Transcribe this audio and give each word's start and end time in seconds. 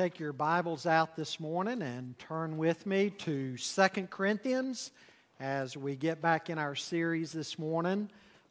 take 0.00 0.18
your 0.18 0.32
Bibles 0.32 0.86
out 0.86 1.14
this 1.14 1.38
morning 1.38 1.82
and 1.82 2.18
turn 2.18 2.56
with 2.56 2.86
me 2.86 3.10
to 3.18 3.58
Second 3.58 4.08
Corinthians 4.08 4.92
as 5.38 5.76
we 5.76 5.94
get 5.94 6.22
back 6.22 6.48
in 6.48 6.56
our 6.56 6.74
series 6.74 7.32
this 7.32 7.58
morning 7.58 8.08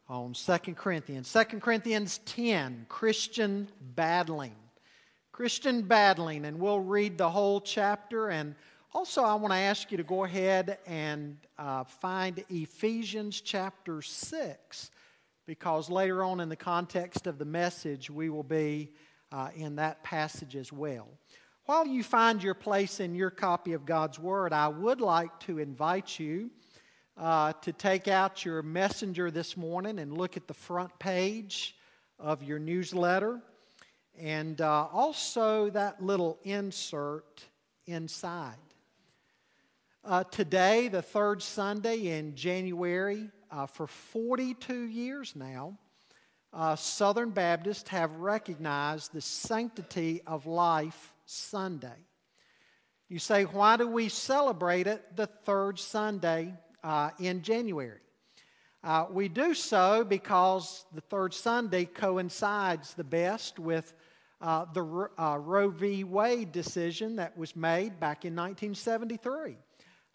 on 0.08 0.32
Second 0.32 0.76
Corinthians. 0.76 1.26
Second 1.26 1.60
Corinthians 1.60 2.20
10, 2.26 2.86
Christian 2.88 3.66
battling. 3.96 4.54
Christian 5.32 5.82
battling, 5.82 6.44
and 6.44 6.60
we'll 6.60 6.78
read 6.78 7.18
the 7.18 7.28
whole 7.28 7.60
chapter. 7.60 8.28
And 8.28 8.54
also, 8.94 9.24
I 9.24 9.34
want 9.34 9.52
to 9.52 9.58
ask 9.58 9.90
you 9.90 9.96
to 9.96 10.04
go 10.04 10.22
ahead 10.22 10.78
and 10.86 11.36
uh, 11.58 11.82
find 11.82 12.44
Ephesians 12.48 13.40
chapter 13.40 14.02
6, 14.02 14.90
because 15.46 15.90
later 15.90 16.22
on 16.22 16.38
in 16.38 16.48
the 16.48 16.54
context 16.54 17.26
of 17.26 17.38
the 17.38 17.44
message, 17.44 18.08
we 18.08 18.30
will 18.30 18.44
be 18.44 18.92
uh, 19.32 19.48
in 19.56 19.74
that 19.74 20.04
passage 20.04 20.54
as 20.54 20.72
well. 20.72 21.08
While 21.70 21.86
you 21.86 22.02
find 22.02 22.42
your 22.42 22.54
place 22.54 22.98
in 22.98 23.14
your 23.14 23.30
copy 23.30 23.74
of 23.74 23.86
God's 23.86 24.18
Word, 24.18 24.52
I 24.52 24.66
would 24.66 25.00
like 25.00 25.38
to 25.46 25.60
invite 25.60 26.18
you 26.18 26.50
uh, 27.16 27.52
to 27.62 27.72
take 27.72 28.08
out 28.08 28.44
your 28.44 28.60
messenger 28.60 29.30
this 29.30 29.56
morning 29.56 30.00
and 30.00 30.18
look 30.18 30.36
at 30.36 30.48
the 30.48 30.52
front 30.52 30.98
page 30.98 31.76
of 32.18 32.42
your 32.42 32.58
newsletter 32.58 33.40
and 34.18 34.60
uh, 34.60 34.88
also 34.92 35.70
that 35.70 36.02
little 36.02 36.40
insert 36.42 37.44
inside. 37.86 38.56
Uh, 40.04 40.24
today, 40.24 40.88
the 40.88 41.02
third 41.02 41.40
Sunday 41.40 42.18
in 42.18 42.34
January, 42.34 43.30
uh, 43.52 43.66
for 43.66 43.86
42 43.86 44.74
years 44.74 45.36
now, 45.36 45.78
uh, 46.52 46.74
Southern 46.74 47.30
Baptists 47.30 47.88
have 47.90 48.10
recognized 48.16 49.12
the 49.12 49.20
sanctity 49.20 50.20
of 50.26 50.46
life 50.46 51.14
Sunday. 51.30 52.06
You 53.08 53.18
say, 53.18 53.44
why 53.44 53.76
do 53.76 53.86
we 53.86 54.08
celebrate 54.08 54.86
it 54.86 55.16
the 55.16 55.26
third 55.26 55.78
Sunday 55.78 56.54
uh, 56.82 57.10
in 57.18 57.42
January? 57.42 58.00
Uh, 58.82 59.06
we 59.10 59.28
do 59.28 59.54
so 59.54 60.04
because 60.04 60.84
the 60.94 61.00
third 61.02 61.34
Sunday 61.34 61.84
coincides 61.84 62.94
the 62.94 63.04
best 63.04 63.58
with 63.58 63.92
uh, 64.40 64.64
the 64.72 65.08
uh, 65.18 65.36
Roe 65.38 65.68
v. 65.68 66.02
Wade 66.02 66.50
decision 66.50 67.16
that 67.16 67.36
was 67.36 67.54
made 67.54 68.00
back 68.00 68.24
in 68.24 68.34
1973. 68.34 69.56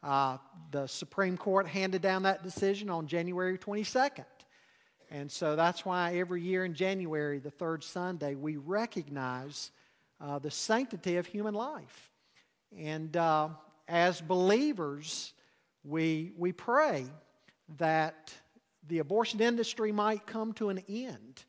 Uh, 0.02 0.38
the 0.72 0.88
Supreme 0.88 1.38
Court 1.38 1.68
handed 1.68 2.02
down 2.02 2.24
that 2.24 2.44
decision 2.44 2.90
on 2.90 3.08
January 3.08 3.58
22nd. 3.58 4.26
And 5.12 5.32
so 5.32 5.56
that's 5.56 5.86
why 5.86 6.16
every 6.16 6.42
year 6.42 6.66
in 6.66 6.74
January, 6.74 7.40
the 7.40 7.52
third 7.52 7.84
Sunday, 7.84 8.36
we 8.36 8.58
recognize 8.58 9.72
uh, 10.26 10.40
the 10.40 10.50
sanctity 10.50 11.18
of 11.18 11.26
human 11.26 11.54
life. 11.54 12.10
And 12.78 13.16
uh, 13.16 13.50
as 13.88 14.22
believers, 14.22 15.34
we, 15.84 16.32
we 16.38 16.52
pray 16.52 17.06
that 17.78 18.34
the 18.88 19.00
abortion 19.00 19.40
industry 19.40 19.92
might 19.92 20.26
come 20.26 20.54
to 20.54 20.70
an 20.70 20.82
end 20.90 21.44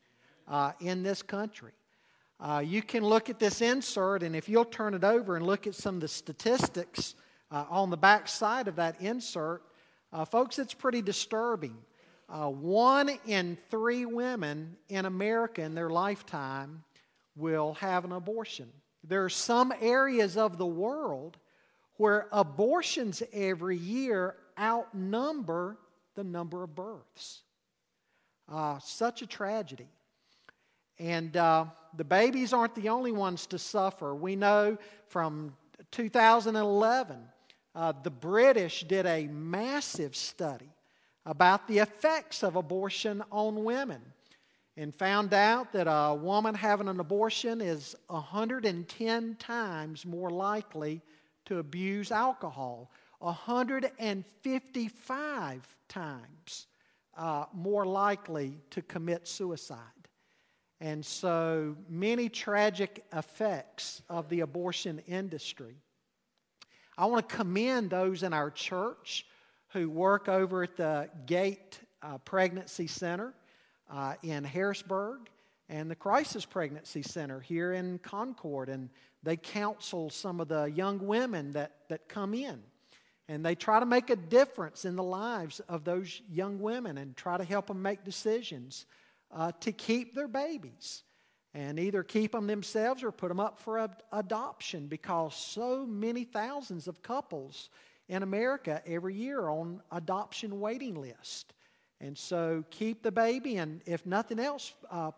uh, 0.46 0.72
in 0.80 1.02
this 1.02 1.22
country. 1.22 1.72
Uh, 2.38 2.62
you 2.64 2.82
can 2.82 3.02
look 3.02 3.30
at 3.30 3.38
this 3.38 3.62
insert, 3.62 4.22
and 4.22 4.36
if 4.36 4.46
you'll 4.46 4.64
turn 4.64 4.92
it 4.92 5.04
over 5.04 5.36
and 5.36 5.46
look 5.46 5.66
at 5.66 5.74
some 5.74 5.94
of 5.94 6.00
the 6.02 6.08
statistics 6.08 7.14
uh, 7.50 7.64
on 7.70 7.88
the 7.88 7.96
back 7.96 8.28
side 8.28 8.68
of 8.68 8.76
that 8.76 9.00
insert, 9.00 9.62
uh, 10.12 10.24
folks, 10.24 10.58
it's 10.58 10.74
pretty 10.74 11.00
disturbing. 11.00 11.76
one 12.28 13.10
in 13.26 13.56
three 13.70 14.04
women 14.04 14.76
in 14.90 15.06
America 15.06 15.62
in 15.62 15.74
their 15.74 15.88
lifetime 15.88 16.82
will 17.36 17.74
have 17.74 18.04
an 18.04 18.12
abortion. 18.12 18.68
There 19.04 19.24
are 19.24 19.30
some 19.30 19.72
areas 19.80 20.36
of 20.36 20.58
the 20.58 20.66
world 20.66 21.36
where 21.98 22.26
abortions 22.32 23.22
every 23.32 23.76
year 23.76 24.34
outnumber 24.58 25.76
the 26.14 26.24
number 26.24 26.62
of 26.62 26.74
births. 26.74 27.42
Uh, 28.48 28.78
such 28.78 29.22
a 29.22 29.26
tragedy. 29.26 29.88
And 30.98 31.36
uh, 31.36 31.66
the 31.96 32.04
babies 32.04 32.52
aren't 32.52 32.74
the 32.74 32.88
only 32.88 33.12
ones 33.12 33.46
to 33.48 33.58
suffer. 33.58 34.14
We 34.14 34.34
know 34.34 34.78
from 35.08 35.54
2011, 35.92 37.18
uh, 37.74 37.92
the 38.02 38.10
British 38.10 38.84
did 38.84 39.04
a 39.04 39.26
massive 39.26 40.16
study 40.16 40.70
about 41.26 41.68
the 41.68 41.78
effects 41.78 42.42
of 42.42 42.56
abortion 42.56 43.22
on 43.30 43.64
women 43.64 44.00
and 44.76 44.94
found 44.94 45.32
out 45.32 45.72
that 45.72 45.86
a 45.86 46.14
woman 46.14 46.54
having 46.54 46.88
an 46.88 47.00
abortion 47.00 47.62
is 47.62 47.96
110 48.08 49.36
times 49.36 50.04
more 50.04 50.28
likely 50.30 51.00
to 51.46 51.58
abuse 51.58 52.12
alcohol, 52.12 52.90
155 53.20 55.76
times 55.88 56.66
uh, 57.16 57.46
more 57.54 57.86
likely 57.86 58.58
to 58.70 58.82
commit 58.82 59.26
suicide. 59.26 59.78
And 60.80 61.02
so 61.04 61.76
many 61.88 62.28
tragic 62.28 63.04
effects 63.14 64.02
of 64.10 64.28
the 64.28 64.40
abortion 64.40 65.00
industry. 65.06 65.76
I 66.98 67.06
want 67.06 67.26
to 67.26 67.34
commend 67.34 67.88
those 67.90 68.22
in 68.22 68.34
our 68.34 68.50
church 68.50 69.24
who 69.68 69.88
work 69.88 70.28
over 70.28 70.64
at 70.64 70.76
the 70.76 71.08
Gate 71.24 71.80
uh, 72.02 72.18
Pregnancy 72.18 72.86
Center 72.86 73.32
uh, 73.90 74.14
in 74.22 74.44
Harrisburg 74.44 75.28
and 75.68 75.90
the 75.90 75.94
Crisis 75.94 76.44
Pregnancy 76.44 77.02
Center 77.02 77.40
here 77.40 77.72
in 77.72 77.98
Concord. 77.98 78.68
And 78.68 78.90
they 79.22 79.36
counsel 79.36 80.10
some 80.10 80.40
of 80.40 80.48
the 80.48 80.64
young 80.64 81.06
women 81.06 81.52
that, 81.52 81.72
that 81.88 82.08
come 82.08 82.34
in. 82.34 82.62
And 83.28 83.44
they 83.44 83.56
try 83.56 83.80
to 83.80 83.86
make 83.86 84.10
a 84.10 84.16
difference 84.16 84.84
in 84.84 84.94
the 84.94 85.02
lives 85.02 85.60
of 85.68 85.84
those 85.84 86.22
young 86.30 86.60
women 86.60 86.98
and 86.98 87.16
try 87.16 87.36
to 87.36 87.44
help 87.44 87.66
them 87.66 87.82
make 87.82 88.04
decisions 88.04 88.86
uh, 89.32 89.50
to 89.60 89.72
keep 89.72 90.14
their 90.14 90.28
babies 90.28 91.02
and 91.52 91.80
either 91.80 92.02
keep 92.02 92.32
them 92.32 92.46
themselves 92.46 93.02
or 93.02 93.10
put 93.10 93.28
them 93.28 93.40
up 93.40 93.58
for 93.58 93.88
adoption 94.12 94.86
because 94.86 95.34
so 95.34 95.86
many 95.86 96.22
thousands 96.22 96.86
of 96.86 97.02
couples 97.02 97.70
in 98.08 98.22
America 98.22 98.82
every 98.86 99.14
year 99.14 99.40
are 99.40 99.50
on 99.50 99.80
adoption 99.90 100.60
waiting 100.60 100.94
list. 100.94 101.54
And 102.00 102.16
so 102.16 102.64
keep 102.70 103.02
the 103.02 103.12
baby, 103.12 103.56
and 103.56 103.80
if 103.86 104.04
nothing 104.04 104.38
else, 104.38 104.74
uh, 104.90 105.12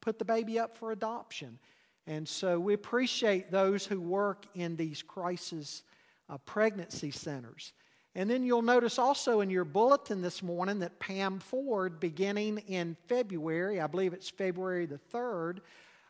put 0.00 0.18
the 0.18 0.24
baby 0.24 0.58
up 0.58 0.76
for 0.76 0.92
adoption. 0.92 1.58
And 2.06 2.26
so 2.26 2.58
we 2.58 2.74
appreciate 2.74 3.50
those 3.50 3.84
who 3.84 4.00
work 4.00 4.46
in 4.54 4.76
these 4.76 5.02
crisis 5.02 5.82
uh, 6.28 6.38
pregnancy 6.38 7.10
centers. 7.10 7.72
And 8.14 8.28
then 8.28 8.42
you'll 8.42 8.62
notice 8.62 8.98
also 8.98 9.42
in 9.42 9.50
your 9.50 9.64
bulletin 9.64 10.22
this 10.22 10.42
morning 10.42 10.78
that 10.80 10.98
Pam 10.98 11.38
Ford, 11.38 12.00
beginning 12.00 12.58
in 12.66 12.96
February, 13.06 13.80
I 13.80 13.86
believe 13.86 14.12
it's 14.12 14.28
February 14.28 14.86
the 14.86 14.98
3rd, 15.12 15.58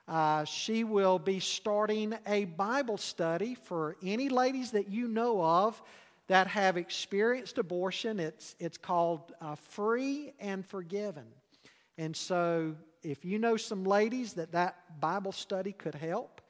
uh, 0.07 0.45
she 0.45 0.85
will 0.85 1.19
be 1.19 1.39
starting 1.39 2.15
a 2.27 2.47
Bible 2.47 2.97
study 2.97 3.55
for 3.55 3.97
any 4.03 4.31
ladies 4.31 4.71
that 4.71 4.89
you 4.89 5.07
know 5.07 5.43
of 5.43 5.83
that 6.29 6.47
have 6.47 6.77
experienced 6.77 7.59
abortion. 7.59 8.21
It's, 8.21 8.55
it's 8.61 8.79
called 8.79 9.33
uh, 9.41 9.57
Free 9.57 10.33
and 10.39 10.65
Forgiven. 10.65 11.27
And 11.97 12.17
so, 12.17 12.77
if 13.03 13.25
you 13.25 13.39
know 13.39 13.57
some 13.57 13.85
ladies 13.85 14.35
that 14.35 14.53
that 14.53 15.01
Bible 15.01 15.33
study 15.33 15.73
could 15.73 15.95
help, 15.95 16.41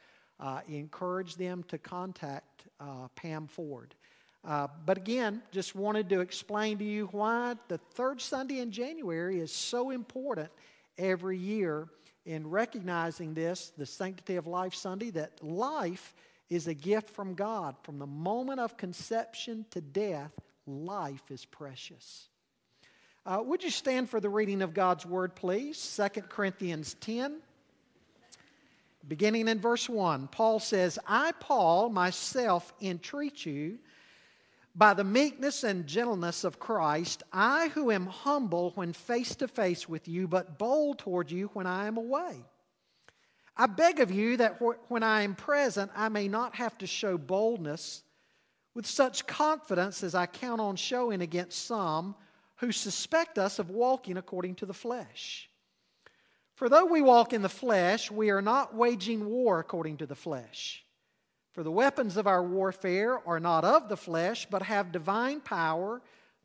uh, 0.41 0.61
encourage 0.69 1.37
them 1.37 1.65
to 1.69 1.79
contact 1.79 2.67
uh, 2.81 3.09
Pam 3.17 3.47
Ford. 3.47 3.95
Uh, 4.45 4.69
but 4.87 4.97
again, 4.97 5.43
just 5.51 5.75
wanted 5.75 6.09
to 6.09 6.21
explain 6.21 6.79
to 6.79 6.85
you 6.85 7.09
why 7.13 7.57
the 7.69 7.79
third 7.79 8.21
Sunday 8.21 8.61
in 8.61 8.71
January 8.71 9.41
is 9.41 9.53
so 9.53 9.91
important 9.91 10.49
every 10.97 11.39
year 11.39 11.89
in 12.25 12.49
recognizing 12.49 13.35
this, 13.35 13.73
the 13.77 13.87
Sanctity 13.87 14.37
of 14.37 14.47
Life 14.47 14.75
Sunday, 14.75 15.11
that 15.11 15.43
life 15.43 16.15
is 16.51 16.67
a 16.67 16.75
gift 16.75 17.11
from 17.11 17.35
God. 17.35 17.77
From 17.83 17.99
the 17.99 18.07
moment 18.07 18.61
of 18.61 18.77
conception 18.77 19.67
to 19.71 19.81
death, 19.81 20.33
life 20.67 21.31
is 21.31 21.45
precious. 21.45 22.29
Uh, 23.27 23.43
would 23.45 23.63
you 23.63 23.71
stand 23.71 24.09
for 24.09 24.21
the 24.21 24.31
reading 24.31 24.63
of 24.63 24.73
God's 24.73 25.05
word, 25.05 25.35
please? 25.35 26.01
2 26.15 26.23
Corinthians 26.23 26.95
10, 27.01 27.41
beginning 29.07 29.49
in 29.49 29.61
verse 29.61 29.89
1. 29.89 30.29
Paul 30.29 30.61
says, 30.61 30.99
I, 31.07 31.33
Paul, 31.33 31.91
myself 31.91 32.73
entreat 32.81 33.45
you 33.45 33.79
by 34.75 34.95
the 34.95 35.05
meekness 35.05 35.65
and 35.65 35.87
gentleness 35.87 36.45
of 36.45 36.61
Christ, 36.61 37.25
I 37.33 37.69
who 37.69 37.91
am 37.91 38.07
humble 38.07 38.71
when 38.77 38.93
face 38.93 39.35
to 39.37 39.49
face 39.49 39.89
with 39.89 40.07
you, 40.07 40.29
but 40.29 40.57
bold 40.57 41.01
toward 41.01 41.31
you 41.31 41.51
when 41.53 41.67
I 41.67 41.87
am 41.87 41.97
away. 41.97 42.45
I 43.61 43.67
beg 43.67 43.99
of 43.99 44.13
you 44.13 44.37
that 44.37 44.61
when 44.89 45.03
I 45.03 45.23
am 45.23 45.35
present, 45.35 45.91
I 45.97 46.09
may 46.09 46.29
not 46.29 46.55
have 46.55 46.79
to 46.79 46.87
show 46.87 47.19
boldness 47.19 48.05
with 48.73 48.87
such 48.87 49.27
confidence 49.27 50.05
as 50.05 50.15
I 50.15 50.27
count 50.27 50.61
on 50.61 50.77
showing 50.77 51.21
against 51.21 51.67
some 51.67 52.15
who 52.57 52.71
suspect 52.71 53.37
us 53.37 53.59
of 53.59 53.71
walking 53.71 54.17
according 54.17 54.55
to 54.57 54.67
the 54.67 54.75
flesh. 54.75 55.51
For 56.55 56.69
though 56.69 56.87
we 56.87 57.03
walk 57.03 57.33
in 57.33 57.43
the 57.43 57.49
flesh, 57.49 58.11
we 58.11 58.31
are 58.31 58.43
not 58.43 58.77
waging 58.77 59.29
war 59.29 59.59
according 59.59 59.97
to 59.99 60.07
the 60.07 60.15
flesh. 60.15 60.85
For 61.53 61.65
the 61.65 61.73
weapons 61.73 62.17
of 62.17 62.29
our 62.29 62.43
warfare 62.43 63.19
are 63.27 63.41
not 63.41 63.65
of 63.65 63.89
the 63.89 63.97
flesh, 63.97 64.47
but 64.49 64.63
have 64.63 64.93
divine 64.93 65.41
power 65.41 66.01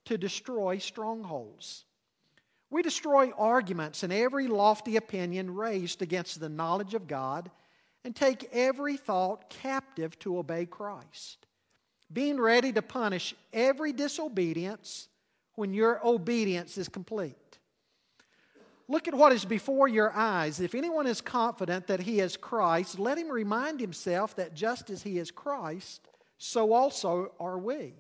to 0.06 0.18
destroy 0.18 0.80
strongholds. 0.80 1.86
We 2.74 2.82
destroy 2.82 3.30
arguments 3.38 4.02
and 4.02 4.12
every 4.12 4.48
lofty 4.48 4.96
opinion 4.96 5.54
raised 5.54 6.02
against 6.02 6.40
the 6.40 6.50
knowledge 6.50 6.96
of 6.96 7.08
God 7.08 7.52
and 8.04 8.16
take 8.16 8.50
every 8.52 8.98
thought 8.98 9.48
captive 9.52 10.18
to 10.20 10.40
obey 10.40 10.66
Christ, 10.66 11.46
being 12.12 12.40
ready 12.40 12.74
to 12.74 12.82
punish 12.82 13.36
every 13.54 13.94
disobedience 13.94 15.08
when 15.54 15.76
your 15.76 16.04
obedience 16.04 16.80
is 16.80 16.90
complete. 16.90 17.60
Look 18.88 19.08
at 19.08 19.14
what 19.14 19.34
is 19.34 19.46
before 19.46 19.88
your 19.88 20.12
eyes. 20.12 20.60
If 20.60 20.74
anyone 20.74 21.06
is 21.06 21.22
confident 21.22 21.86
that 21.86 22.00
he 22.00 22.22
is 22.22 22.36
Christ, 22.36 22.98
let 22.98 23.20
him 23.20 23.30
remind 23.30 23.82
himself 23.82 24.36
that 24.38 24.56
just 24.56 24.90
as 24.90 25.04
he 25.04 25.20
is 25.20 25.30
Christ, 25.30 26.08
so 26.40 26.74
also 26.74 27.34
are 27.40 27.60
we. 27.60 27.94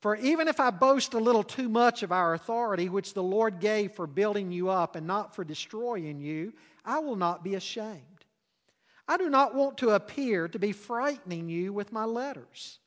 For 0.00 0.16
even 0.16 0.48
if 0.48 0.58
I 0.60 0.70
boast 0.70 1.12
a 1.12 1.18
little 1.18 1.42
too 1.42 1.68
much 1.68 2.02
of 2.02 2.10
our 2.10 2.32
authority, 2.32 2.88
which 2.88 3.12
the 3.12 3.22
Lord 3.22 3.60
gave 3.60 3.92
for 3.92 4.06
building 4.06 4.50
you 4.50 4.70
up 4.70 4.96
and 4.96 5.06
not 5.06 5.34
for 5.34 5.44
destroying 5.44 6.20
you, 6.20 6.54
I 6.84 7.00
will 7.00 7.16
not 7.16 7.44
be 7.44 7.54
ashamed. 7.54 8.00
I 9.06 9.18
do 9.18 9.28
not 9.28 9.54
want 9.54 9.78
to 9.78 9.90
appear 9.90 10.48
to 10.48 10.58
be 10.58 10.72
frightening 10.72 11.48
you 11.48 11.72
with 11.72 11.92
my 11.92 12.04
letters. 12.04 12.78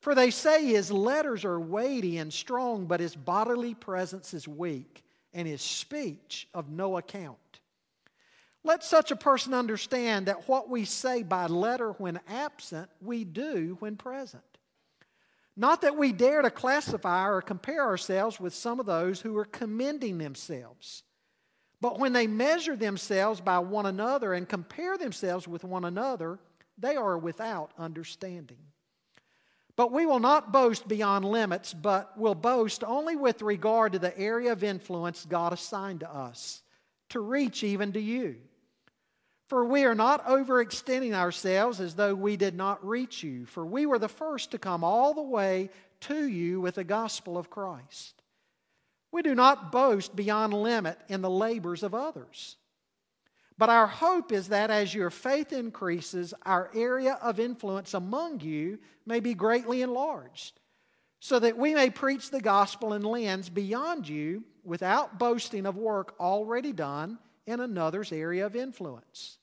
For 0.00 0.14
they 0.14 0.30
say 0.30 0.64
his 0.64 0.92
letters 0.92 1.44
are 1.44 1.58
weighty 1.58 2.18
and 2.18 2.32
strong, 2.32 2.86
but 2.86 3.00
his 3.00 3.16
bodily 3.16 3.74
presence 3.74 4.32
is 4.32 4.46
weak 4.46 5.02
and 5.32 5.48
his 5.48 5.60
speech 5.60 6.46
of 6.54 6.70
no 6.70 6.98
account. 6.98 7.38
Let 8.62 8.84
such 8.84 9.10
a 9.10 9.16
person 9.16 9.54
understand 9.54 10.26
that 10.26 10.48
what 10.48 10.68
we 10.68 10.84
say 10.84 11.22
by 11.22 11.46
letter 11.46 11.92
when 11.92 12.20
absent, 12.28 12.90
we 13.00 13.24
do 13.24 13.76
when 13.80 13.96
present. 13.96 14.42
Not 15.58 15.80
that 15.82 15.96
we 15.96 16.12
dare 16.12 16.40
to 16.42 16.50
classify 16.50 17.28
or 17.28 17.42
compare 17.42 17.84
ourselves 17.84 18.38
with 18.38 18.54
some 18.54 18.78
of 18.78 18.86
those 18.86 19.20
who 19.20 19.36
are 19.36 19.44
commending 19.44 20.16
themselves. 20.16 21.02
But 21.80 21.98
when 21.98 22.12
they 22.12 22.28
measure 22.28 22.76
themselves 22.76 23.40
by 23.40 23.58
one 23.58 23.86
another 23.86 24.34
and 24.34 24.48
compare 24.48 24.96
themselves 24.96 25.48
with 25.48 25.64
one 25.64 25.84
another, 25.84 26.38
they 26.78 26.94
are 26.94 27.18
without 27.18 27.72
understanding. 27.76 28.58
But 29.74 29.90
we 29.90 30.06
will 30.06 30.20
not 30.20 30.52
boast 30.52 30.86
beyond 30.86 31.24
limits, 31.24 31.74
but 31.74 32.16
will 32.16 32.36
boast 32.36 32.84
only 32.84 33.16
with 33.16 33.42
regard 33.42 33.92
to 33.94 33.98
the 33.98 34.16
area 34.16 34.52
of 34.52 34.62
influence 34.62 35.26
God 35.28 35.52
assigned 35.52 36.00
to 36.00 36.12
us, 36.12 36.62
to 37.08 37.18
reach 37.18 37.64
even 37.64 37.92
to 37.94 38.00
you. 38.00 38.36
For 39.48 39.64
we 39.64 39.84
are 39.84 39.94
not 39.94 40.26
overextending 40.26 41.14
ourselves 41.14 41.80
as 41.80 41.94
though 41.94 42.14
we 42.14 42.36
did 42.36 42.54
not 42.54 42.86
reach 42.86 43.22
you, 43.22 43.46
for 43.46 43.64
we 43.64 43.86
were 43.86 43.98
the 43.98 44.08
first 44.08 44.50
to 44.50 44.58
come 44.58 44.84
all 44.84 45.14
the 45.14 45.22
way 45.22 45.70
to 46.00 46.28
you 46.28 46.60
with 46.60 46.74
the 46.74 46.84
gospel 46.84 47.38
of 47.38 47.48
Christ. 47.48 48.22
We 49.10 49.22
do 49.22 49.34
not 49.34 49.72
boast 49.72 50.14
beyond 50.14 50.52
limit 50.52 50.98
in 51.08 51.22
the 51.22 51.30
labors 51.30 51.82
of 51.82 51.94
others. 51.94 52.56
But 53.56 53.70
our 53.70 53.86
hope 53.86 54.32
is 54.32 54.48
that 54.48 54.70
as 54.70 54.94
your 54.94 55.10
faith 55.10 55.52
increases, 55.52 56.34
our 56.44 56.70
area 56.74 57.18
of 57.22 57.40
influence 57.40 57.94
among 57.94 58.40
you 58.40 58.78
may 59.06 59.18
be 59.18 59.32
greatly 59.32 59.80
enlarged, 59.80 60.60
so 61.20 61.38
that 61.38 61.56
we 61.56 61.74
may 61.74 61.88
preach 61.88 62.30
the 62.30 62.42
gospel 62.42 62.92
in 62.92 63.02
lands 63.02 63.48
beyond 63.48 64.06
you 64.06 64.44
without 64.62 65.18
boasting 65.18 65.64
of 65.64 65.76
work 65.76 66.14
already 66.20 66.72
done 66.72 67.18
in 67.46 67.60
another's 67.60 68.12
area 68.12 68.44
of 68.44 68.54
influence. 68.54 69.37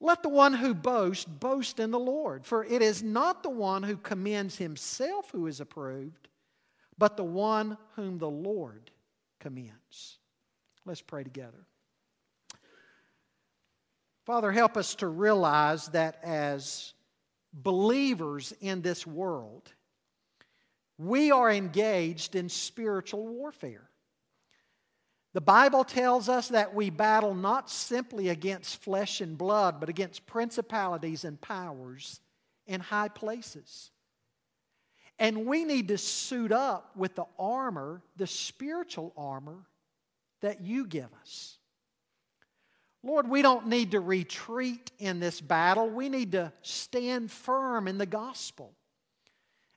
Let 0.00 0.22
the 0.22 0.28
one 0.28 0.54
who 0.54 0.74
boasts 0.74 1.24
boast 1.24 1.78
in 1.80 1.90
the 1.90 1.98
Lord, 1.98 2.44
for 2.44 2.64
it 2.64 2.82
is 2.82 3.02
not 3.02 3.42
the 3.42 3.50
one 3.50 3.82
who 3.82 3.96
commends 3.96 4.56
himself 4.56 5.30
who 5.30 5.46
is 5.46 5.60
approved, 5.60 6.28
but 6.98 7.16
the 7.16 7.24
one 7.24 7.78
whom 7.96 8.18
the 8.18 8.30
Lord 8.30 8.90
commends. 9.40 10.18
Let's 10.84 11.00
pray 11.00 11.22
together. 11.22 11.66
Father, 14.24 14.50
help 14.50 14.76
us 14.76 14.94
to 14.96 15.06
realize 15.06 15.88
that 15.88 16.18
as 16.22 16.94
believers 17.52 18.52
in 18.60 18.82
this 18.82 19.06
world, 19.06 19.72
we 20.98 21.30
are 21.30 21.50
engaged 21.50 22.34
in 22.34 22.48
spiritual 22.48 23.26
warfare. 23.26 23.88
The 25.34 25.40
Bible 25.40 25.82
tells 25.82 26.28
us 26.28 26.48
that 26.48 26.74
we 26.74 26.90
battle 26.90 27.34
not 27.34 27.68
simply 27.68 28.28
against 28.28 28.80
flesh 28.82 29.20
and 29.20 29.36
blood, 29.36 29.80
but 29.80 29.88
against 29.88 30.26
principalities 30.26 31.24
and 31.24 31.40
powers 31.40 32.20
in 32.68 32.80
high 32.80 33.08
places. 33.08 33.90
And 35.18 35.44
we 35.44 35.64
need 35.64 35.88
to 35.88 35.98
suit 35.98 36.52
up 36.52 36.96
with 36.96 37.16
the 37.16 37.26
armor, 37.36 38.00
the 38.16 38.28
spiritual 38.28 39.12
armor 39.16 39.66
that 40.40 40.60
you 40.60 40.86
give 40.86 41.08
us. 41.20 41.58
Lord, 43.02 43.28
we 43.28 43.42
don't 43.42 43.66
need 43.66 43.90
to 43.90 44.00
retreat 44.00 44.92
in 45.00 45.18
this 45.18 45.40
battle. 45.40 45.90
We 45.90 46.08
need 46.08 46.32
to 46.32 46.52
stand 46.62 47.30
firm 47.30 47.88
in 47.88 47.98
the 47.98 48.06
gospel 48.06 48.72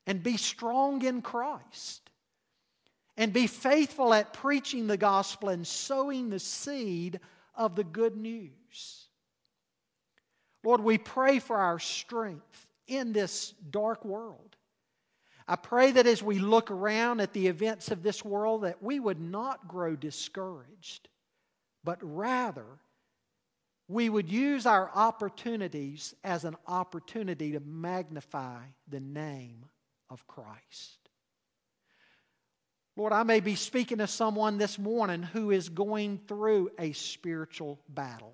and 0.06 0.22
be 0.22 0.38
strong 0.38 1.04
in 1.04 1.24
Christ 1.24 2.07
and 3.18 3.34
be 3.34 3.48
faithful 3.48 4.14
at 4.14 4.34
preaching 4.34 4.88
the 4.88 4.98
gospel 4.98 5.50
and 5.50 5.66
sowing 5.66 6.30
the 6.30 6.40
seed 6.40 7.20
of 7.56 7.76
the 7.76 7.84
good 7.84 8.16
news. 8.16 9.08
Lord, 10.64 10.82
we 10.82 10.98
pray 10.98 11.40
for 11.40 11.58
our 11.58 11.80
strength 11.80 12.68
in 12.88 13.14
this 13.14 13.54
dark 13.72 14.06
world. 14.06 14.56
I 15.48 15.56
pray 15.56 15.92
that 15.92 16.06
as 16.06 16.22
we 16.22 16.40
look 16.40 16.72
around 16.72 17.22
at 17.22 17.34
the 17.34 17.48
events 17.48 17.90
of 17.90 18.04
this 18.04 18.24
world 18.24 18.64
that 18.64 18.84
we 18.84 19.00
would 19.00 19.20
not 19.20 19.68
grow 19.68 19.96
discouraged, 19.96 21.08
but 21.84 21.98
rather 22.02 22.66
we 23.88 24.10
would 24.10 24.30
use 24.30 24.66
our 24.66 24.92
opportunities 24.94 26.14
as 26.24 26.44
an 26.44 26.58
opportunity 26.68 27.54
to 27.54 27.62
magnify 27.62 28.60
the 28.90 29.00
name 29.00 29.66
of 30.10 30.28
Christ. 30.28 31.07
Lord, 32.98 33.14
I 33.14 33.22
may 33.22 33.42
be 33.42 33.54
speaking 33.54 34.00
to 34.00 34.08
someone 34.08 34.58
this 34.58 34.80
morning 34.80 35.22
who 35.22 35.52
is 35.52 35.70
going 35.70 36.20
through 36.28 36.72
a 36.80 36.94
spiritual 36.94 37.80
battle. 37.88 38.34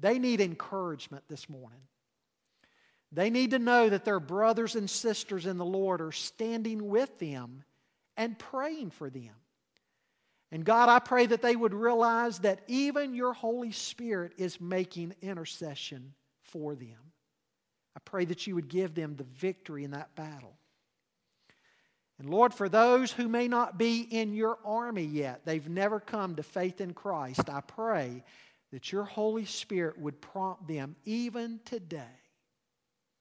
They 0.00 0.18
need 0.18 0.40
encouragement 0.40 1.22
this 1.28 1.48
morning. 1.48 1.78
They 3.12 3.30
need 3.30 3.52
to 3.52 3.60
know 3.60 3.88
that 3.88 4.04
their 4.04 4.18
brothers 4.18 4.74
and 4.74 4.90
sisters 4.90 5.46
in 5.46 5.58
the 5.58 5.64
Lord 5.64 6.00
are 6.00 6.10
standing 6.10 6.88
with 6.88 7.20
them 7.20 7.62
and 8.16 8.36
praying 8.36 8.90
for 8.90 9.08
them. 9.08 9.30
And 10.50 10.64
God, 10.64 10.88
I 10.88 10.98
pray 10.98 11.26
that 11.26 11.40
they 11.40 11.54
would 11.54 11.72
realize 11.72 12.40
that 12.40 12.62
even 12.66 13.14
your 13.14 13.32
Holy 13.32 13.70
Spirit 13.70 14.32
is 14.38 14.60
making 14.60 15.14
intercession 15.22 16.14
for 16.42 16.74
them. 16.74 17.12
I 17.96 18.00
pray 18.04 18.24
that 18.24 18.48
you 18.48 18.56
would 18.56 18.68
give 18.68 18.94
them 18.94 19.14
the 19.14 19.24
victory 19.24 19.84
in 19.84 19.92
that 19.92 20.16
battle. 20.16 20.56
And 22.18 22.30
Lord, 22.30 22.54
for 22.54 22.68
those 22.68 23.12
who 23.12 23.28
may 23.28 23.46
not 23.46 23.76
be 23.76 24.00
in 24.00 24.32
your 24.32 24.58
army 24.64 25.04
yet, 25.04 25.42
they've 25.44 25.68
never 25.68 26.00
come 26.00 26.36
to 26.36 26.42
faith 26.42 26.80
in 26.80 26.94
Christ, 26.94 27.50
I 27.50 27.60
pray 27.60 28.22
that 28.72 28.90
your 28.90 29.04
Holy 29.04 29.44
Spirit 29.44 29.98
would 29.98 30.20
prompt 30.20 30.66
them 30.66 30.96
even 31.04 31.60
today 31.64 32.02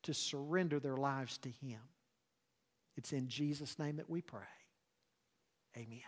to 0.04 0.14
surrender 0.14 0.80
their 0.80 0.98
lives 0.98 1.38
to 1.40 1.50
Him. 1.50 1.80
It's 2.98 3.12
in 3.12 3.28
Jesus' 3.28 3.78
name 3.78 3.98
that 3.98 4.10
we 4.10 4.22
pray. 4.22 4.40
Amen. 5.76 6.00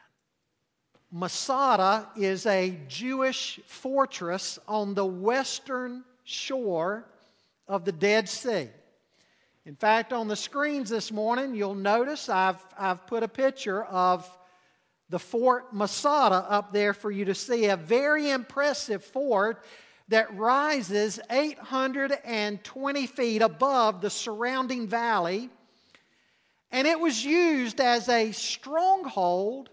Masada 1.12 2.08
is 2.15 2.46
a 2.46 2.77
Jewish 2.88 3.60
fortress 3.65 4.60
on 4.67 4.94
the 4.94 5.06
western 5.06 6.03
shore 6.24 7.06
of 7.67 7.86
the 7.86 7.91
Dead 7.91 8.29
Sea. 8.29 8.70
In 9.68 9.76
fact, 9.76 10.14
on 10.14 10.30
the 10.30 10.36
screens 10.38 10.90
this 10.90 11.12
morning, 11.12 11.54
you'll 11.54 11.76
notice 11.76 12.30
I've, 12.30 12.66
I've 12.80 13.06
put 13.06 13.22
a 13.22 13.28
picture 13.28 13.84
of 13.84 14.26
the 15.10 15.20
Fort 15.20 15.74
Masada 15.74 16.36
up 16.36 16.72
there 16.72 16.94
for 16.94 17.12
you 17.12 17.26
to 17.26 17.36
see. 17.36 17.66
A 17.66 17.76
very 17.76 18.30
impressive 18.30 19.04
fort 19.04 19.62
that 20.08 20.34
rises 20.38 21.20
820 21.30 23.08
feet 23.08 23.42
above 23.42 24.00
the 24.00 24.10
surrounding 24.10 24.88
valley. 24.88 25.50
And 26.72 26.88
it 26.88 26.98
was 26.98 27.26
used 27.26 27.82
as 27.82 28.08
a 28.08 28.32
stronghold 28.32 29.70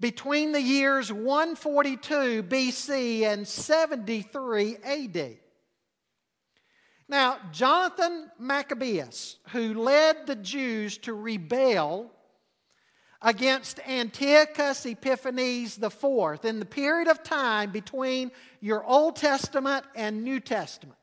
between 0.00 0.52
the 0.52 0.62
years 0.62 1.12
142 1.12 2.42
BC 2.44 3.24
and 3.24 3.46
73 3.46 4.76
AD. 4.82 5.43
Now, 7.08 7.38
Jonathan 7.52 8.30
Maccabeus, 8.38 9.36
who 9.50 9.74
led 9.74 10.26
the 10.26 10.36
Jews 10.36 10.96
to 10.98 11.12
rebel 11.12 12.10
against 13.20 13.80
Antiochus 13.86 14.86
Epiphanes 14.86 15.78
IV 15.82 16.44
in 16.44 16.60
the 16.60 16.66
period 16.66 17.08
of 17.08 17.22
time 17.22 17.70
between 17.70 18.30
your 18.60 18.84
Old 18.84 19.16
Testament 19.16 19.84
and 19.94 20.24
New 20.24 20.40
Testament. 20.40 20.98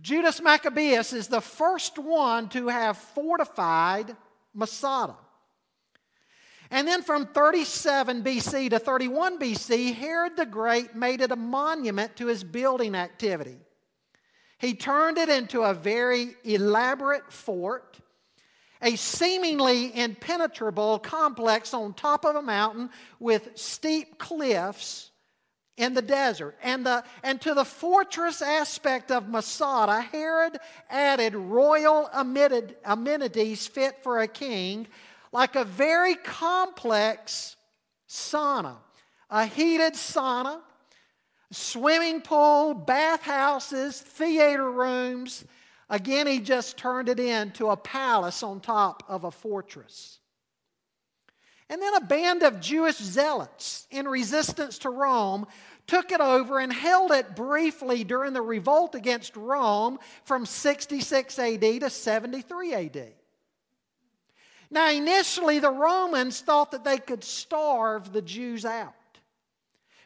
Judas 0.00 0.40
Maccabeus 0.40 1.12
is 1.12 1.28
the 1.28 1.40
first 1.40 1.98
one 1.98 2.48
to 2.50 2.68
have 2.68 2.96
fortified 2.96 4.16
Masada. 4.54 5.16
And 6.70 6.86
then 6.86 7.02
from 7.02 7.26
37 7.26 8.22
BC 8.22 8.70
to 8.70 8.78
31 8.78 9.38
BC, 9.38 9.94
Herod 9.94 10.36
the 10.36 10.46
Great 10.46 10.94
made 10.94 11.20
it 11.20 11.32
a 11.32 11.36
monument 11.36 12.16
to 12.16 12.26
his 12.26 12.44
building 12.44 12.94
activity. 12.94 13.58
He 14.58 14.74
turned 14.74 15.18
it 15.18 15.28
into 15.28 15.62
a 15.62 15.72
very 15.72 16.34
elaborate 16.44 17.32
fort, 17.32 17.98
a 18.82 18.96
seemingly 18.96 19.96
impenetrable 19.96 20.98
complex 20.98 21.72
on 21.72 21.94
top 21.94 22.24
of 22.24 22.36
a 22.36 22.42
mountain 22.42 22.90
with 23.20 23.50
steep 23.54 24.18
cliffs 24.18 25.10
in 25.76 25.94
the 25.94 26.02
desert. 26.02 26.56
And, 26.62 26.84
the, 26.84 27.04
and 27.22 27.40
to 27.42 27.54
the 27.54 27.64
fortress 27.64 28.42
aspect 28.42 29.12
of 29.12 29.28
Masada, 29.28 30.00
Herod 30.00 30.58
added 30.90 31.34
royal 31.36 32.10
amenities 32.12 33.66
fit 33.66 34.02
for 34.02 34.20
a 34.20 34.28
king, 34.28 34.88
like 35.32 35.54
a 35.54 35.64
very 35.64 36.16
complex 36.16 37.56
sauna, 38.08 38.76
a 39.30 39.46
heated 39.46 39.94
sauna, 39.94 40.60
swimming 41.50 42.20
pool, 42.20 42.74
bathhouses, 42.74 44.00
theater 44.00 44.70
rooms. 44.70 45.44
Again, 45.88 46.26
he 46.26 46.38
just 46.40 46.76
turned 46.76 47.08
it 47.08 47.18
into 47.18 47.68
a 47.68 47.76
palace 47.76 48.42
on 48.42 48.60
top 48.60 49.02
of 49.08 49.24
a 49.24 49.30
fortress. 49.30 50.18
And 51.70 51.82
then 51.82 51.94
a 51.94 52.00
band 52.00 52.42
of 52.42 52.60
Jewish 52.60 52.96
zealots 52.96 53.86
in 53.90 54.08
resistance 54.08 54.78
to 54.78 54.90
Rome 54.90 55.46
took 55.86 56.12
it 56.12 56.20
over 56.20 56.60
and 56.60 56.72
held 56.72 57.12
it 57.12 57.36
briefly 57.36 58.04
during 58.04 58.32
the 58.32 58.42
revolt 58.42 58.94
against 58.94 59.36
Rome 59.36 59.98
from 60.24 60.46
66 60.46 61.38
AD 61.38 61.60
to 61.60 61.90
73 61.90 62.74
AD. 62.74 63.12
Now, 64.70 64.90
initially, 64.90 65.60
the 65.60 65.70
Romans 65.70 66.40
thought 66.40 66.72
that 66.72 66.84
they 66.84 66.98
could 66.98 67.24
starve 67.24 68.12
the 68.12 68.20
Jews 68.20 68.66
out. 68.66 68.94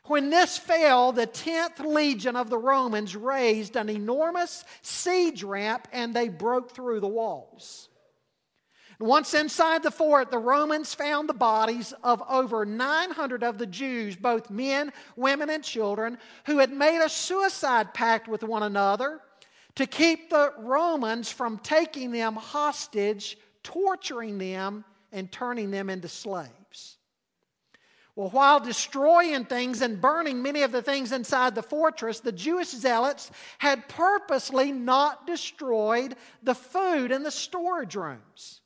When 0.06 0.30
this 0.30 0.58
fell, 0.58 1.12
the 1.12 1.26
10th 1.26 1.78
legion 1.78 2.34
of 2.34 2.50
the 2.50 2.58
Romans 2.58 3.14
raised 3.14 3.76
an 3.76 3.88
enormous 3.88 4.64
siege 4.82 5.44
ramp 5.44 5.86
and 5.92 6.12
they 6.12 6.28
broke 6.28 6.72
through 6.72 7.00
the 7.00 7.08
walls. 7.08 7.88
Once 8.98 9.34
inside 9.34 9.82
the 9.82 9.90
fort, 9.90 10.30
the 10.30 10.38
Romans 10.38 10.94
found 10.94 11.28
the 11.28 11.34
bodies 11.34 11.92
of 12.04 12.22
over 12.28 12.64
900 12.64 13.42
of 13.42 13.58
the 13.58 13.66
Jews, 13.66 14.14
both 14.14 14.50
men, 14.50 14.92
women, 15.16 15.50
and 15.50 15.64
children, 15.64 16.18
who 16.46 16.58
had 16.58 16.72
made 16.72 17.00
a 17.00 17.08
suicide 17.08 17.94
pact 17.94 18.28
with 18.28 18.44
one 18.44 18.62
another 18.62 19.20
to 19.74 19.86
keep 19.86 20.30
the 20.30 20.52
Romans 20.58 21.32
from 21.32 21.58
taking 21.58 22.12
them 22.12 22.36
hostage, 22.36 23.38
torturing 23.62 24.38
them, 24.38 24.84
and 25.10 25.32
turning 25.32 25.70
them 25.70 25.90
into 25.90 26.08
slaves. 26.08 26.61
Well, 28.14 28.28
while 28.28 28.60
destroying 28.60 29.46
things 29.46 29.80
and 29.80 30.00
burning 30.00 30.42
many 30.42 30.62
of 30.62 30.72
the 30.72 30.82
things 30.82 31.12
inside 31.12 31.54
the 31.54 31.62
fortress, 31.62 32.20
the 32.20 32.32
Jewish 32.32 32.68
zealots 32.68 33.30
had 33.58 33.88
purposely 33.88 34.70
not 34.70 35.26
destroyed 35.26 36.16
the 36.42 36.54
food 36.54 37.10
in 37.10 37.22
the 37.22 37.30
storage 37.30 37.96
rooms 37.96 38.60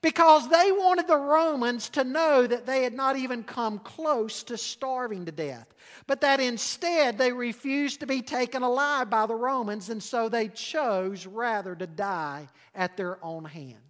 because 0.00 0.48
they 0.48 0.70
wanted 0.72 1.06
the 1.06 1.16
Romans 1.16 1.88
to 1.90 2.04
know 2.04 2.46
that 2.46 2.66
they 2.66 2.82
had 2.82 2.94
not 2.94 3.16
even 3.16 3.42
come 3.42 3.78
close 3.80 4.42
to 4.44 4.56
starving 4.56 5.24
to 5.26 5.32
death, 5.32 5.74
but 6.06 6.20
that 6.20 6.40
instead 6.40 7.18
they 7.18 7.32
refused 7.32 8.00
to 8.00 8.06
be 8.06 8.22
taken 8.22 8.62
alive 8.62 9.10
by 9.10 9.26
the 9.26 9.34
Romans, 9.34 9.88
and 9.88 10.02
so 10.02 10.28
they 10.28 10.48
chose 10.48 11.26
rather 11.26 11.74
to 11.74 11.86
die 11.86 12.48
at 12.74 12.96
their 12.96 13.22
own 13.24 13.44
hands. 13.44 13.87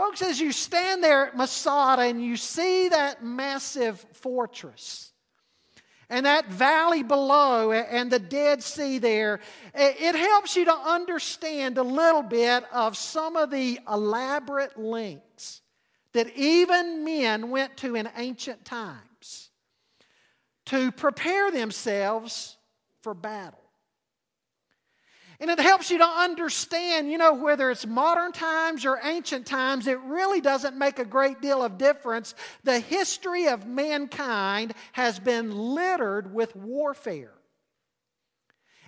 Folks, 0.00 0.22
as 0.22 0.40
you 0.40 0.50
stand 0.50 1.04
there 1.04 1.26
at 1.26 1.36
Masada 1.36 2.00
and 2.00 2.24
you 2.24 2.34
see 2.34 2.88
that 2.88 3.22
massive 3.22 4.00
fortress, 4.14 5.12
and 6.08 6.24
that 6.24 6.48
valley 6.48 7.02
below 7.02 7.70
and 7.70 8.10
the 8.10 8.18
Dead 8.18 8.62
Sea 8.62 8.96
there, 8.96 9.40
it 9.74 10.14
helps 10.14 10.56
you 10.56 10.64
to 10.64 10.72
understand 10.74 11.76
a 11.76 11.82
little 11.82 12.22
bit 12.22 12.64
of 12.72 12.96
some 12.96 13.36
of 13.36 13.50
the 13.50 13.78
elaborate 13.86 14.78
lengths 14.78 15.60
that 16.14 16.34
even 16.34 17.04
men 17.04 17.50
went 17.50 17.76
to 17.76 17.94
in 17.94 18.08
ancient 18.16 18.64
times 18.64 19.50
to 20.64 20.90
prepare 20.92 21.50
themselves 21.50 22.56
for 23.02 23.12
battle. 23.12 23.59
And 25.40 25.48
it 25.48 25.58
helps 25.58 25.90
you 25.90 25.96
to 25.98 26.06
understand, 26.06 27.10
you 27.10 27.16
know, 27.16 27.32
whether 27.32 27.70
it's 27.70 27.86
modern 27.86 28.30
times 28.32 28.84
or 28.84 29.00
ancient 29.02 29.46
times, 29.46 29.86
it 29.86 29.98
really 30.00 30.42
doesn't 30.42 30.76
make 30.76 30.98
a 30.98 31.04
great 31.04 31.40
deal 31.40 31.62
of 31.64 31.78
difference. 31.78 32.34
The 32.62 32.78
history 32.78 33.48
of 33.48 33.66
mankind 33.66 34.74
has 34.92 35.18
been 35.18 35.50
littered 35.50 36.34
with 36.34 36.54
warfare. 36.54 37.32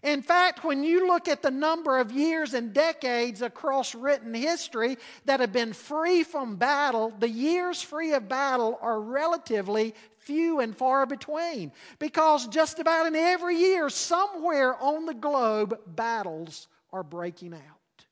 In 0.02 0.20
fact, 0.20 0.64
when 0.64 0.82
you 0.82 1.06
look 1.06 1.28
at 1.28 1.42
the 1.42 1.50
number 1.50 1.98
of 1.98 2.10
years 2.10 2.54
and 2.54 2.74
decades 2.74 3.40
across 3.40 3.94
written 3.94 4.34
history 4.34 4.98
that 5.26 5.40
have 5.40 5.52
been 5.52 5.72
free 5.72 6.24
from 6.24 6.56
battle, 6.56 7.14
the 7.18 7.28
years 7.28 7.80
free 7.80 8.12
of 8.12 8.28
battle 8.28 8.78
are 8.82 9.00
relatively 9.00 9.94
few 10.24 10.60
and 10.60 10.76
far 10.76 11.06
between 11.06 11.72
because 11.98 12.46
just 12.48 12.78
about 12.78 13.06
in 13.06 13.16
every 13.16 13.56
year, 13.56 13.88
somewhere 13.88 14.74
on 14.76 15.06
the 15.06 15.14
globe, 15.14 15.78
battles 15.86 16.68
are 16.92 17.02
breaking 17.02 17.54
out. 17.54 18.06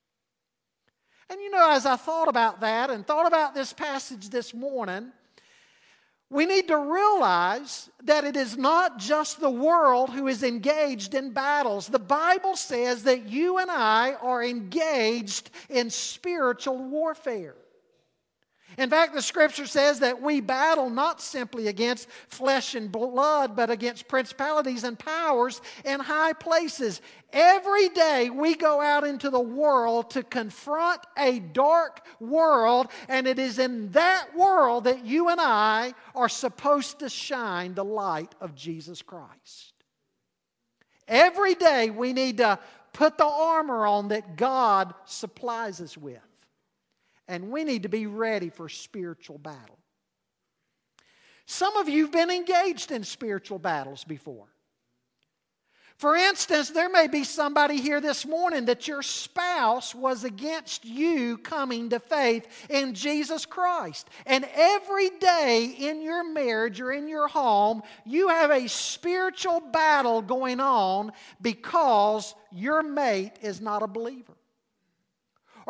And 1.29 1.40
you 1.40 1.50
know, 1.50 1.71
as 1.71 1.87
I 1.87 1.97
thought 1.97 2.29
about 2.29 2.61
that 2.61 2.90
and 2.90 3.07
thought 3.07 3.26
about 3.26 3.55
this 3.55 3.73
passage 3.73 4.31
this 4.31 4.52
morning, 4.52 5.12
we 6.29 6.47
need 6.47 6.69
to 6.69 6.79
realize 6.79 7.90
that 8.05 8.25
it 8.25 8.37
is 8.37 8.57
not 8.57 8.99
just 8.99 9.40
the 9.40 9.50
world 9.50 10.11
who 10.11 10.29
is 10.29 10.45
engaged 10.45 11.14
in 11.14 11.33
battles. 11.33 11.88
The 11.88 11.99
Bible 11.99 12.57
says 12.57 13.02
that 13.02 13.29
you 13.29 13.59
and 13.59 13.71
I 13.71 14.14
are 14.14 14.43
engaged 14.43 15.50
in 15.69 15.90
spiritual 15.90 16.79
warfare. 16.79 17.57
In 18.79 18.89
fact, 18.89 19.15
the 19.15 19.23
scripture 19.23 19.67
says 19.67 20.00
that 20.00 20.23
we 20.23 20.41
battle 20.41 20.91
not 20.91 21.21
simply 21.21 21.67
against 21.67 22.09
flesh 22.29 22.75
and 22.75 22.91
blood, 22.91 23.57
but 23.57 23.69
against 23.69 24.09
principalities 24.09 24.85
and 24.85 24.99
powers 24.99 25.61
in 25.85 25.99
high 25.99 26.33
places. 26.33 27.03
Every 27.33 27.89
day 27.89 28.31
we 28.31 28.55
go 28.55 28.81
out 28.81 29.05
into 29.05 29.29
the 29.29 29.41
world 29.41 30.11
to 30.11 30.23
confront 30.23 31.00
a 31.19 31.41
dark 31.41 32.07
world, 32.21 32.89
and 33.09 33.27
it 33.27 33.39
is 33.39 33.59
in 33.59 33.91
that 33.93 34.29
world 34.37 34.85
that 34.85 35.05
you 35.05 35.29
and 35.29 35.41
I 35.41 35.95
are 36.15 36.29
supposed 36.29 37.00
to 37.00 37.09
shine 37.09 37.75
the 37.75 37.85
light 37.85 38.35
of 38.41 38.55
Jesus 38.55 39.03
Christ. 39.03 39.75
Every 41.09 41.57
day 41.57 41.91
we 41.91 42.12
need 42.12 42.39
to 42.39 42.59
put 42.93 43.19
the 43.19 43.27
armor 43.27 43.85
on 43.85 44.09
that 44.09 44.37
God 44.37 44.95
supplies 45.07 45.81
us 45.81 45.97
with 45.97 46.29
and 47.30 47.49
we 47.49 47.62
need 47.62 47.84
to 47.84 47.88
be 47.88 48.06
ready 48.06 48.50
for 48.50 48.68
spiritual 48.68 49.38
battle. 49.38 49.78
Some 51.46 51.76
of 51.76 51.88
you 51.88 52.02
have 52.02 52.12
been 52.12 52.30
engaged 52.30 52.90
in 52.90 53.04
spiritual 53.04 53.60
battles 53.60 54.04
before. 54.04 54.49
For 55.96 56.16
instance, 56.16 56.70
there 56.70 56.88
may 56.88 57.08
be 57.08 57.25
somebody 57.25 57.80
here 57.80 58.00
this 58.00 58.26
morning 58.26 58.64
that 58.64 58.88
your 58.88 59.02
spouse 59.02 59.94
was 59.94 60.25
against 60.25 60.84
you 60.84 61.38
coming 61.38 61.90
to 61.90 62.00
faith 62.00 62.49
in 62.70 62.94
Jesus 62.94 63.46
Christ. 63.46 64.08
And 64.26 64.49
every 64.54 65.10
day 65.10 65.76
in 65.78 66.00
your 66.00 66.25
marriage 66.25 66.80
or 66.80 66.90
in 66.90 67.06
your 67.06 67.28
home, 67.28 67.82
you 68.06 68.28
have 68.28 68.50
a 68.50 68.66
spiritual 68.66 69.60
battle 69.60 70.22
going 70.22 70.58
on 70.58 71.12
because 71.42 72.34
your 72.50 72.82
mate 72.82 73.34
is 73.42 73.60
not 73.60 73.82
a 73.82 73.87
believer. 73.87 74.39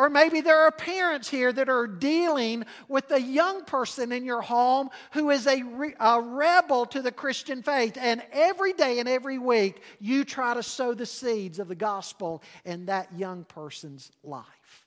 Or 0.00 0.08
maybe 0.08 0.40
there 0.40 0.60
are 0.60 0.70
parents 0.70 1.28
here 1.28 1.52
that 1.52 1.68
are 1.68 1.86
dealing 1.86 2.64
with 2.88 3.10
a 3.10 3.20
young 3.20 3.66
person 3.66 4.12
in 4.12 4.24
your 4.24 4.40
home 4.40 4.88
who 5.12 5.28
is 5.28 5.46
a, 5.46 5.62
re- 5.62 5.94
a 6.00 6.18
rebel 6.18 6.86
to 6.86 7.02
the 7.02 7.12
Christian 7.12 7.62
faith. 7.62 7.98
And 8.00 8.22
every 8.32 8.72
day 8.72 9.00
and 9.00 9.06
every 9.06 9.36
week, 9.36 9.82
you 10.00 10.24
try 10.24 10.54
to 10.54 10.62
sow 10.62 10.94
the 10.94 11.04
seeds 11.04 11.58
of 11.58 11.68
the 11.68 11.74
gospel 11.74 12.42
in 12.64 12.86
that 12.86 13.12
young 13.14 13.44
person's 13.44 14.10
life. 14.24 14.86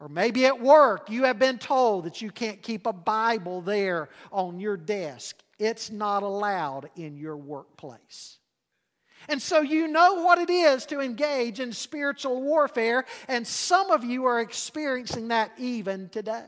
Or 0.00 0.08
maybe 0.08 0.46
at 0.46 0.58
work, 0.58 1.10
you 1.10 1.24
have 1.24 1.38
been 1.38 1.58
told 1.58 2.04
that 2.04 2.22
you 2.22 2.30
can't 2.30 2.62
keep 2.62 2.86
a 2.86 2.94
Bible 2.94 3.60
there 3.60 4.08
on 4.32 4.58
your 4.58 4.78
desk. 4.78 5.36
It's 5.58 5.90
not 5.90 6.22
allowed 6.22 6.88
in 6.96 7.18
your 7.18 7.36
workplace. 7.36 8.38
And 9.28 9.40
so 9.40 9.60
you 9.60 9.88
know 9.88 10.22
what 10.22 10.38
it 10.38 10.50
is 10.50 10.86
to 10.86 11.00
engage 11.00 11.60
in 11.60 11.72
spiritual 11.72 12.40
warfare, 12.42 13.04
and 13.28 13.46
some 13.46 13.90
of 13.90 14.02
you 14.02 14.24
are 14.24 14.40
experiencing 14.40 15.28
that 15.28 15.52
even 15.58 16.08
today. 16.08 16.46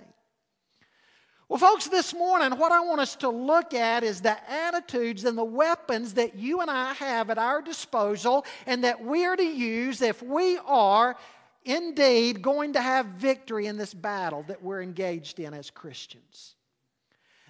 Well, 1.50 1.58
folks, 1.58 1.88
this 1.88 2.14
morning, 2.14 2.56
what 2.58 2.70
I 2.70 2.78
want 2.78 3.00
us 3.00 3.16
to 3.16 3.28
look 3.28 3.74
at 3.74 4.04
is 4.04 4.20
the 4.20 4.36
attitudes 4.48 5.24
and 5.24 5.36
the 5.36 5.44
weapons 5.44 6.14
that 6.14 6.36
you 6.36 6.60
and 6.60 6.70
I 6.70 6.92
have 6.94 7.28
at 7.28 7.38
our 7.38 7.60
disposal 7.60 8.46
and 8.66 8.84
that 8.84 9.04
we 9.04 9.26
are 9.26 9.34
to 9.34 9.42
use 9.42 10.00
if 10.00 10.22
we 10.22 10.58
are 10.58 11.16
indeed 11.64 12.40
going 12.40 12.74
to 12.74 12.80
have 12.80 13.06
victory 13.06 13.66
in 13.66 13.76
this 13.76 13.92
battle 13.92 14.44
that 14.46 14.62
we're 14.62 14.80
engaged 14.80 15.40
in 15.40 15.52
as 15.52 15.70
Christians. 15.70 16.54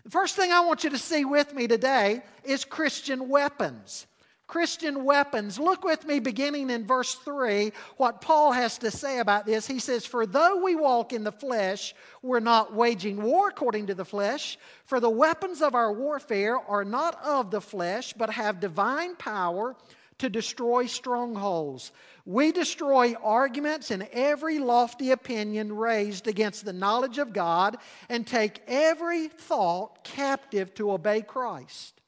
The 0.05 0.11
first 0.11 0.35
thing 0.35 0.51
I 0.51 0.61
want 0.61 0.83
you 0.83 0.91
to 0.91 0.99
see 0.99 1.27
with 1.27 1.55
me 1.55 1.69
today 1.69 2.23
is 2.43 2.65
Christian 2.65 3.29
weapons. 3.29 4.07
Christian 4.51 5.05
weapons. 5.05 5.61
Look 5.61 5.85
with 5.85 6.05
me 6.05 6.19
beginning 6.19 6.71
in 6.71 6.85
verse 6.85 7.15
3 7.15 7.71
what 7.99 8.21
Paul 8.21 8.51
has 8.51 8.79
to 8.79 8.91
say 8.91 9.21
about 9.21 9.47
this. 9.47 9.65
He 9.65 9.79
says, 9.79 10.05
For 10.05 10.27
though 10.27 10.61
we 10.61 10.75
walk 10.75 11.13
in 11.13 11.23
the 11.23 11.31
flesh, 11.31 11.95
we're 12.21 12.41
not 12.41 12.75
waging 12.75 13.23
war 13.23 13.51
according 13.51 13.87
to 13.87 13.95
the 13.95 14.05
flesh, 14.05 14.59
for 14.87 14.99
the 14.99 15.09
weapons 15.09 15.63
of 15.63 15.77
our 15.77 15.93
warfare 15.93 16.59
are 16.59 16.85
not 16.85 17.25
of 17.25 17.53
the 17.53 17.61
flesh, 17.61 18.13
but 18.13 18.29
have 18.31 18.59
divine 18.59 19.15
power 19.15 19.77
to 20.19 20.29
destroy 20.29 20.87
strongholds. 20.87 21.93
We 22.27 22.51
destroy 22.51 23.15
arguments 23.23 23.93
and 23.93 24.09
every 24.11 24.59
lofty 24.59 25.13
opinion 25.13 25.77
raised 25.77 26.27
against 26.27 26.65
the 26.65 26.73
knowledge 26.73 27.19
of 27.19 27.33
God 27.33 27.77
and 28.09 28.27
take 28.27 28.63
every 28.67 29.29
thought 29.29 30.03
captive 30.03 30.75
to 30.75 30.91
obey 30.91 31.23
Christ 31.23 32.00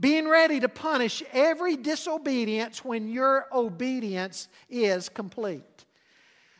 being 0.00 0.28
ready 0.28 0.60
to 0.60 0.68
punish 0.68 1.22
every 1.32 1.76
disobedience 1.76 2.84
when 2.84 3.08
your 3.08 3.46
obedience 3.52 4.48
is 4.68 5.08
complete. 5.08 5.64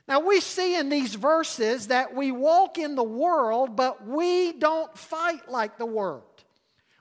Now, 0.09 0.21
we 0.21 0.41
see 0.41 0.75
in 0.77 0.89
these 0.89 1.15
verses 1.15 1.89
that 1.89 2.15
we 2.15 2.33
walk 2.33 2.79
in 2.79 2.95
the 2.95 3.03
world, 3.03 3.77
but 3.77 4.07
we 4.07 4.53
don't 4.53 4.97
fight 4.97 5.51
like 5.51 5.77
the 5.77 5.87
world. 5.87 6.25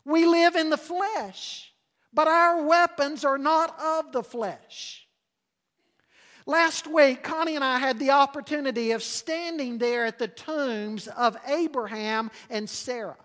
We 0.04 0.26
live 0.26 0.56
in 0.56 0.70
the 0.70 0.78
flesh, 0.78 1.72
but 2.14 2.28
our 2.28 2.64
weapons 2.64 3.24
are 3.24 3.38
not 3.38 3.80
of 3.80 4.12
the 4.12 4.24
flesh. 4.24 5.08
Last 6.46 6.88
week, 6.88 7.24
Connie 7.24 7.56
and 7.56 7.64
I 7.64 7.78
had 7.78 8.00
the 8.00 8.12
opportunity 8.12 8.92
of 8.92 9.04
standing 9.04 9.78
there 9.78 10.06
at 10.06 10.18
the 10.18 10.30
tombs 10.30 11.08
of 11.08 11.36
Abraham 11.46 12.32
and 12.50 12.70
Sarah. 12.70 13.18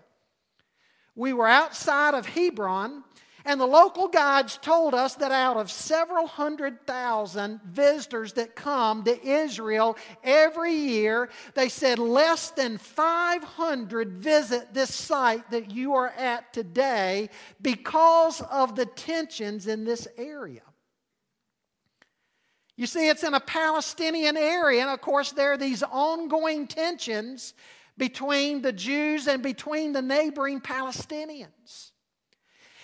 We 1.15 1.33
were 1.33 1.47
outside 1.47 2.15
of 2.15 2.25
Hebron, 2.25 3.03
and 3.45 3.59
the 3.59 3.67
local 3.67 4.07
guides 4.07 4.57
told 4.57 4.93
us 4.93 5.15
that 5.15 5.31
out 5.31 5.57
of 5.57 5.69
several 5.69 6.27
hundred 6.27 6.87
thousand 6.87 7.61
visitors 7.65 8.33
that 8.33 8.55
come 8.55 9.03
to 9.03 9.27
Israel 9.27 9.97
every 10.23 10.73
year, 10.73 11.29
they 11.53 11.69
said 11.69 11.99
less 11.99 12.51
than 12.51 12.77
500 12.77 14.13
visit 14.13 14.73
this 14.73 14.93
site 14.93 15.49
that 15.51 15.71
you 15.71 15.93
are 15.93 16.09
at 16.09 16.53
today 16.53 17.29
because 17.61 18.41
of 18.41 18.75
the 18.75 18.85
tensions 18.85 19.67
in 19.67 19.83
this 19.83 20.07
area. 20.17 20.61
You 22.75 22.87
see, 22.87 23.07
it's 23.07 23.23
in 23.23 23.35
a 23.35 23.39
Palestinian 23.39 24.35
area, 24.35 24.81
and 24.81 24.89
of 24.89 25.01
course, 25.01 25.31
there 25.31 25.51
are 25.51 25.57
these 25.57 25.83
ongoing 25.83 26.65
tensions 26.65 27.53
between 27.97 28.61
the 28.61 28.73
Jews 28.73 29.27
and 29.27 29.43
between 29.43 29.93
the 29.93 30.01
neighboring 30.01 30.61
Palestinians. 30.61 31.91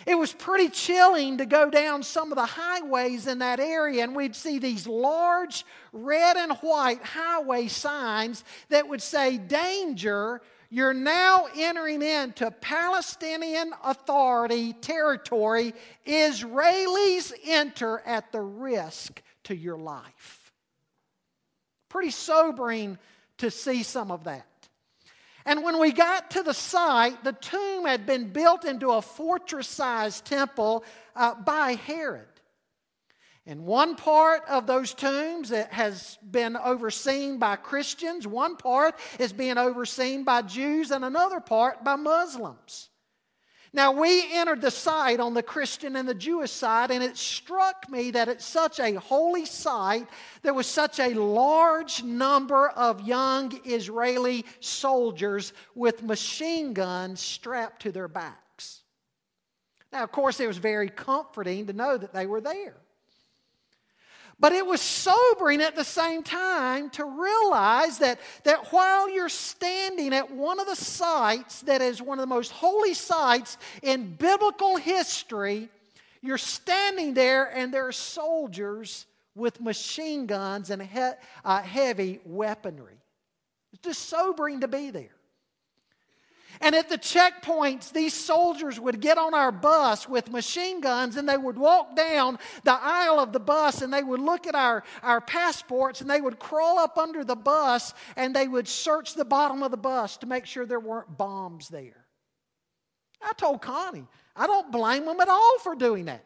It 0.05 0.15
was 0.15 0.31
pretty 0.31 0.69
chilling 0.69 1.39
to 1.39 1.45
go 1.45 1.69
down 1.69 2.03
some 2.03 2.31
of 2.31 2.37
the 2.37 2.45
highways 2.45 3.27
in 3.27 3.39
that 3.39 3.59
area, 3.59 4.03
and 4.03 4.15
we'd 4.15 4.35
see 4.35 4.59
these 4.59 4.87
large 4.87 5.65
red 5.91 6.37
and 6.37 6.53
white 6.59 7.03
highway 7.03 7.67
signs 7.67 8.43
that 8.69 8.87
would 8.87 9.01
say, 9.01 9.37
Danger, 9.37 10.41
you're 10.69 10.93
now 10.93 11.47
entering 11.55 12.01
into 12.01 12.49
Palestinian 12.51 13.73
Authority 13.83 14.73
territory. 14.73 15.73
Israelis 16.05 17.33
enter 17.45 18.01
at 18.05 18.31
the 18.31 18.41
risk 18.41 19.21
to 19.45 19.55
your 19.55 19.77
life. 19.77 20.53
Pretty 21.89 22.11
sobering 22.11 22.97
to 23.39 23.49
see 23.49 23.83
some 23.83 24.11
of 24.11 24.25
that. 24.25 24.45
And 25.50 25.64
when 25.64 25.79
we 25.79 25.92
got 25.92 26.29
to 26.31 26.44
the 26.44 26.53
site, 26.53 27.24
the 27.24 27.33
tomb 27.33 27.85
had 27.85 28.05
been 28.05 28.29
built 28.29 28.66
into 28.66 28.92
a 28.92 29.01
fortress 29.01 29.68
sized 29.68 30.25
temple 30.25 30.83
uh, 31.16 31.33
by 31.44 31.72
Herod. 31.72 32.27
And 33.48 33.66
one 33.66 33.96
part 33.96 34.44
of 34.48 34.68
those 34.68 34.94
tombs 34.94 35.50
has 35.50 36.20
been 36.29 36.55
overseen 36.55 37.40
by 37.40 37.55
Christians, 37.55 38.27
one 38.27 38.57
part 38.57 38.94
is 39.18 39.33
being 39.33 39.57
overseen 39.57 40.24
by 40.24 40.44
Jews, 40.44 40.92
and 40.92 41.03
another 41.03 41.40
part 41.40 41.83
by 41.83 41.96
Muslims. 41.96 42.88
Now, 43.72 43.92
we 43.92 44.34
entered 44.34 44.62
the 44.62 44.72
site 44.72 45.20
on 45.20 45.36
the 45.36 45.44
Christian 45.44 45.96
and 45.96 46.10
the 46.10 46.16
Jewish 46.16 46.51
side, 46.51 46.90
and 46.90 47.03
it 47.03 47.16
struck 47.16 47.88
me 47.90 48.10
that 48.12 48.27
it's 48.27 48.46
such 48.46 48.79
a 48.79 48.96
holy 48.96 49.46
site. 49.46 50.08
There 50.42 50.55
was 50.55 50.66
such 50.66 51.00
a 51.00 51.14
large 51.14 52.03
number 52.03 52.70
of 52.70 53.01
young 53.01 53.60
Israeli 53.66 54.46
soldiers 54.60 55.53
with 55.75 56.01
machine 56.01 56.74
guns 56.74 57.20
strapped 57.20 57.84
to 57.84 57.92
their 57.92 58.08
backs. 58.08 58.82
Now, 59.92 60.03
of 60.03 60.12
course, 60.12 60.40
it 60.40 60.48
was 60.48 60.58
very 60.58 60.90
comforting 60.90 61.68
to 61.68 61.74
know 61.74 61.98
that 61.98 62.14
they 62.14 62.25
were 62.25 62.42
there. 62.42 62.77
But 64.39 64.53
it 64.53 64.65
was 64.65 64.79
sobering 64.79 65.61
at 65.61 65.75
the 65.75 65.83
same 65.83 66.23
time 66.23 66.89
to 66.91 67.03
realize 67.03 67.97
that, 67.97 68.19
that 68.45 68.71
while 68.71 69.09
you're 69.09 69.27
standing 69.27 70.13
at 70.13 70.31
one 70.31 70.59
of 70.61 70.67
the 70.67 70.77
sites 70.77 71.61
that 71.63 71.81
is 71.81 72.01
one 72.01 72.19
of 72.19 72.23
the 72.23 72.33
most 72.33 72.51
holy 72.51 72.93
sites 72.93 73.57
in 73.83 74.15
biblical 74.15 74.77
history, 74.77 75.67
you're 76.21 76.37
standing 76.37 77.13
there 77.13 77.45
and 77.45 77.73
there 77.73 77.87
are 77.87 77.91
soldiers 77.91 79.05
with 79.35 79.59
machine 79.59 80.25
guns 80.25 80.69
and 80.69 80.81
he, 80.81 81.09
uh, 81.43 81.61
heavy 81.61 82.21
weaponry. 82.23 82.97
It's 83.73 83.81
just 83.81 84.07
sobering 84.07 84.61
to 84.61 84.69
be 84.69 84.89
there. 84.89 85.19
And 86.61 86.75
at 86.75 86.89
the 86.89 86.98
checkpoints, 86.98 87.91
these 87.91 88.13
soldiers 88.13 88.79
would 88.79 89.00
get 89.00 89.17
on 89.17 89.33
our 89.33 89.51
bus 89.51 90.09
with 90.09 90.29
machine 90.29 90.81
guns 90.81 91.15
and 91.15 91.27
they 91.27 91.37
would 91.37 91.57
walk 91.57 91.95
down 91.95 92.37
the 92.63 92.77
aisle 92.77 93.19
of 93.19 93.31
the 93.31 93.39
bus 93.39 93.81
and 93.81 93.93
they 93.93 94.03
would 94.03 94.19
look 94.19 94.45
at 94.45 94.55
our, 94.55 94.83
our 95.01 95.22
passports 95.22 96.01
and 96.01 96.09
they 96.09 96.19
would 96.19 96.37
crawl 96.37 96.77
up 96.77 96.98
under 96.98 97.24
the 97.24 97.35
bus 97.35 97.93
and 98.17 98.35
they 98.35 98.48
would 98.48 98.67
search 98.67 99.13
the 99.13 99.24
bottom 99.24 99.63
of 99.63 99.72
the 99.72 99.77
bus 99.77 100.17
to 100.17 100.25
make 100.25 100.45
sure 100.45 100.65
there 100.65 100.81
weren't 100.81 101.17
bombs 101.17 101.69
there. 101.69 102.05
I 103.22 103.31
told 103.33 103.61
Connie, 103.61 104.07
I 104.35 104.45
don't 104.45 104.72
blame 104.72 105.05
them 105.05 105.19
at 105.22 105.29
all 105.29 105.59
for 105.59 105.75
doing 105.75 106.05
that. 106.05 106.25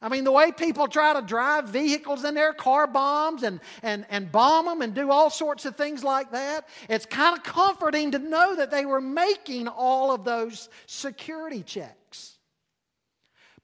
I 0.00 0.08
mean, 0.08 0.22
the 0.22 0.32
way 0.32 0.52
people 0.52 0.86
try 0.86 1.12
to 1.14 1.22
drive 1.22 1.70
vehicles 1.70 2.24
in 2.24 2.34
there, 2.34 2.52
car 2.52 2.86
bombs 2.86 3.42
and, 3.42 3.58
and, 3.82 4.06
and 4.10 4.30
bomb 4.30 4.66
them 4.66 4.80
and 4.80 4.94
do 4.94 5.10
all 5.10 5.28
sorts 5.28 5.64
of 5.64 5.76
things 5.76 6.04
like 6.04 6.30
that, 6.30 6.68
it's 6.88 7.04
kind 7.04 7.36
of 7.36 7.42
comforting 7.42 8.12
to 8.12 8.18
know 8.20 8.54
that 8.54 8.70
they 8.70 8.86
were 8.86 9.00
making 9.00 9.66
all 9.66 10.12
of 10.12 10.24
those 10.24 10.68
security 10.86 11.64
checks. 11.64 12.38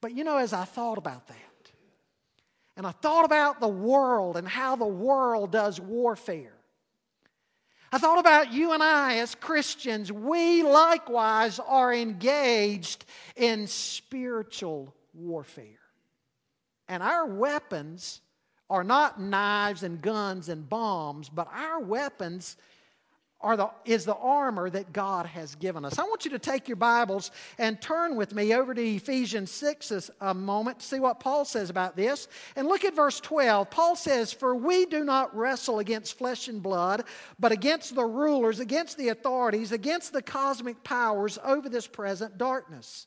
But 0.01 0.13
you 0.13 0.25
know, 0.25 0.39
as 0.39 0.53
I 0.53 0.65
thought 0.65 0.99
about 0.99 1.29
that, 1.29 1.37
and 2.77 2.85
I 2.85 2.91
thought 2.91 3.25
about 3.25 3.61
the 3.61 3.69
world 3.69 4.37
and 4.37 4.49
how 4.49 4.75
the 4.75 4.85
world 4.85 5.53
does 5.53 5.81
warfare, 5.81 6.53
I 7.93 7.99
thought 7.99 8.19
about 8.19 8.53
you 8.53 8.73
and 8.73 8.83
I 8.83 9.19
as 9.19 9.37
Christians. 9.37 10.11
We 10.11 10.65
likewise 10.65 11.61
are 11.61 11.95
engaged 11.95 13.05
in 13.37 13.69
spiritual 13.69 14.93
warfare. 15.13 15.84
And 16.89 17.03
our 17.03 17.27
weapons 17.27 18.21
are 18.71 18.85
not 18.85 19.21
knives 19.21 19.83
and 19.83 20.01
guns 20.01 20.49
and 20.49 20.69
bombs, 20.69 21.29
but 21.29 21.49
our 21.53 21.81
weapons 21.81 22.57
are 23.45 23.59
the, 23.59 23.71
is 23.85 24.07
the 24.07 24.17
armor 24.17 24.71
that 24.71 24.93
God 24.93 25.27
has 25.27 25.55
given 25.57 25.85
us. 25.85 25.99
I 25.99 26.05
want 26.05 26.25
you 26.25 26.31
to 26.31 26.39
take 26.39 26.67
your 26.67 26.77
Bibles 26.77 27.31
and 27.59 27.81
turn 27.81 28.17
with 28.17 28.35
me 28.35 28.55
over 28.55 28.73
to 28.73 28.83
Ephesians 28.83 29.51
6 29.51 30.11
a 30.23 30.33
moment 30.33 30.81
to 30.81 30.87
see 30.87 30.99
what 30.99 31.21
Paul 31.21 31.45
says 31.45 31.69
about 31.69 31.95
this. 31.95 32.27
And 32.57 32.67
look 32.67 32.85
at 32.85 32.97
verse 32.97 33.21
12. 33.21 33.69
Paul 33.69 33.97
says, 33.97 34.33
For 34.33 34.55
we 34.55 34.87
do 34.87 35.05
not 35.05 35.37
wrestle 35.37 35.81
against 35.81 36.17
flesh 36.17 36.49
and 36.49 36.63
blood, 36.63 37.05
but 37.39 37.53
against 37.53 37.95
the 37.95 38.07
rulers, 38.07 38.61
against 38.61 38.97
the 38.97 39.11
authorities, 39.11 39.73
against 39.73 40.15
the 40.15 40.23
cosmic 40.23 40.83
powers 40.83 41.39
over 41.45 41.69
this 41.69 41.87
present 41.87 42.39
darkness 42.39 43.07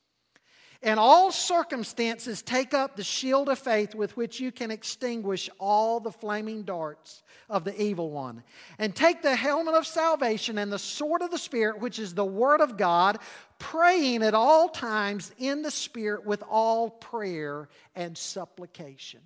In 0.81 0.97
all 0.97 1.31
circumstances, 1.31 2.41
take 2.41 2.73
up 2.73 2.95
the 2.95 3.03
shield 3.03 3.49
of 3.49 3.59
faith 3.59 3.93
with 3.93 4.17
which 4.17 4.39
you 4.39 4.51
can 4.51 4.71
extinguish 4.71 5.47
all 5.59 5.99
the 5.99 6.11
flaming 6.11 6.63
darts 6.63 7.21
of 7.49 7.63
the 7.63 7.79
evil 7.79 8.09
one. 8.09 8.41
And 8.79 8.95
take 8.95 9.21
the 9.21 9.35
helmet 9.35 9.75
of 9.75 9.85
salvation 9.85 10.57
and 10.57 10.73
the 10.73 10.79
sword 10.79 11.21
of 11.21 11.29
the 11.29 11.37
Spirit, 11.37 11.79
which 11.79 11.99
is 11.99 12.15
the 12.15 12.25
Word 12.25 12.61
of 12.61 12.77
God, 12.77 13.19
praying 13.59 14.23
at 14.23 14.33
all 14.33 14.69
times 14.69 15.31
in 15.37 15.61
the 15.61 15.69
Spirit 15.69 16.25
with 16.25 16.41
all 16.49 16.89
prayer 16.89 17.69
and 17.95 18.17
supplication. 18.17 19.21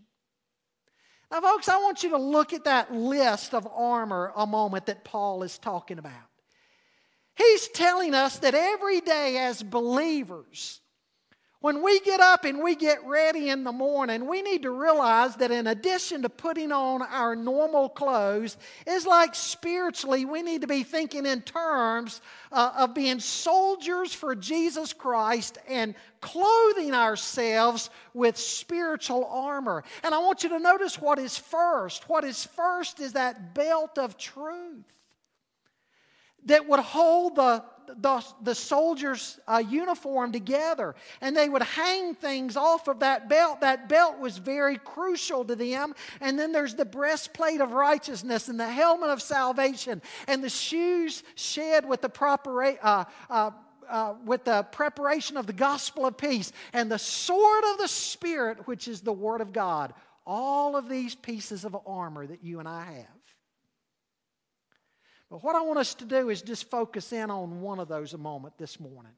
Now, 1.31 1.39
folks, 1.39 1.69
I 1.69 1.77
want 1.77 2.03
you 2.03 2.09
to 2.09 2.17
look 2.17 2.51
at 2.51 2.65
that 2.65 2.93
list 2.93 3.53
of 3.53 3.65
armor 3.73 4.33
a 4.35 4.45
moment 4.45 4.87
that 4.87 5.05
Paul 5.05 5.43
is 5.43 5.57
talking 5.57 5.99
about. 5.99 6.11
He's 7.35 7.69
telling 7.69 8.13
us 8.13 8.39
that 8.39 8.55
every 8.55 8.99
day 8.99 9.37
as 9.37 9.63
believers, 9.63 10.81
when 11.65 11.82
we 11.82 11.99
get 12.01 12.19
up 12.19 12.45
and 12.45 12.62
we 12.62 12.75
get 12.75 13.04
ready 13.08 13.49
in 13.49 13.63
the 13.63 13.71
morning, 13.71 14.28
we 14.28 14.43
need 14.43 14.62
to 14.62 14.69
realize 14.69 15.36
that 15.38 15.49
in 15.49 15.65
addition 15.65 16.21
to 16.21 16.30
putting 16.30 16.71
on 16.71 17.01
our 17.01 17.36
normal 17.36 17.89
clothes, 17.89 18.56
it's 18.86 19.08
like 19.08 19.34
spiritually 19.34 20.25
we 20.25 20.43
need 20.43 20.62
to 20.62 20.67
be 20.67 20.84
thinking 20.84 21.25
in 21.25 21.41
terms 21.41 22.21
uh, 22.51 22.71
of 22.78 22.93
being 22.93 23.19
soldiers 23.19 24.13
for 24.13 24.36
Jesus 24.36 24.93
Christ 24.93 25.58
and 25.67 25.95
clothing 26.21 26.93
ourselves 26.93 27.89
with 28.13 28.38
spiritual 28.38 29.25
armor. 29.25 29.84
And 30.04 30.13
I 30.13 30.19
want 30.19 30.43
you 30.43 30.49
to 30.49 30.60
notice 30.60 31.01
what 31.01 31.17
is 31.17 31.36
first. 31.36 32.08
What 32.08 32.23
is 32.23 32.45
first 32.45 32.99
is 32.99 33.13
that 33.13 33.56
belt 33.56 33.97
of 33.97 34.19
truth 34.19 34.86
that 36.45 36.69
would 36.69 36.80
hold 36.80 37.38
the 37.38 37.63
the, 37.87 38.25
the 38.41 38.55
soldiers' 38.55 39.39
uh, 39.47 39.63
uniform 39.67 40.31
together 40.31 40.95
and 41.21 41.35
they 41.35 41.49
would 41.49 41.63
hang 41.63 42.15
things 42.15 42.57
off 42.57 42.87
of 42.87 42.99
that 42.99 43.29
belt. 43.29 43.61
That 43.61 43.89
belt 43.89 44.19
was 44.19 44.37
very 44.37 44.77
crucial 44.77 45.45
to 45.45 45.55
them. 45.55 45.95
And 46.21 46.37
then 46.37 46.51
there's 46.51 46.75
the 46.75 46.85
breastplate 46.85 47.61
of 47.61 47.71
righteousness 47.71 48.47
and 48.47 48.59
the 48.59 48.69
helmet 48.69 49.09
of 49.09 49.21
salvation 49.21 50.01
and 50.27 50.43
the 50.43 50.49
shoes 50.49 51.23
shed 51.35 51.87
with 51.87 52.01
the 52.01 52.09
proper. 52.09 52.63
Uh, 52.81 53.05
uh, 53.29 53.51
uh, 53.87 54.15
with 54.25 54.43
the 54.45 54.63
preparation 54.71 55.37
of 55.37 55.45
the 55.45 55.53
gospel 55.53 56.07
of 56.07 56.17
peace 56.17 56.51
and 56.73 56.91
the 56.91 56.97
sword 56.97 57.63
of 57.71 57.77
the 57.77 57.87
Spirit, 57.87 58.67
which 58.67 58.87
is 58.87 59.01
the 59.01 59.13
Word 59.13 59.41
of 59.41 59.53
God. 59.53 59.93
All 60.25 60.75
of 60.75 60.89
these 60.89 61.13
pieces 61.13 61.65
of 61.65 61.77
armor 61.85 62.25
that 62.25 62.43
you 62.43 62.59
and 62.59 62.67
I 62.67 62.83
have. 62.85 63.24
But 65.29 65.43
what 65.43 65.55
I 65.55 65.61
want 65.61 65.79
us 65.79 65.95
to 65.95 66.05
do 66.05 66.29
is 66.29 66.41
just 66.41 66.69
focus 66.69 67.11
in 67.11 67.31
on 67.31 67.61
one 67.61 67.79
of 67.79 67.88
those 67.88 68.13
a 68.13 68.17
moment 68.17 68.57
this 68.57 68.79
morning 68.79 69.13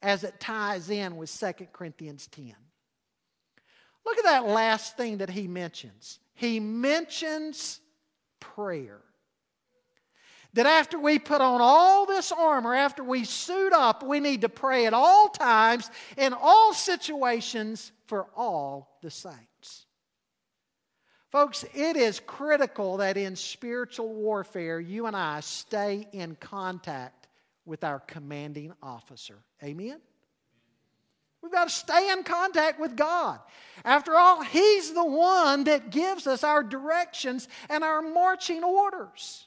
as 0.00 0.24
it 0.24 0.40
ties 0.40 0.90
in 0.90 1.16
with 1.16 1.30
2 1.38 1.66
Corinthians 1.72 2.26
10. 2.28 2.54
Look 4.04 4.18
at 4.18 4.24
that 4.24 4.46
last 4.46 4.96
thing 4.96 5.18
that 5.18 5.30
he 5.30 5.46
mentions. 5.46 6.18
He 6.34 6.58
mentions 6.60 7.80
prayer. 8.40 9.00
That 10.54 10.66
after 10.66 10.98
we 10.98 11.18
put 11.18 11.40
on 11.40 11.60
all 11.62 12.04
this 12.04 12.30
armor, 12.30 12.74
after 12.74 13.02
we 13.02 13.24
suit 13.24 13.72
up, 13.72 14.02
we 14.02 14.20
need 14.20 14.42
to 14.42 14.50
pray 14.50 14.86
at 14.86 14.92
all 14.92 15.28
times, 15.28 15.90
in 16.18 16.34
all 16.34 16.74
situations, 16.74 17.90
for 18.06 18.26
all 18.36 18.98
the 19.02 19.10
saints. 19.10 19.86
Folks, 21.32 21.64
it 21.74 21.96
is 21.96 22.20
critical 22.20 22.98
that 22.98 23.16
in 23.16 23.36
spiritual 23.36 24.12
warfare, 24.12 24.78
you 24.78 25.06
and 25.06 25.16
I 25.16 25.40
stay 25.40 26.06
in 26.12 26.36
contact 26.36 27.26
with 27.64 27.84
our 27.84 28.00
commanding 28.00 28.74
officer. 28.82 29.38
Amen? 29.64 29.98
We've 31.40 31.50
got 31.50 31.68
to 31.68 31.74
stay 31.74 32.10
in 32.10 32.22
contact 32.22 32.78
with 32.78 32.96
God. 32.96 33.40
After 33.82 34.14
all, 34.14 34.42
He's 34.42 34.92
the 34.92 35.06
one 35.06 35.64
that 35.64 35.90
gives 35.90 36.26
us 36.26 36.44
our 36.44 36.62
directions 36.62 37.48
and 37.70 37.82
our 37.82 38.02
marching 38.02 38.62
orders. 38.62 39.46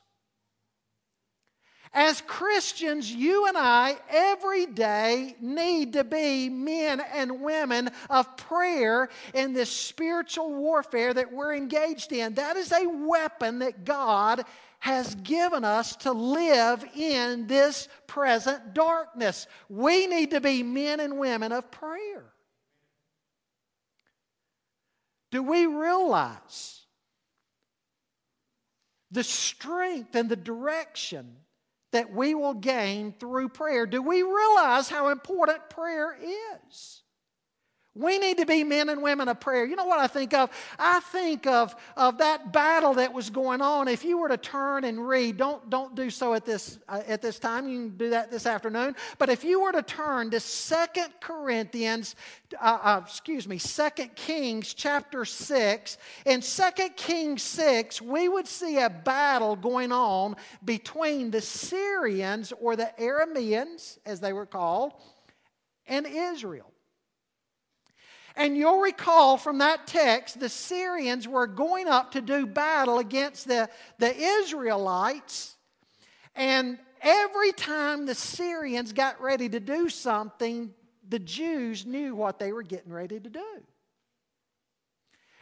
As 1.97 2.19
Christians, 2.19 3.09
you 3.09 3.47
and 3.47 3.57
I 3.57 3.95
every 4.09 4.65
day 4.65 5.37
need 5.39 5.93
to 5.93 6.03
be 6.03 6.49
men 6.49 6.99
and 6.99 7.41
women 7.41 7.89
of 8.09 8.35
prayer 8.35 9.07
in 9.33 9.53
this 9.53 9.69
spiritual 9.69 10.53
warfare 10.53 11.13
that 11.13 11.31
we're 11.31 11.55
engaged 11.55 12.11
in. 12.11 12.33
That 12.33 12.57
is 12.57 12.73
a 12.73 12.85
weapon 12.85 13.59
that 13.59 13.85
God 13.85 14.43
has 14.79 15.15
given 15.15 15.63
us 15.63 15.95
to 15.95 16.11
live 16.11 16.83
in 16.97 17.47
this 17.47 17.87
present 18.07 18.73
darkness. 18.73 19.47
We 19.69 20.05
need 20.05 20.31
to 20.31 20.41
be 20.41 20.63
men 20.63 20.99
and 20.99 21.17
women 21.17 21.53
of 21.53 21.71
prayer. 21.71 22.25
Do 25.31 25.41
we 25.41 25.65
realize 25.65 26.81
the 29.11 29.23
strength 29.23 30.13
and 30.13 30.27
the 30.27 30.35
direction 30.35 31.37
that 31.95 32.11
we 32.11 32.35
will 32.35 32.53
gain 32.53 33.13
through 33.13 33.47
prayer. 33.47 33.85
Do 33.85 34.01
we 34.01 34.21
realize 34.21 34.89
how 34.89 35.07
important 35.09 35.69
prayer 35.69 36.17
is? 36.67 37.01
We 37.95 38.17
need 38.19 38.39
to 38.39 38.45
be 38.45 38.65
men 38.65 38.89
and 38.89 39.01
women 39.01 39.29
of 39.29 39.39
prayer. 39.39 39.65
You 39.65 39.77
know 39.77 39.85
what 39.85 40.01
I 40.01 40.07
think 40.07 40.33
of? 40.33 40.49
I 40.77 40.99
think 40.99 41.47
of, 41.47 41.73
of 41.95 42.17
that 42.17 42.51
battle 42.51 42.95
that 42.95 43.13
was 43.13 43.29
going 43.29 43.61
on. 43.61 43.87
If 43.87 44.03
you 44.03 44.17
were 44.17 44.27
to 44.27 44.37
turn 44.37 44.83
and 44.83 45.07
read, 45.07 45.37
don't, 45.37 45.69
don't 45.69 45.95
do 45.95 46.09
so 46.09 46.33
at 46.33 46.43
this, 46.45 46.77
uh, 46.89 47.03
at 47.07 47.21
this 47.21 47.39
time. 47.39 47.69
You 47.69 47.87
can 47.87 47.97
do 47.97 48.09
that 48.09 48.31
this 48.31 48.45
afternoon. 48.45 48.97
But 49.17 49.29
if 49.29 49.45
you 49.45 49.61
were 49.61 49.71
to 49.71 49.81
turn 49.81 50.29
to 50.31 50.41
Second 50.41 51.13
Corinthians, 51.21 52.17
uh, 52.61 52.79
uh, 52.83 53.01
excuse 53.05 53.47
me, 53.47 53.57
Second 53.57 54.13
Kings 54.15 54.73
chapter 54.73 55.23
6, 55.23 55.97
in 56.25 56.41
Second 56.41 56.97
Kings 56.97 57.43
6, 57.43 58.01
we 58.01 58.27
would 58.27 58.47
see 58.47 58.77
a 58.77 58.89
battle 58.89 59.55
going 59.55 59.93
on 59.93 60.35
between 60.65 61.31
the 61.31 61.39
Syrians 61.39 62.51
or 62.59 62.75
the 62.75 62.91
Arameans, 62.99 63.99
as 64.05 64.19
they 64.19 64.33
were 64.33 64.45
called, 64.45 64.91
and 65.87 66.05
Israel. 66.05 66.69
And 68.37 68.57
you'll 68.57 68.79
recall 68.79 69.37
from 69.37 69.59
that 69.59 69.87
text, 69.87 70.39
the 70.39 70.49
Syrians 70.49 71.27
were 71.27 71.47
going 71.47 71.87
up 71.87 72.11
to 72.11 72.21
do 72.21 72.45
battle 72.45 72.99
against 72.99 73.47
the, 73.47 73.69
the 73.97 74.15
Israelites. 74.15 75.55
And 76.35 76.77
every 77.01 77.53
time 77.53 78.05
the 78.05 78.15
Syrians 78.15 78.91
got 78.91 79.21
ready 79.21 79.47
to 79.49 79.59
do 79.59 79.89
something, 79.89 80.73
the 81.07 81.19
Jews 81.19 81.85
knew 81.85 82.15
what 82.15 82.39
they 82.39 82.51
were 82.51 82.63
getting 82.63 82.91
ready 82.91 83.19
to 83.19 83.29
do 83.29 83.63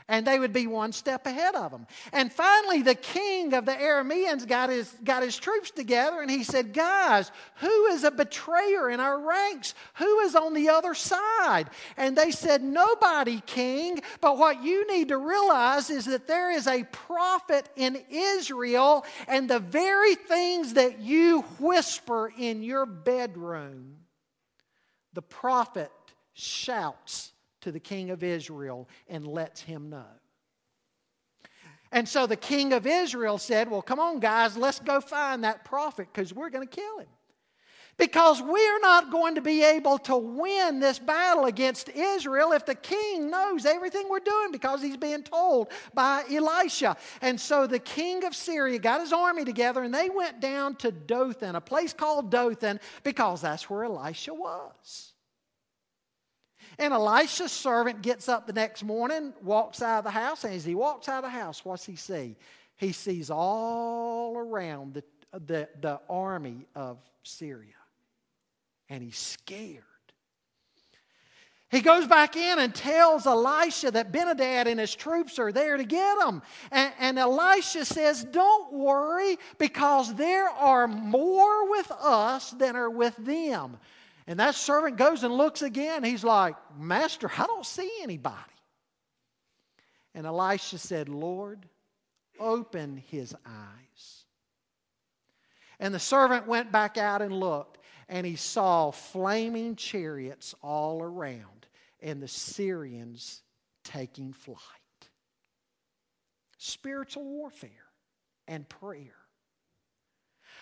and 0.07 0.25
they 0.25 0.39
would 0.39 0.53
be 0.53 0.67
one 0.67 0.91
step 0.91 1.25
ahead 1.25 1.55
of 1.55 1.71
them. 1.71 1.87
And 2.11 2.31
finally, 2.31 2.81
the 2.81 2.95
king 2.95 3.53
of 3.53 3.65
the 3.65 3.73
Arameans 3.73 4.47
got 4.47 4.69
his, 4.69 4.93
got 5.03 5.23
his 5.23 5.37
troops 5.37 5.71
together 5.71 6.21
and 6.21 6.29
he 6.29 6.43
said, 6.43 6.73
Guys, 6.73 7.31
who 7.57 7.85
is 7.87 8.03
a 8.03 8.11
betrayer 8.11 8.89
in 8.89 8.99
our 8.99 9.19
ranks? 9.19 9.73
Who 9.95 10.19
is 10.19 10.35
on 10.35 10.53
the 10.53 10.69
other 10.69 10.93
side? 10.93 11.69
And 11.97 12.17
they 12.17 12.31
said, 12.31 12.63
Nobody, 12.63 13.41
king. 13.45 14.01
But 14.21 14.37
what 14.37 14.63
you 14.63 14.87
need 14.91 15.09
to 15.09 15.17
realize 15.17 15.89
is 15.89 16.05
that 16.05 16.27
there 16.27 16.51
is 16.51 16.67
a 16.67 16.83
prophet 16.83 17.69
in 17.75 18.01
Israel, 18.09 19.05
and 19.27 19.49
the 19.49 19.59
very 19.59 20.15
things 20.15 20.73
that 20.73 20.99
you 20.99 21.41
whisper 21.59 22.31
in 22.37 22.63
your 22.63 22.85
bedroom, 22.85 23.97
the 25.13 25.21
prophet 25.21 25.91
shouts 26.33 27.31
to 27.63 27.71
the 27.71 27.79
king 27.79 28.11
of 28.11 28.23
Israel 28.23 28.87
and 29.07 29.25
lets 29.25 29.61
him 29.61 29.89
know. 29.89 30.05
And 31.93 32.09
so 32.09 32.25
the 32.25 32.35
king 32.35 32.73
of 32.73 32.87
Israel 32.87 33.37
said, 33.37 33.69
Well, 33.69 33.81
come 33.81 33.99
on, 33.99 34.19
guys, 34.19 34.57
let's 34.57 34.79
go 34.79 34.99
find 34.99 35.43
that 35.43 35.63
prophet 35.63 36.07
because 36.11 36.33
we're 36.33 36.49
going 36.49 36.67
to 36.67 36.75
kill 36.75 36.99
him. 36.99 37.07
Because 37.95 38.41
we're 38.41 38.79
not 38.79 39.11
going 39.11 39.35
to 39.35 39.41
be 39.41 39.63
able 39.63 39.99
to 39.99 40.17
win 40.17 40.79
this 40.79 40.97
battle 40.97 41.45
against 41.45 41.89
Israel 41.89 42.51
if 42.51 42.65
the 42.65 42.73
king 42.73 43.29
knows 43.29 43.67
everything 43.67 44.09
we're 44.09 44.19
doing 44.19 44.51
because 44.51 44.81
he's 44.81 44.97
being 44.97 45.21
told 45.21 45.69
by 45.93 46.23
Elisha. 46.31 46.97
And 47.21 47.39
so 47.39 47.67
the 47.67 47.77
king 47.77 48.23
of 48.25 48.35
Syria 48.35 48.79
got 48.79 48.99
his 48.99 49.13
army 49.13 49.45
together 49.45 49.83
and 49.83 49.93
they 49.93 50.09
went 50.09 50.39
down 50.39 50.75
to 50.77 50.91
Dothan, 50.91 51.55
a 51.55 51.61
place 51.61 51.93
called 51.93 52.31
Dothan, 52.31 52.79
because 53.03 53.41
that's 53.41 53.69
where 53.69 53.83
Elisha 53.83 54.33
was. 54.33 55.12
And 56.77 56.93
Elisha's 56.93 57.51
servant 57.51 58.01
gets 58.01 58.27
up 58.27 58.47
the 58.47 58.53
next 58.53 58.83
morning, 58.83 59.33
walks 59.41 59.81
out 59.81 59.99
of 59.99 60.03
the 60.03 60.11
house, 60.11 60.43
and 60.43 60.53
as 60.53 60.65
he 60.65 60.75
walks 60.75 61.07
out 61.07 61.23
of 61.23 61.31
the 61.31 61.37
house, 61.37 61.63
what's 61.63 61.85
he 61.85 61.95
see? 61.95 62.35
He 62.75 62.91
sees 62.91 63.29
all 63.29 64.37
around 64.37 64.95
the, 64.95 65.03
the, 65.45 65.69
the 65.81 65.99
army 66.09 66.65
of 66.75 66.97
Syria. 67.23 67.69
And 68.89 69.03
he's 69.03 69.17
scared. 69.17 69.83
He 71.73 71.81
goes 71.81 72.05
back 72.05 72.35
in 72.35 72.59
and 72.59 72.73
tells 72.73 73.25
Elisha 73.25 73.89
that 73.89 74.11
Ben-hadad 74.11 74.67
and 74.67 74.79
his 74.79 74.93
troops 74.93 75.39
are 75.39 75.51
there 75.51 75.75
to 75.75 75.83
get 75.83 76.21
him. 76.21 76.43
And, 76.69 76.93
and, 76.99 77.17
Elisha 77.17 77.83
says, 77.83 78.23
Don't 78.23 78.71
worry, 78.73 79.39
because 79.57 80.13
there 80.13 80.49
are 80.49 80.87
more 80.87 81.71
with 81.71 81.89
us 81.89 82.51
than 82.51 82.75
are 82.75 82.91
with 82.91 83.15
them. 83.17 83.77
And 84.27 84.39
that 84.39 84.55
servant 84.55 84.97
goes 84.97 85.23
and 85.23 85.33
looks 85.33 85.61
again. 85.61 86.03
He's 86.03 86.23
like, 86.23 86.55
Master, 86.77 87.29
I 87.37 87.45
don't 87.45 87.65
see 87.65 87.89
anybody. 88.01 88.37
And 90.15 90.25
Elisha 90.25 90.77
said, 90.77 91.09
Lord, 91.09 91.65
open 92.39 92.97
his 92.97 93.35
eyes. 93.45 94.25
And 95.79 95.93
the 95.93 95.99
servant 95.99 96.47
went 96.47 96.71
back 96.71 96.97
out 96.97 97.21
and 97.21 97.33
looked, 97.33 97.79
and 98.07 98.25
he 98.25 98.35
saw 98.35 98.91
flaming 98.91 99.75
chariots 99.75 100.55
all 100.61 101.01
around, 101.01 101.67
and 102.01 102.21
the 102.21 102.27
Syrians 102.27 103.41
taking 103.83 104.31
flight. 104.31 104.59
Spiritual 106.57 107.25
warfare 107.25 107.69
and 108.47 108.69
prayer. 108.69 109.15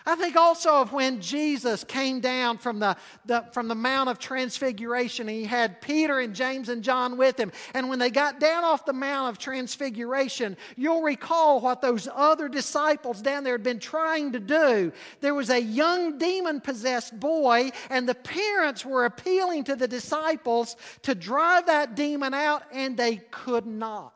I 0.06 0.16
think 0.16 0.36
also 0.36 0.82
of 0.82 0.94
when 0.94 1.22
Jesus 1.22 1.84
came 1.84 2.20
down 2.20 2.58
from 2.58 2.80
the, 2.80 2.98
the, 3.26 3.46
from 3.52 3.68
the 3.68 3.76
Mount 3.76 4.10
of 4.10 4.20
Transfiguration. 4.20 5.28
He 5.28 5.44
had 5.44 5.82
Peter 5.82 6.20
and 6.20 6.34
James 6.34 6.70
and 6.70 6.84
John 6.84 7.18
with 7.18 7.40
him. 7.40 7.52
And 7.74 7.90
when 7.90 8.00
they 8.00 8.10
got 8.10 8.40
down 8.40 8.64
off 8.64 8.86
the 8.86 8.94
Mount 8.94 9.30
of 9.30 9.38
Transfiguration, 9.38 10.58
you'll 10.76 11.02
recall 11.02 11.60
what 11.62 11.82
those 11.82 12.08
other 12.14 12.50
disciples 12.50 13.22
down 13.22 13.44
there 13.44 13.54
had 13.54 13.64
been 13.64 13.80
trying 13.80 14.32
to 14.32 14.40
do. 14.40 14.92
There 15.20 15.36
was 15.36 15.50
a 15.50 15.62
young 15.62 16.18
demon 16.18 16.62
possessed 16.62 17.20
boy, 17.20 17.72
and 17.90 18.08
the 18.08 18.16
parents 18.16 18.86
were 18.86 19.06
appealing 19.06 19.66
to 19.66 19.76
the 19.76 19.88
disciples 19.88 20.76
to 21.04 21.16
drive 21.16 21.68
that 21.68 21.96
demon 21.96 22.34
out, 22.34 22.64
and 22.72 22.98
they 22.98 23.18
could 23.32 23.66
not. 23.66 24.14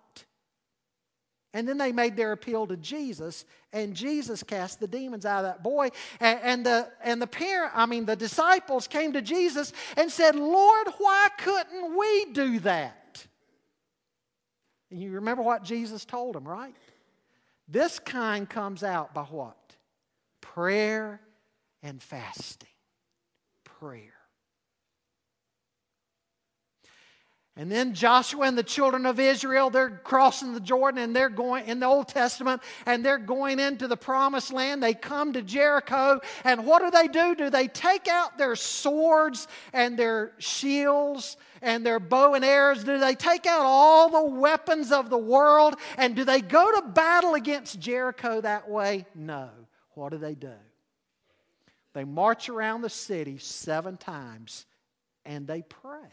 And 1.55 1.65
then 1.65 1.77
they 1.77 1.93
made 1.93 2.17
their 2.17 2.33
appeal 2.33 2.67
to 2.67 2.75
Jesus, 2.75 3.45
and 3.71 3.95
Jesus 3.95 4.43
cast 4.43 4.81
the 4.81 4.87
demons 4.87 5.25
out 5.25 5.45
of 5.45 5.45
that 5.45 5.63
boy. 5.63 5.87
And, 6.19 6.39
and, 6.43 6.65
the, 6.65 6.89
and 7.01 7.21
the 7.21 7.27
parent, 7.27 7.71
I 7.73 7.85
mean, 7.85 8.05
the 8.05 8.17
disciples 8.17 8.87
came 8.89 9.13
to 9.13 9.21
Jesus 9.21 9.71
and 9.95 10.11
said, 10.11 10.35
Lord, 10.35 10.87
why 10.97 11.29
couldn't 11.37 11.97
we 11.97 12.25
do 12.33 12.59
that? 12.59 13.25
And 14.91 15.01
you 15.01 15.11
remember 15.11 15.43
what 15.43 15.63
Jesus 15.63 16.03
told 16.03 16.35
them, 16.35 16.45
right? 16.45 16.75
This 17.69 17.99
kind 17.99 18.49
comes 18.49 18.83
out 18.83 19.13
by 19.13 19.23
what? 19.23 19.55
Prayer 20.41 21.21
and 21.81 22.03
fasting. 22.03 22.67
Prayer. 23.63 24.14
And 27.57 27.71
then 27.71 27.93
Joshua 27.93 28.47
and 28.47 28.57
the 28.57 28.63
children 28.63 29.05
of 29.05 29.17
Israel, 29.17 29.69
they're 29.69 30.01
crossing 30.03 30.53
the 30.53 30.59
Jordan 30.59 31.01
and 31.01 31.15
they're 31.15 31.29
going 31.29 31.67
in 31.67 31.79
the 31.79 31.85
Old 31.85 32.09
Testament 32.09 32.61
and 32.85 33.03
they're 33.03 33.17
going 33.17 33.61
into 33.61 33.87
the 33.87 33.95
promised 33.95 34.51
land. 34.51 34.83
They 34.83 34.93
come 34.93 35.31
to 35.33 35.41
Jericho. 35.41 36.19
And 36.43 36.65
what 36.65 36.81
do 36.81 36.91
they 36.91 37.07
do? 37.07 37.33
Do 37.33 37.49
they 37.49 37.69
take 37.69 38.09
out 38.09 38.37
their 38.37 38.57
swords 38.57 39.47
and 39.71 39.97
their 39.97 40.33
shields 40.37 41.37
and 41.61 41.85
their 41.85 42.01
bow 42.01 42.33
and 42.33 42.43
arrows? 42.43 42.83
Do 42.83 42.99
they 42.99 43.15
take 43.15 43.45
out 43.45 43.63
all 43.63 44.09
the 44.09 44.35
weapons 44.35 44.91
of 44.91 45.09
the 45.09 45.17
world? 45.17 45.75
And 45.97 46.13
do 46.13 46.25
they 46.25 46.41
go 46.41 46.69
to 46.73 46.87
battle 46.89 47.35
against 47.35 47.79
Jericho 47.79 48.41
that 48.41 48.69
way? 48.69 49.05
No. 49.15 49.49
What 49.91 50.11
do 50.11 50.17
they 50.17 50.35
do? 50.35 50.51
They 51.93 52.03
march 52.03 52.49
around 52.49 52.81
the 52.81 52.89
city 52.89 53.37
seven 53.37 53.95
times 53.95 54.65
and 55.23 55.47
they 55.47 55.61
pray. 55.61 56.11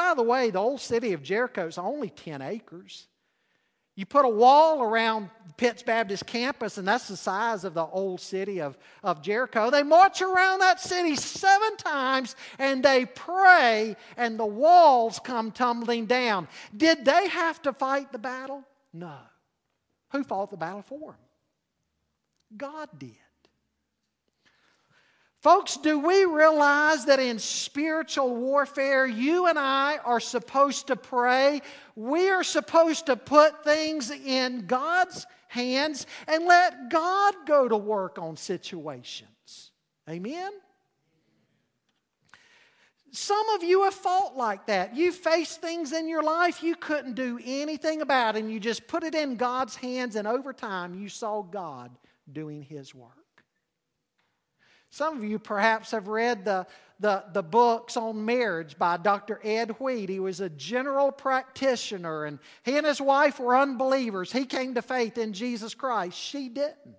By 0.00 0.14
the 0.14 0.22
way, 0.22 0.48
the 0.48 0.58
old 0.58 0.80
city 0.80 1.12
of 1.12 1.22
Jericho 1.22 1.66
is 1.66 1.76
only 1.76 2.08
10 2.08 2.40
acres. 2.40 3.06
You 3.96 4.06
put 4.06 4.24
a 4.24 4.30
wall 4.30 4.82
around 4.82 5.28
Pitts 5.58 5.82
Baptist 5.82 6.24
campus, 6.24 6.78
and 6.78 6.88
that's 6.88 7.06
the 7.06 7.18
size 7.18 7.64
of 7.64 7.74
the 7.74 7.84
old 7.84 8.18
city 8.18 8.62
of, 8.62 8.78
of 9.04 9.20
Jericho. 9.20 9.68
They 9.68 9.82
march 9.82 10.22
around 10.22 10.60
that 10.60 10.80
city 10.80 11.16
seven 11.16 11.76
times 11.76 12.34
and 12.58 12.82
they 12.82 13.04
pray, 13.04 13.94
and 14.16 14.40
the 14.40 14.46
walls 14.46 15.20
come 15.22 15.52
tumbling 15.52 16.06
down. 16.06 16.48
Did 16.74 17.04
they 17.04 17.28
have 17.28 17.60
to 17.62 17.74
fight 17.74 18.10
the 18.10 18.18
battle? 18.18 18.64
No. 18.94 19.18
Who 20.12 20.24
fought 20.24 20.50
the 20.50 20.56
battle 20.56 20.80
for 20.80 21.10
them? 21.10 21.20
God 22.56 22.88
did. 22.98 23.10
Folks, 25.40 25.78
do 25.78 25.98
we 25.98 26.26
realize 26.26 27.06
that 27.06 27.18
in 27.18 27.38
spiritual 27.38 28.36
warfare, 28.36 29.06
you 29.06 29.46
and 29.46 29.58
I 29.58 29.96
are 30.04 30.20
supposed 30.20 30.88
to 30.88 30.96
pray? 30.96 31.62
We 31.96 32.28
are 32.28 32.44
supposed 32.44 33.06
to 33.06 33.16
put 33.16 33.64
things 33.64 34.10
in 34.10 34.66
God's 34.66 35.26
hands 35.48 36.06
and 36.28 36.44
let 36.44 36.90
God 36.90 37.34
go 37.46 37.68
to 37.68 37.76
work 37.76 38.18
on 38.18 38.36
situations. 38.36 39.72
Amen? 40.10 40.52
Some 43.10 43.48
of 43.48 43.64
you 43.64 43.84
have 43.84 43.94
fought 43.94 44.36
like 44.36 44.66
that. 44.66 44.94
You 44.94 45.10
faced 45.10 45.62
things 45.62 45.92
in 45.92 46.06
your 46.06 46.22
life 46.22 46.62
you 46.62 46.76
couldn't 46.76 47.14
do 47.14 47.40
anything 47.42 48.02
about, 48.02 48.36
and 48.36 48.52
you 48.52 48.60
just 48.60 48.86
put 48.86 49.04
it 49.04 49.14
in 49.14 49.36
God's 49.36 49.74
hands, 49.74 50.16
and 50.16 50.28
over 50.28 50.52
time 50.52 50.94
you 50.94 51.08
saw 51.08 51.40
God 51.40 51.90
doing 52.30 52.62
His 52.62 52.94
work. 52.94 53.19
Some 54.90 55.16
of 55.16 55.24
you 55.24 55.38
perhaps 55.38 55.92
have 55.92 56.08
read 56.08 56.44
the, 56.44 56.66
the, 56.98 57.24
the 57.32 57.42
books 57.42 57.96
on 57.96 58.24
marriage 58.24 58.76
by 58.76 58.96
Dr. 58.96 59.40
Ed 59.42 59.76
Wheat. 59.78 60.08
He 60.08 60.20
was 60.20 60.40
a 60.40 60.50
general 60.50 61.12
practitioner, 61.12 62.24
and 62.24 62.38
he 62.64 62.76
and 62.76 62.86
his 62.86 63.00
wife 63.00 63.38
were 63.38 63.56
unbelievers. 63.56 64.32
He 64.32 64.44
came 64.44 64.74
to 64.74 64.82
faith 64.82 65.16
in 65.16 65.32
Jesus 65.32 65.74
Christ. 65.74 66.18
She 66.18 66.48
didn't. 66.48 66.96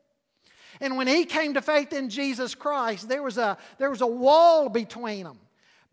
And 0.80 0.98
when 0.98 1.08
he 1.08 1.26
came 1.26 1.54
to 1.56 1.62
faith 1.62 1.92
in 1.92 2.10
Jesus 2.10 2.56
Christ, 2.56 3.10
there 3.10 3.22
was 3.22 3.38
a, 3.38 3.58
there 3.78 3.90
was 3.90 4.02
a 4.02 4.08
wall 4.08 4.70
between 4.70 5.26
them 5.26 5.40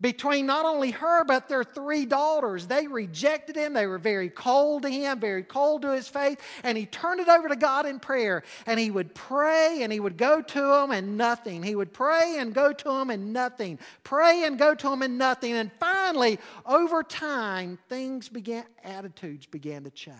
between 0.01 0.45
not 0.45 0.65
only 0.65 0.91
her 0.91 1.23
but 1.25 1.49
their 1.49 1.63
three 1.63 2.05
daughters. 2.05 2.67
They 2.67 2.87
rejected 2.87 3.55
him. 3.55 3.73
They 3.73 3.87
were 3.87 3.97
very 3.97 4.29
cold 4.29 4.83
to 4.83 4.89
him, 4.89 5.19
very 5.19 5.43
cold 5.43 5.81
to 5.81 5.93
his 5.93 6.07
faith. 6.07 6.39
And 6.63 6.77
he 6.77 6.85
turned 6.85 7.19
it 7.19 7.27
over 7.27 7.49
to 7.49 7.55
God 7.55 7.85
in 7.85 7.99
prayer. 7.99 8.43
And 8.65 8.79
he 8.79 8.91
would 8.91 9.13
pray 9.13 9.79
and 9.81 9.91
he 9.91 9.99
would 9.99 10.17
go 10.17 10.41
to 10.41 10.61
them 10.61 10.91
and 10.91 11.17
nothing. 11.17 11.63
He 11.63 11.75
would 11.75 11.93
pray 11.93 12.37
and 12.39 12.53
go 12.53 12.71
to 12.71 12.83
them 12.83 13.09
and 13.09 13.33
nothing. 13.33 13.79
Pray 14.03 14.43
and 14.45 14.57
go 14.57 14.73
to 14.73 14.89
them 14.89 15.01
and 15.01 15.17
nothing. 15.17 15.53
And 15.53 15.71
finally, 15.79 16.39
over 16.65 17.03
time, 17.03 17.77
things 17.89 18.29
began, 18.29 18.65
attitudes 18.83 19.45
began 19.47 19.83
to 19.83 19.91
change. 19.91 20.17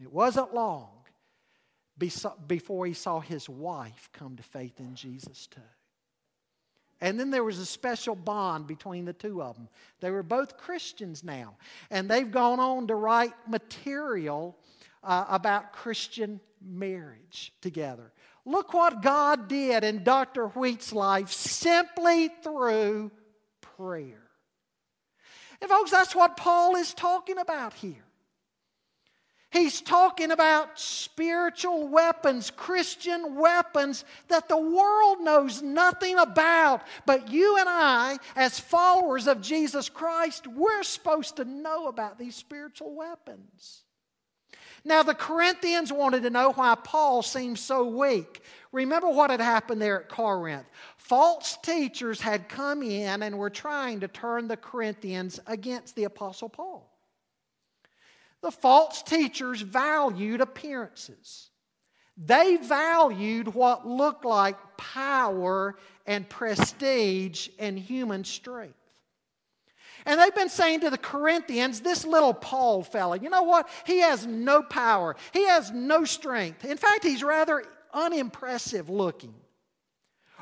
It 0.00 0.12
wasn't 0.12 0.54
long 0.54 0.90
before 2.46 2.86
he 2.86 2.94
saw 2.94 3.18
his 3.18 3.48
wife 3.48 4.08
come 4.12 4.36
to 4.36 4.42
faith 4.42 4.78
in 4.78 4.94
Jesus 4.94 5.48
too. 5.48 5.60
And 7.00 7.18
then 7.18 7.30
there 7.30 7.44
was 7.44 7.58
a 7.58 7.66
special 7.66 8.16
bond 8.16 8.66
between 8.66 9.04
the 9.04 9.12
two 9.12 9.40
of 9.42 9.54
them. 9.56 9.68
They 10.00 10.10
were 10.10 10.24
both 10.24 10.56
Christians 10.56 11.22
now. 11.22 11.56
And 11.90 12.10
they've 12.10 12.30
gone 12.30 12.58
on 12.58 12.88
to 12.88 12.94
write 12.96 13.34
material 13.48 14.56
uh, 15.04 15.26
about 15.28 15.72
Christian 15.72 16.40
marriage 16.60 17.52
together. 17.60 18.12
Look 18.44 18.74
what 18.74 19.02
God 19.02 19.46
did 19.46 19.84
in 19.84 20.02
Dr. 20.02 20.48
Wheat's 20.48 20.92
life 20.92 21.30
simply 21.30 22.30
through 22.42 23.12
prayer. 23.60 24.22
And, 25.60 25.70
folks, 25.70 25.90
that's 25.90 26.14
what 26.14 26.36
Paul 26.36 26.76
is 26.76 26.94
talking 26.94 27.38
about 27.38 27.74
here. 27.74 28.07
He's 29.50 29.80
talking 29.80 30.30
about 30.30 30.78
spiritual 30.78 31.88
weapons, 31.88 32.50
Christian 32.50 33.36
weapons 33.36 34.04
that 34.28 34.46
the 34.46 34.58
world 34.58 35.20
knows 35.20 35.62
nothing 35.62 36.18
about. 36.18 36.82
But 37.06 37.30
you 37.30 37.56
and 37.56 37.68
I, 37.68 38.18
as 38.36 38.60
followers 38.60 39.26
of 39.26 39.40
Jesus 39.40 39.88
Christ, 39.88 40.46
we're 40.46 40.82
supposed 40.82 41.36
to 41.36 41.46
know 41.46 41.88
about 41.88 42.18
these 42.18 42.36
spiritual 42.36 42.94
weapons. 42.94 43.84
Now, 44.84 45.02
the 45.02 45.14
Corinthians 45.14 45.92
wanted 45.92 46.22
to 46.22 46.30
know 46.30 46.52
why 46.52 46.74
Paul 46.84 47.22
seemed 47.22 47.58
so 47.58 47.86
weak. 47.86 48.42
Remember 48.70 49.08
what 49.08 49.30
had 49.30 49.40
happened 49.40 49.80
there 49.80 50.00
at 50.02 50.08
Corinth. 50.08 50.66
False 50.98 51.56
teachers 51.62 52.20
had 52.20 52.48
come 52.48 52.82
in 52.82 53.22
and 53.22 53.38
were 53.38 53.50
trying 53.50 54.00
to 54.00 54.08
turn 54.08 54.46
the 54.46 54.56
Corinthians 54.56 55.40
against 55.46 55.96
the 55.96 56.04
Apostle 56.04 56.48
Paul. 56.48 56.87
The 58.42 58.50
false 58.50 59.02
teachers 59.02 59.60
valued 59.60 60.40
appearances. 60.40 61.50
They 62.16 62.56
valued 62.56 63.54
what 63.54 63.86
looked 63.86 64.24
like 64.24 64.56
power 64.76 65.76
and 66.06 66.28
prestige 66.28 67.48
and 67.58 67.78
human 67.78 68.24
strength. 68.24 68.74
And 70.04 70.18
they've 70.18 70.34
been 70.34 70.48
saying 70.48 70.80
to 70.80 70.90
the 70.90 70.98
Corinthians, 70.98 71.80
this 71.80 72.04
little 72.04 72.34
Paul 72.34 72.82
fella, 72.82 73.18
you 73.18 73.30
know 73.30 73.42
what? 73.42 73.68
He 73.84 73.98
has 74.00 74.26
no 74.26 74.62
power, 74.62 75.16
he 75.32 75.46
has 75.46 75.70
no 75.70 76.04
strength. 76.04 76.64
In 76.64 76.76
fact, 76.76 77.04
he's 77.04 77.22
rather 77.22 77.64
unimpressive 77.92 78.88
looking. 78.88 79.34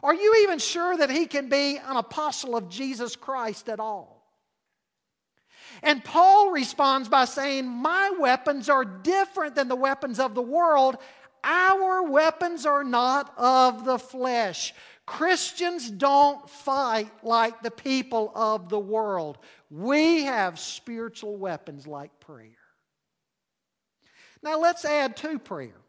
Are 0.02 0.14
you 0.14 0.42
even 0.42 0.58
sure 0.58 0.96
that 0.96 1.10
he 1.10 1.26
can 1.26 1.48
be 1.48 1.78
an 1.78 1.96
apostle 1.96 2.56
of 2.56 2.68
Jesus 2.68 3.16
Christ 3.16 3.68
at 3.68 3.80
all? 3.80 4.15
And 5.82 6.04
Paul 6.04 6.50
responds 6.50 7.08
by 7.08 7.24
saying, 7.24 7.66
My 7.66 8.12
weapons 8.18 8.68
are 8.68 8.84
different 8.84 9.54
than 9.54 9.68
the 9.68 9.76
weapons 9.76 10.18
of 10.18 10.34
the 10.34 10.42
world. 10.42 10.96
our 11.44 12.02
weapons 12.02 12.66
are 12.66 12.82
not 12.84 13.32
of 13.38 13.84
the 13.84 13.98
flesh. 13.98 14.74
Christians 15.06 15.88
don't 15.88 16.50
fight 16.50 17.12
like 17.22 17.62
the 17.62 17.70
people 17.70 18.32
of 18.34 18.68
the 18.68 18.78
world. 18.78 19.38
We 19.70 20.24
have 20.24 20.58
spiritual 20.58 21.36
weapons 21.36 21.86
like 21.86 22.18
prayer. 22.18 22.50
Now 24.42 24.58
let's 24.60 24.84
add 24.84 25.16
to 25.18 25.38
prayer. 25.38 25.80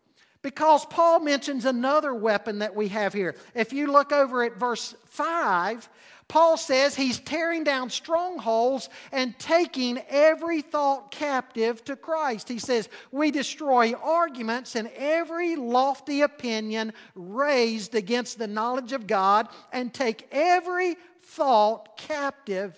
Because 0.43 0.85
Paul 0.85 1.19
mentions 1.19 1.65
another 1.65 2.13
weapon 2.13 2.59
that 2.59 2.75
we 2.75 2.87
have 2.89 3.13
here. 3.13 3.35
If 3.55 3.73
you 3.73 3.91
look 3.91 4.11
over 4.11 4.43
at 4.43 4.57
verse 4.57 4.95
5, 5.07 5.89
Paul 6.27 6.57
says 6.57 6.95
he's 6.95 7.19
tearing 7.19 7.63
down 7.63 7.89
strongholds 7.89 8.89
and 9.13 9.37
taking 9.39 9.99
every 10.09 10.61
thought 10.61 11.09
captive 11.09 11.83
to 11.85 11.95
Christ. 11.95 12.49
He 12.49 12.59
says, 12.59 12.89
We 13.11 13.31
destroy 13.31 13.93
arguments 13.93 14.75
and 14.75 14.89
every 14.97 15.55
lofty 15.55 16.21
opinion 16.21 16.91
raised 17.15 17.95
against 17.95 18.37
the 18.37 18.47
knowledge 18.47 18.91
of 18.91 19.07
God 19.07 19.47
and 19.71 19.93
take 19.93 20.27
every 20.31 20.97
thought 21.23 21.95
captive 21.95 22.77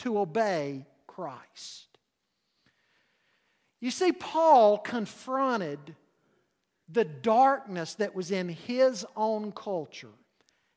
to 0.00 0.18
obey 0.18 0.86
Christ. 1.06 1.86
You 3.80 3.92
see, 3.92 4.10
Paul 4.10 4.78
confronted 4.78 5.94
the 6.88 7.04
darkness 7.04 7.94
that 7.94 8.14
was 8.14 8.32
in 8.32 8.48
his 8.48 9.06
own 9.16 9.52
culture 9.52 10.08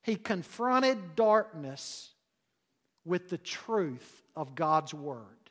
he 0.05 0.15
confronted 0.15 1.15
darkness 1.15 2.11
with 3.05 3.27
the 3.29 3.39
truth 3.39 4.21
of 4.35 4.53
God's 4.53 4.93
Word. 4.93 5.44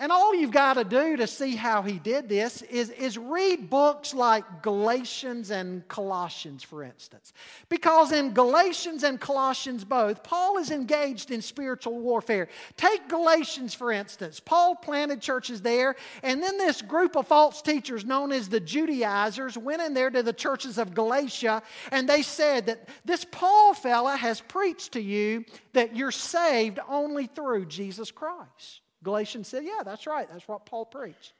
And 0.00 0.12
all 0.12 0.32
you've 0.32 0.52
got 0.52 0.74
to 0.74 0.84
do 0.84 1.16
to 1.16 1.26
see 1.26 1.56
how 1.56 1.82
he 1.82 1.98
did 1.98 2.28
this 2.28 2.62
is, 2.62 2.90
is 2.90 3.18
read 3.18 3.68
books 3.68 4.14
like 4.14 4.62
Galatians 4.62 5.50
and 5.50 5.86
Colossians, 5.88 6.62
for 6.62 6.84
instance. 6.84 7.32
Because 7.68 8.12
in 8.12 8.32
Galatians 8.32 9.02
and 9.02 9.20
Colossians 9.20 9.84
both, 9.84 10.22
Paul 10.22 10.58
is 10.58 10.70
engaged 10.70 11.32
in 11.32 11.42
spiritual 11.42 11.98
warfare. 11.98 12.46
Take 12.76 13.08
Galatians, 13.08 13.74
for 13.74 13.90
instance. 13.90 14.38
Paul 14.38 14.76
planted 14.76 15.20
churches 15.20 15.62
there, 15.62 15.96
and 16.22 16.40
then 16.40 16.58
this 16.58 16.80
group 16.80 17.16
of 17.16 17.26
false 17.26 17.60
teachers 17.60 18.04
known 18.04 18.30
as 18.30 18.48
the 18.48 18.60
Judaizers 18.60 19.58
went 19.58 19.82
in 19.82 19.94
there 19.94 20.10
to 20.10 20.22
the 20.22 20.32
churches 20.32 20.78
of 20.78 20.94
Galatia, 20.94 21.60
and 21.90 22.08
they 22.08 22.22
said 22.22 22.66
that 22.66 22.88
this 23.04 23.24
Paul 23.24 23.74
fella 23.74 24.16
has 24.16 24.40
preached 24.42 24.92
to 24.92 25.00
you 25.00 25.44
that 25.72 25.96
you're 25.96 26.12
saved 26.12 26.78
only 26.88 27.26
through 27.26 27.66
Jesus 27.66 28.12
Christ. 28.12 28.80
Galatians 29.02 29.48
said, 29.48 29.64
Yeah, 29.64 29.82
that's 29.84 30.06
right. 30.06 30.28
That's 30.30 30.48
what 30.48 30.66
Paul 30.66 30.86
preached. 30.86 31.32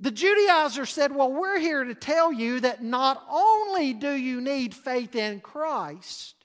The 0.00 0.12
Judaizer 0.12 0.86
said, 0.86 1.14
Well, 1.14 1.32
we're 1.32 1.58
here 1.58 1.84
to 1.84 1.94
tell 1.94 2.32
you 2.32 2.60
that 2.60 2.82
not 2.82 3.24
only 3.30 3.92
do 3.92 4.12
you 4.12 4.40
need 4.40 4.74
faith 4.74 5.14
in 5.14 5.40
Christ, 5.40 6.36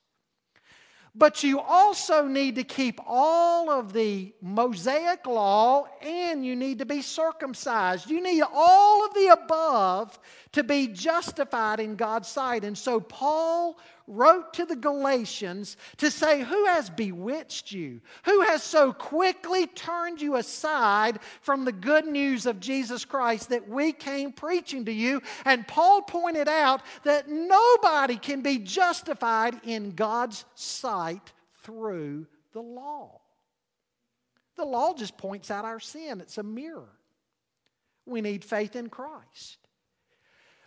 but 1.13 1.43
you 1.43 1.59
also 1.59 2.25
need 2.25 2.55
to 2.55 2.63
keep 2.63 2.99
all 3.05 3.69
of 3.69 3.91
the 3.91 4.33
Mosaic 4.41 5.25
law 5.27 5.85
and 6.01 6.45
you 6.45 6.55
need 6.55 6.79
to 6.79 6.85
be 6.85 7.01
circumcised. 7.01 8.09
You 8.09 8.23
need 8.23 8.43
all 8.53 9.05
of 9.05 9.13
the 9.13 9.27
above 9.27 10.17
to 10.53 10.63
be 10.63 10.87
justified 10.87 11.81
in 11.81 11.97
God's 11.97 12.29
sight. 12.29 12.63
And 12.63 12.77
so 12.77 13.01
Paul 13.01 13.77
wrote 14.11 14.53
to 14.53 14.65
the 14.65 14.75
Galatians 14.75 15.77
to 15.97 16.11
say, 16.11 16.41
Who 16.41 16.65
has 16.65 16.89
bewitched 16.89 17.71
you? 17.71 18.01
Who 18.25 18.41
has 18.41 18.61
so 18.61 18.91
quickly 18.93 19.67
turned 19.67 20.21
you 20.21 20.35
aside 20.35 21.19
from 21.41 21.65
the 21.65 21.71
good 21.71 22.05
news 22.05 22.45
of 22.45 22.59
Jesus 22.59 23.05
Christ 23.05 23.49
that 23.49 23.67
we 23.67 23.93
came 23.93 24.31
preaching 24.31 24.85
to 24.85 24.91
you? 24.91 25.21
And 25.45 25.67
Paul 25.67 26.01
pointed 26.01 26.47
out 26.47 26.81
that 27.03 27.29
nobody 27.29 28.17
can 28.17 28.41
be 28.41 28.57
justified 28.57 29.59
in 29.63 29.91
God's 29.91 30.45
sight 30.55 31.31
through 31.63 32.27
the 32.53 32.61
law. 32.61 33.21
The 34.57 34.65
law 34.65 34.93
just 34.93 35.17
points 35.17 35.49
out 35.49 35.65
our 35.65 35.79
sin, 35.79 36.21
it's 36.21 36.37
a 36.37 36.43
mirror. 36.43 36.89
We 38.05 38.21
need 38.21 38.43
faith 38.43 38.75
in 38.75 38.89
Christ. 38.89 39.60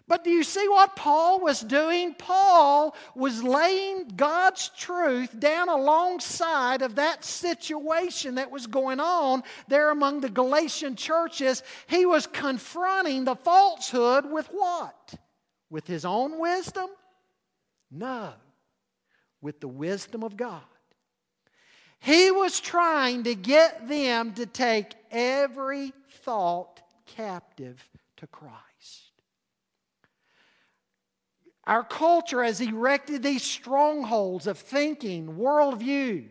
But 0.06 0.22
do 0.22 0.30
you 0.30 0.44
see 0.44 0.68
what 0.68 0.96
Paul 0.96 1.40
was 1.40 1.60
doing? 1.60 2.14
Paul 2.14 2.94
was 3.14 3.42
laying 3.42 4.08
God's 4.08 4.68
truth 4.76 5.38
down 5.38 5.70
alongside 5.70 6.82
of 6.82 6.96
that 6.96 7.24
situation 7.24 8.34
that 8.34 8.50
was 8.50 8.66
going 8.66 9.00
on 9.00 9.42
there 9.66 9.90
among 9.90 10.20
the 10.20 10.28
Galatian 10.28 10.94
churches. 10.96 11.62
He 11.86 12.04
was 12.04 12.26
confronting 12.26 13.24
the 13.24 13.36
falsehood 13.36 14.30
with 14.30 14.46
what? 14.48 15.14
With 15.70 15.86
his 15.86 16.04
own 16.04 16.38
wisdom? 16.38 16.90
No, 17.90 18.34
with 19.40 19.60
the 19.60 19.68
wisdom 19.68 20.22
of 20.22 20.36
God. 20.36 20.60
He 22.00 22.30
was 22.30 22.60
trying 22.60 23.22
to 23.24 23.34
get 23.34 23.88
them 23.88 24.34
to 24.34 24.44
take 24.44 24.92
every 25.10 25.94
thought 26.10 26.82
captive 27.06 27.82
to 28.18 28.26
Christ. 28.26 28.73
Our 31.66 31.84
culture 31.84 32.42
has 32.42 32.60
erected 32.60 33.22
these 33.22 33.42
strongholds 33.42 34.46
of 34.46 34.58
thinking, 34.58 35.36
worldview, 35.36 36.26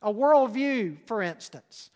a 0.00 0.12
worldview, 0.12 0.98
for 1.06 1.20
instance. 1.22 1.90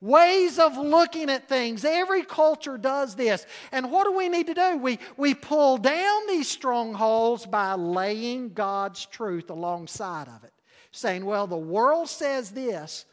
Ways 0.00 0.58
of 0.58 0.76
looking 0.76 1.30
at 1.30 1.48
things. 1.48 1.84
Every 1.84 2.24
culture 2.24 2.76
does 2.76 3.14
this. 3.14 3.46
And 3.72 3.90
what 3.90 4.04
do 4.04 4.12
we 4.12 4.28
need 4.28 4.48
to 4.48 4.54
do? 4.54 4.76
We, 4.76 4.98
we 5.16 5.34
pull 5.34 5.78
down 5.78 6.26
these 6.26 6.48
strongholds 6.48 7.46
by 7.46 7.72
laying 7.74 8.52
God's 8.52 9.06
truth 9.06 9.48
alongside 9.48 10.28
of 10.28 10.44
it. 10.44 10.52
Saying, 10.90 11.24
well, 11.24 11.46
the 11.46 11.56
world 11.56 12.08
says 12.08 12.50
this, 12.50 13.06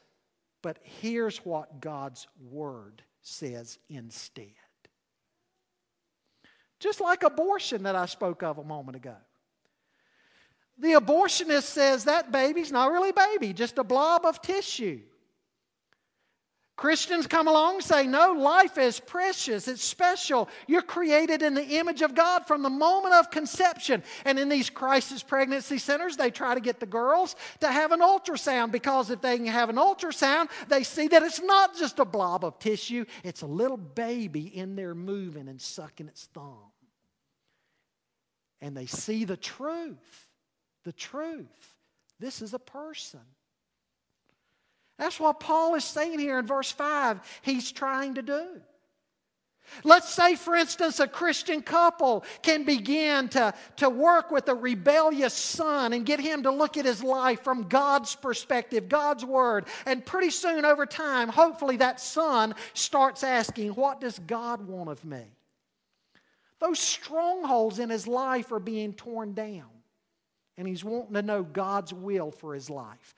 but 0.61 0.79
here's 0.83 1.37
what 1.37 1.79
God's 1.79 2.27
Word 2.49 3.01
says 3.21 3.79
instead. 3.89 4.51
Just 6.81 6.99
like 6.99 7.21
abortion 7.21 7.83
that 7.83 7.95
I 7.95 8.07
spoke 8.07 8.41
of 8.41 8.57
a 8.57 8.63
moment 8.63 8.95
ago. 8.95 9.15
The 10.79 10.93
abortionist 10.93 11.65
says 11.65 12.05
that 12.05 12.31
baby's 12.31 12.71
not 12.71 12.91
really 12.91 13.09
a 13.09 13.13
baby, 13.13 13.53
just 13.53 13.77
a 13.77 13.83
blob 13.83 14.25
of 14.25 14.41
tissue. 14.41 15.01
Christians 16.77 17.27
come 17.27 17.47
along 17.47 17.75
and 17.75 17.83
say, 17.83 18.07
No, 18.07 18.31
life 18.31 18.79
is 18.79 18.99
precious, 18.99 19.67
it's 19.67 19.83
special. 19.83 20.49
You're 20.65 20.81
created 20.81 21.43
in 21.43 21.53
the 21.53 21.77
image 21.77 22.01
of 22.01 22.15
God 22.15 22.47
from 22.47 22.63
the 22.63 22.69
moment 22.71 23.13
of 23.13 23.29
conception. 23.29 24.01
And 24.25 24.39
in 24.39 24.49
these 24.49 24.71
crisis 24.71 25.21
pregnancy 25.21 25.77
centers, 25.77 26.17
they 26.17 26.31
try 26.31 26.55
to 26.55 26.61
get 26.61 26.79
the 26.79 26.87
girls 26.87 27.35
to 27.59 27.67
have 27.67 27.91
an 27.91 27.99
ultrasound 27.99 28.71
because 28.71 29.11
if 29.11 29.21
they 29.21 29.37
can 29.37 29.45
have 29.45 29.69
an 29.69 29.75
ultrasound, 29.75 30.49
they 30.67 30.81
see 30.81 31.07
that 31.09 31.21
it's 31.21 31.43
not 31.43 31.77
just 31.77 31.99
a 31.99 32.05
blob 32.05 32.43
of 32.43 32.57
tissue, 32.57 33.05
it's 33.23 33.43
a 33.43 33.47
little 33.47 33.77
baby 33.77 34.47
in 34.47 34.75
there 34.75 34.95
moving 34.95 35.47
and 35.47 35.61
sucking 35.61 36.07
its 36.07 36.25
thumb 36.33 36.70
and 38.61 38.75
they 38.75 38.85
see 38.85 39.25
the 39.25 39.37
truth. 39.37 40.27
The 40.83 40.93
truth. 40.93 41.75
This 42.19 42.41
is 42.41 42.53
a 42.53 42.59
person. 42.59 43.19
That's 44.97 45.19
what 45.19 45.39
Paul 45.39 45.75
is 45.75 45.83
saying 45.83 46.19
here 46.19 46.37
in 46.37 46.45
verse 46.45 46.71
5 46.71 47.19
he's 47.41 47.71
trying 47.71 48.15
to 48.15 48.21
do. 48.21 48.61
Let's 49.83 50.09
say, 50.09 50.35
for 50.35 50.55
instance, 50.55 50.99
a 50.99 51.07
Christian 51.07 51.61
couple 51.61 52.25
can 52.41 52.65
begin 52.65 53.29
to, 53.29 53.53
to 53.77 53.89
work 53.89 54.29
with 54.29 54.49
a 54.49 54.55
rebellious 54.55 55.33
son 55.33 55.93
and 55.93 56.05
get 56.05 56.19
him 56.19 56.43
to 56.43 56.51
look 56.51 56.77
at 56.77 56.85
his 56.85 57.03
life 57.03 57.43
from 57.43 57.69
God's 57.69 58.15
perspective, 58.15 58.89
God's 58.89 59.23
word. 59.23 59.67
And 59.85 60.05
pretty 60.05 60.29
soon, 60.29 60.65
over 60.65 60.85
time, 60.85 61.29
hopefully, 61.29 61.77
that 61.77 62.01
son 62.01 62.53
starts 62.73 63.23
asking, 63.23 63.69
What 63.69 64.01
does 64.01 64.19
God 64.19 64.67
want 64.67 64.89
of 64.89 65.05
me? 65.05 65.23
Those 66.61 66.79
strongholds 66.79 67.79
in 67.79 67.89
his 67.89 68.07
life 68.07 68.51
are 68.51 68.59
being 68.59 68.93
torn 68.93 69.33
down. 69.33 69.65
And 70.57 70.67
he's 70.67 70.83
wanting 70.83 71.15
to 71.15 71.23
know 71.23 71.41
God's 71.41 71.91
will 71.91 72.29
for 72.29 72.53
his 72.53 72.69
life. 72.69 73.15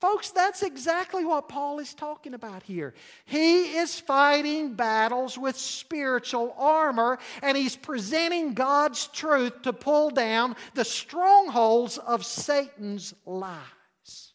Folks, 0.00 0.30
that's 0.30 0.62
exactly 0.62 1.24
what 1.24 1.48
Paul 1.48 1.80
is 1.80 1.92
talking 1.92 2.32
about 2.32 2.62
here. 2.62 2.94
He 3.26 3.76
is 3.76 4.00
fighting 4.00 4.74
battles 4.74 5.36
with 5.36 5.58
spiritual 5.58 6.54
armor, 6.56 7.18
and 7.42 7.58
he's 7.58 7.76
presenting 7.76 8.54
God's 8.54 9.08
truth 9.08 9.62
to 9.62 9.72
pull 9.72 10.10
down 10.10 10.56
the 10.74 10.84
strongholds 10.84 11.98
of 11.98 12.24
Satan's 12.24 13.12
lies. 13.26 14.32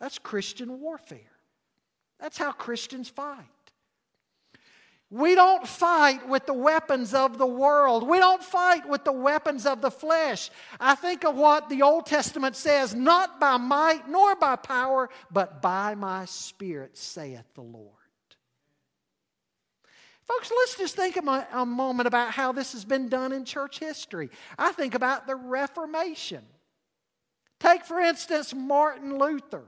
That's 0.00 0.18
Christian 0.18 0.80
warfare. 0.80 1.20
That's 2.18 2.36
how 2.36 2.52
Christians 2.52 3.08
fight. 3.08 3.53
We 5.14 5.36
don't 5.36 5.64
fight 5.64 6.28
with 6.28 6.44
the 6.44 6.54
weapons 6.54 7.14
of 7.14 7.38
the 7.38 7.46
world. 7.46 8.08
We 8.08 8.18
don't 8.18 8.42
fight 8.42 8.88
with 8.88 9.04
the 9.04 9.12
weapons 9.12 9.64
of 9.64 9.80
the 9.80 9.92
flesh. 9.92 10.50
I 10.80 10.96
think 10.96 11.24
of 11.24 11.36
what 11.36 11.68
the 11.68 11.82
Old 11.82 12.06
Testament 12.06 12.56
says 12.56 12.96
not 12.96 13.38
by 13.38 13.56
might 13.56 14.08
nor 14.08 14.34
by 14.34 14.56
power, 14.56 15.08
but 15.30 15.62
by 15.62 15.94
my 15.94 16.24
Spirit, 16.24 16.98
saith 16.98 17.44
the 17.54 17.62
Lord. 17.62 17.92
Folks, 20.24 20.50
let's 20.50 20.76
just 20.78 20.96
think 20.96 21.16
a, 21.16 21.46
a 21.52 21.64
moment 21.64 22.08
about 22.08 22.32
how 22.32 22.50
this 22.50 22.72
has 22.72 22.84
been 22.84 23.08
done 23.08 23.30
in 23.30 23.44
church 23.44 23.78
history. 23.78 24.30
I 24.58 24.72
think 24.72 24.96
about 24.96 25.28
the 25.28 25.36
Reformation. 25.36 26.42
Take, 27.60 27.84
for 27.84 28.00
instance, 28.00 28.52
Martin 28.52 29.16
Luther. 29.16 29.62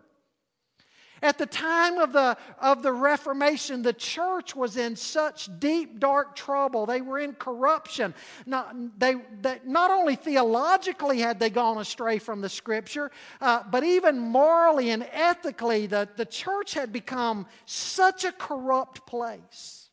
At 1.22 1.38
the 1.38 1.46
time 1.46 1.98
of 1.98 2.12
the, 2.12 2.36
of 2.58 2.82
the 2.82 2.92
Reformation, 2.92 3.82
the 3.82 3.92
church 3.92 4.54
was 4.54 4.76
in 4.76 4.96
such 4.96 5.48
deep, 5.58 5.98
dark 5.98 6.36
trouble. 6.36 6.84
They 6.84 7.00
were 7.00 7.18
in 7.18 7.32
corruption. 7.34 8.14
Not, 8.44 8.74
they, 8.98 9.14
they, 9.40 9.60
not 9.64 9.90
only 9.90 10.16
theologically 10.16 11.18
had 11.18 11.40
they 11.40 11.50
gone 11.50 11.78
astray 11.78 12.18
from 12.18 12.40
the 12.42 12.48
Scripture, 12.48 13.10
uh, 13.40 13.62
but 13.70 13.82
even 13.82 14.18
morally 14.18 14.90
and 14.90 15.06
ethically, 15.12 15.86
the, 15.86 16.08
the 16.16 16.26
church 16.26 16.74
had 16.74 16.92
become 16.92 17.46
such 17.64 18.24
a 18.24 18.32
corrupt 18.32 19.06
place. 19.06 19.88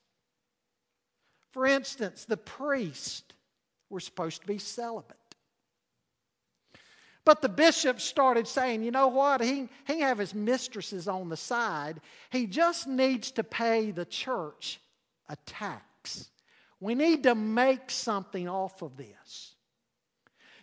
For 1.51 1.65
instance, 1.65 2.25
the 2.25 2.37
priests 2.37 3.23
were 3.89 3.99
supposed 3.99 4.41
to 4.41 4.47
be 4.47 4.57
celibate. 4.57 5.17
But 7.25 7.41
the 7.41 7.49
bishop 7.49 8.01
started 8.01 8.47
saying, 8.47 8.83
you 8.83 8.91
know 8.91 9.07
what? 9.07 9.41
He, 9.41 9.69
he 9.87 9.93
can 9.93 9.99
have 10.01 10.17
his 10.17 10.35
mistresses 10.35 11.07
on 11.07 11.29
the 11.29 11.37
side. 11.37 12.01
He 12.31 12.47
just 12.47 12.87
needs 12.87 13.31
to 13.31 13.43
pay 13.43 13.91
the 13.91 14.05
church 14.05 14.81
a 15.29 15.37
tax. 15.45 16.29
We 16.81 16.95
need 16.95 17.23
to 17.23 17.33
make 17.33 17.89
something 17.89 18.49
off 18.49 18.81
of 18.81 18.97
this. 18.97 19.55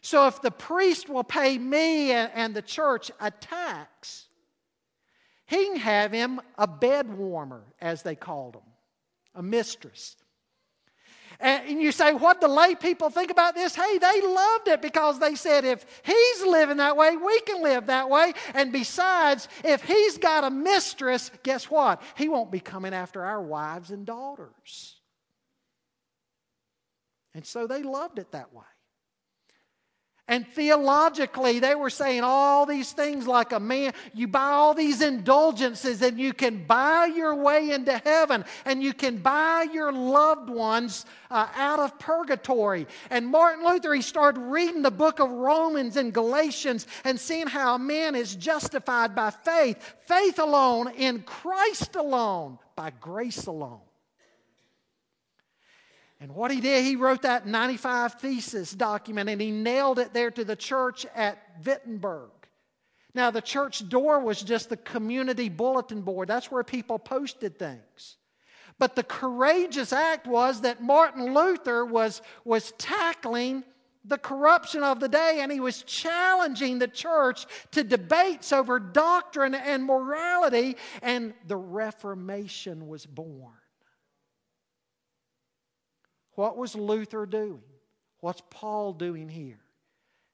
So 0.03 0.27
if 0.27 0.43
the 0.43 0.51
priest 0.51 1.09
will 1.09 1.25
pay 1.25 1.57
me 1.57 2.13
and, 2.13 2.31
and 2.35 2.55
the 2.55 2.63
church 2.63 3.11
a 3.21 3.31
tax, 3.31 4.27
he 5.47 5.65
can 5.67 5.77
have 5.77 6.13
him 6.13 6.41
a 6.59 6.67
bed 6.67 7.17
warmer, 7.17 7.65
as 7.81 8.03
they 8.03 8.15
called 8.15 8.57
him, 8.57 8.63
a 9.35 9.43
mistress. 9.43 10.17
And 11.41 11.81
you 11.81 11.91
say, 11.91 12.13
what 12.13 12.41
do 12.41 12.49
lay 12.49 12.75
people 12.75 13.09
think 13.09 13.31
about 13.31 13.55
this? 13.55 13.75
Hey, 13.75 13.97
they 13.97 14.21
loved 14.21 14.69
it 14.69 14.83
because 14.83 15.19
they 15.19 15.35
said, 15.35 15.65
if 15.65 15.87
he's 16.03 16.43
living 16.45 16.77
that 16.77 16.99
way, 16.99 17.17
we 17.17 17.41
can 17.41 17.63
live 17.63 17.87
that 17.87 18.11
way. 18.11 18.35
And 18.53 18.73
besides, 18.73 19.49
if 19.65 19.83
he's 19.83 20.19
got 20.19 20.45
a 20.45 20.51
mistress, 20.51 21.31
guess 21.43 21.71
what? 21.71 22.03
He 22.17 22.29
won't 22.29 22.51
be 22.51 22.61
coming 22.61 22.93
after 22.93 23.25
our 23.25 23.41
wives 23.41 23.91
and 23.91 24.05
daughters. 24.05 24.97
And 27.35 27.47
so 27.47 27.67
they 27.67 27.83
loved 27.83 28.19
it 28.19 28.33
that 28.33 28.53
way. 28.53 28.65
And 30.31 30.47
theologically, 30.47 31.59
they 31.59 31.75
were 31.75 31.91
saying 31.91 32.23
all 32.23 32.65
these 32.65 32.93
things 32.93 33.27
like 33.27 33.51
a 33.51 33.59
man, 33.59 33.95
you 34.15 34.29
buy 34.29 34.51
all 34.51 34.75
these 34.75 35.03
indulgences 35.03 36.01
and 36.03 36.21
you 36.21 36.33
can 36.33 36.65
buy 36.67 37.07
your 37.07 37.35
way 37.35 37.73
into 37.73 37.99
heaven 37.99 38.45
and 38.65 38.81
you 38.81 38.95
can 38.95 39.17
buy 39.17 39.67
your 39.73 39.91
loved 39.91 40.49
ones 40.49 41.05
uh, 41.33 41.49
out 41.57 41.81
of 41.81 41.99
purgatory. 41.99 42.87
And 43.11 43.27
Martin 43.27 43.67
Luther, 43.67 43.93
he 43.93 44.03
started 44.03 44.39
reading 44.39 44.83
the 44.83 44.91
book 44.93 45.19
of 45.19 45.29
Romans 45.29 45.97
and 45.97 46.13
Galatians 46.13 46.87
and 47.03 47.19
seeing 47.19 47.49
how 47.49 47.75
a 47.75 47.79
man 47.81 48.15
is 48.15 48.37
justified 48.37 49.17
by 49.17 49.31
faith, 49.31 49.97
faith 50.07 50.39
alone, 50.39 50.93
in 50.97 51.23
Christ 51.23 51.97
alone, 51.97 52.57
by 52.77 52.93
grace 53.01 53.47
alone. 53.47 53.81
And 56.21 56.35
what 56.35 56.51
he 56.51 56.61
did, 56.61 56.85
he 56.85 56.97
wrote 56.97 57.23
that 57.23 57.47
95 57.47 58.15
thesis 58.15 58.73
document 58.73 59.31
and 59.31 59.41
he 59.41 59.51
nailed 59.51 59.99
it 59.99 60.13
there 60.13 60.31
to 60.31 60.45
the 60.45 60.57
church 60.57 61.07
at 61.15 61.39
Wittenberg. 61.65 62.31
Now, 63.15 63.31
the 63.31 63.41
church 63.41 63.89
door 63.89 64.21
was 64.21 64.43
just 64.43 64.69
the 64.69 64.77
community 64.77 65.49
bulletin 65.49 66.03
board, 66.03 66.29
that's 66.29 66.51
where 66.51 66.63
people 66.63 66.99
posted 66.99 67.59
things. 67.59 68.17
But 68.79 68.95
the 68.95 69.03
courageous 69.03 69.93
act 69.93 70.27
was 70.27 70.61
that 70.61 70.83
Martin 70.83 71.35
Luther 71.35 71.85
was, 71.85 72.23
was 72.45 72.73
tackling 72.79 73.65
the 74.05 74.19
corruption 74.19 74.83
of 74.83 75.01
the 75.01 75.09
day 75.09 75.41
and 75.41 75.51
he 75.53 75.61
was 75.61 75.83
challenging 75.83 76.79
the 76.79 76.89
church 76.89 77.47
to 77.73 77.83
debates 77.83 78.53
over 78.53 78.79
doctrine 78.79 79.55
and 79.55 79.85
morality, 79.85 80.77
and 81.03 81.35
the 81.47 81.57
Reformation 81.57 82.89
was 82.89 83.05
born. 83.05 83.53
What 86.41 86.57
was 86.57 86.75
Luther 86.75 87.27
doing? 87.27 87.61
What's 88.21 88.41
Paul 88.49 88.95
doing 88.95 89.29
here? 89.29 89.61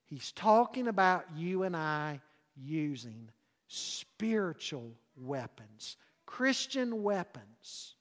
He's 0.05 0.31
talking 0.31 0.87
about 0.87 1.25
you 1.35 1.65
and 1.65 1.77
I 1.77 2.21
using 2.55 3.29
spiritual 3.67 4.93
weapons, 5.17 5.97
Christian 6.25 7.03
weapons. 7.03 7.97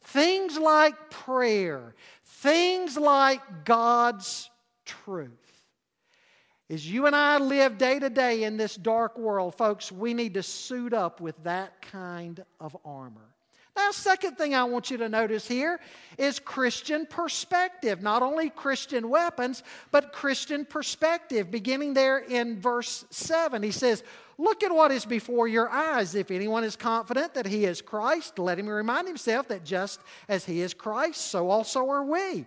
Things 0.00 0.56
like 0.56 1.10
prayer, 1.10 1.94
things 2.24 2.96
like 2.96 3.66
God's 3.66 4.48
truth. 4.86 5.28
As 6.70 6.90
you 6.90 7.04
and 7.04 7.14
I 7.14 7.36
live 7.36 7.76
day 7.76 7.98
to 7.98 8.08
day 8.08 8.44
in 8.44 8.56
this 8.56 8.76
dark 8.76 9.18
world, 9.18 9.56
folks, 9.56 9.92
we 9.92 10.14
need 10.14 10.32
to 10.34 10.42
suit 10.42 10.94
up 10.94 11.20
with 11.20 11.36
that 11.44 11.82
kind 11.82 12.42
of 12.58 12.74
armor. 12.82 13.31
Now, 13.74 13.90
second 13.90 14.36
thing 14.36 14.54
I 14.54 14.64
want 14.64 14.90
you 14.90 14.98
to 14.98 15.08
notice 15.08 15.48
here 15.48 15.80
is 16.18 16.38
Christian 16.38 17.06
perspective. 17.06 18.02
Not 18.02 18.22
only 18.22 18.50
Christian 18.50 19.08
weapons, 19.08 19.62
but 19.90 20.12
Christian 20.12 20.66
perspective. 20.66 21.50
Beginning 21.50 21.94
there 21.94 22.18
in 22.18 22.60
verse 22.60 23.06
7, 23.10 23.62
he 23.62 23.70
says, 23.70 24.04
Look 24.36 24.62
at 24.62 24.74
what 24.74 24.90
is 24.90 25.04
before 25.04 25.48
your 25.48 25.70
eyes. 25.70 26.14
If 26.14 26.30
anyone 26.30 26.64
is 26.64 26.76
confident 26.76 27.32
that 27.34 27.46
he 27.46 27.64
is 27.64 27.80
Christ, 27.80 28.38
let 28.38 28.58
him 28.58 28.68
remind 28.68 29.06
himself 29.06 29.48
that 29.48 29.64
just 29.64 30.00
as 30.28 30.44
he 30.44 30.60
is 30.60 30.74
Christ, 30.74 31.30
so 31.30 31.48
also 31.48 31.88
are 31.88 32.04
we. 32.04 32.44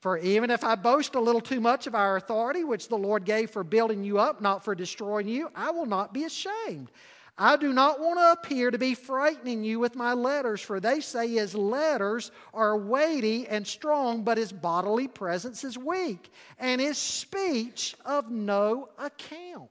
For 0.00 0.18
even 0.18 0.50
if 0.50 0.62
I 0.62 0.74
boast 0.74 1.14
a 1.14 1.20
little 1.20 1.40
too 1.40 1.60
much 1.60 1.86
of 1.86 1.94
our 1.94 2.16
authority, 2.16 2.64
which 2.64 2.88
the 2.88 2.98
Lord 2.98 3.24
gave 3.24 3.50
for 3.50 3.64
building 3.64 4.04
you 4.04 4.18
up, 4.18 4.40
not 4.40 4.64
for 4.64 4.74
destroying 4.74 5.28
you, 5.28 5.50
I 5.54 5.70
will 5.70 5.86
not 5.86 6.12
be 6.12 6.24
ashamed. 6.24 6.90
I 7.38 7.56
do 7.56 7.72
not 7.72 8.00
want 8.00 8.18
to 8.18 8.32
appear 8.32 8.70
to 8.70 8.78
be 8.78 8.94
frightening 8.94 9.62
you 9.62 9.78
with 9.78 9.94
my 9.94 10.14
letters, 10.14 10.62
for 10.62 10.80
they 10.80 11.00
say 11.00 11.28
his 11.28 11.54
letters 11.54 12.30
are 12.54 12.78
weighty 12.78 13.46
and 13.46 13.66
strong, 13.66 14.22
but 14.22 14.38
his 14.38 14.52
bodily 14.52 15.06
presence 15.06 15.62
is 15.62 15.76
weak, 15.76 16.32
and 16.58 16.80
his 16.80 16.96
speech 16.96 17.94
of 18.06 18.30
no 18.30 18.88
account. 18.98 19.70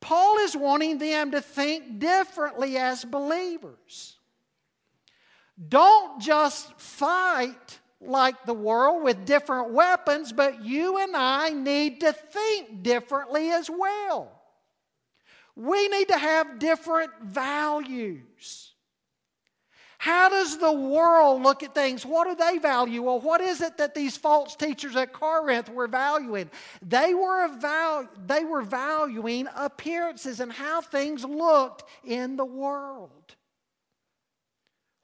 Paul 0.00 0.38
is 0.38 0.56
wanting 0.56 0.98
them 0.98 1.30
to 1.32 1.42
think 1.42 1.98
differently 1.98 2.78
as 2.78 3.04
believers. 3.04 4.16
Don't 5.68 6.20
just 6.20 6.78
fight 6.80 7.80
like 8.00 8.44
the 8.44 8.54
world 8.54 9.02
with 9.02 9.26
different 9.26 9.72
weapons, 9.72 10.32
but 10.32 10.62
you 10.62 10.98
and 10.98 11.14
I 11.14 11.50
need 11.50 12.00
to 12.00 12.12
think 12.12 12.82
differently 12.82 13.50
as 13.50 13.70
well. 13.70 14.40
We 15.56 15.88
need 15.88 16.08
to 16.08 16.18
have 16.18 16.58
different 16.58 17.12
values. 17.22 18.72
How 19.98 20.28
does 20.28 20.58
the 20.58 20.72
world 20.72 21.42
look 21.42 21.62
at 21.62 21.74
things? 21.74 22.04
What 22.04 22.26
do 22.26 22.34
they 22.34 22.58
value? 22.58 23.02
Well, 23.02 23.20
what 23.20 23.40
is 23.40 23.62
it 23.62 23.78
that 23.78 23.94
these 23.94 24.16
false 24.16 24.54
teachers 24.54 24.96
at 24.96 25.14
Corinth 25.14 25.70
were 25.70 25.86
valuing? 25.86 26.50
They 26.82 27.14
were, 27.14 27.48
they 28.26 28.44
were 28.44 28.60
valuing 28.60 29.46
appearances 29.56 30.40
and 30.40 30.52
how 30.52 30.82
things 30.82 31.24
looked 31.24 31.84
in 32.04 32.36
the 32.36 32.44
world. 32.44 33.34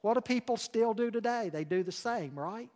What 0.03 0.15
do 0.15 0.21
people 0.21 0.57
still 0.57 0.93
do 0.93 1.11
today? 1.11 1.51
They 1.51 1.65
do 1.65 1.83
the 1.83 1.93
same, 1.93 2.39
right? 2.39 2.69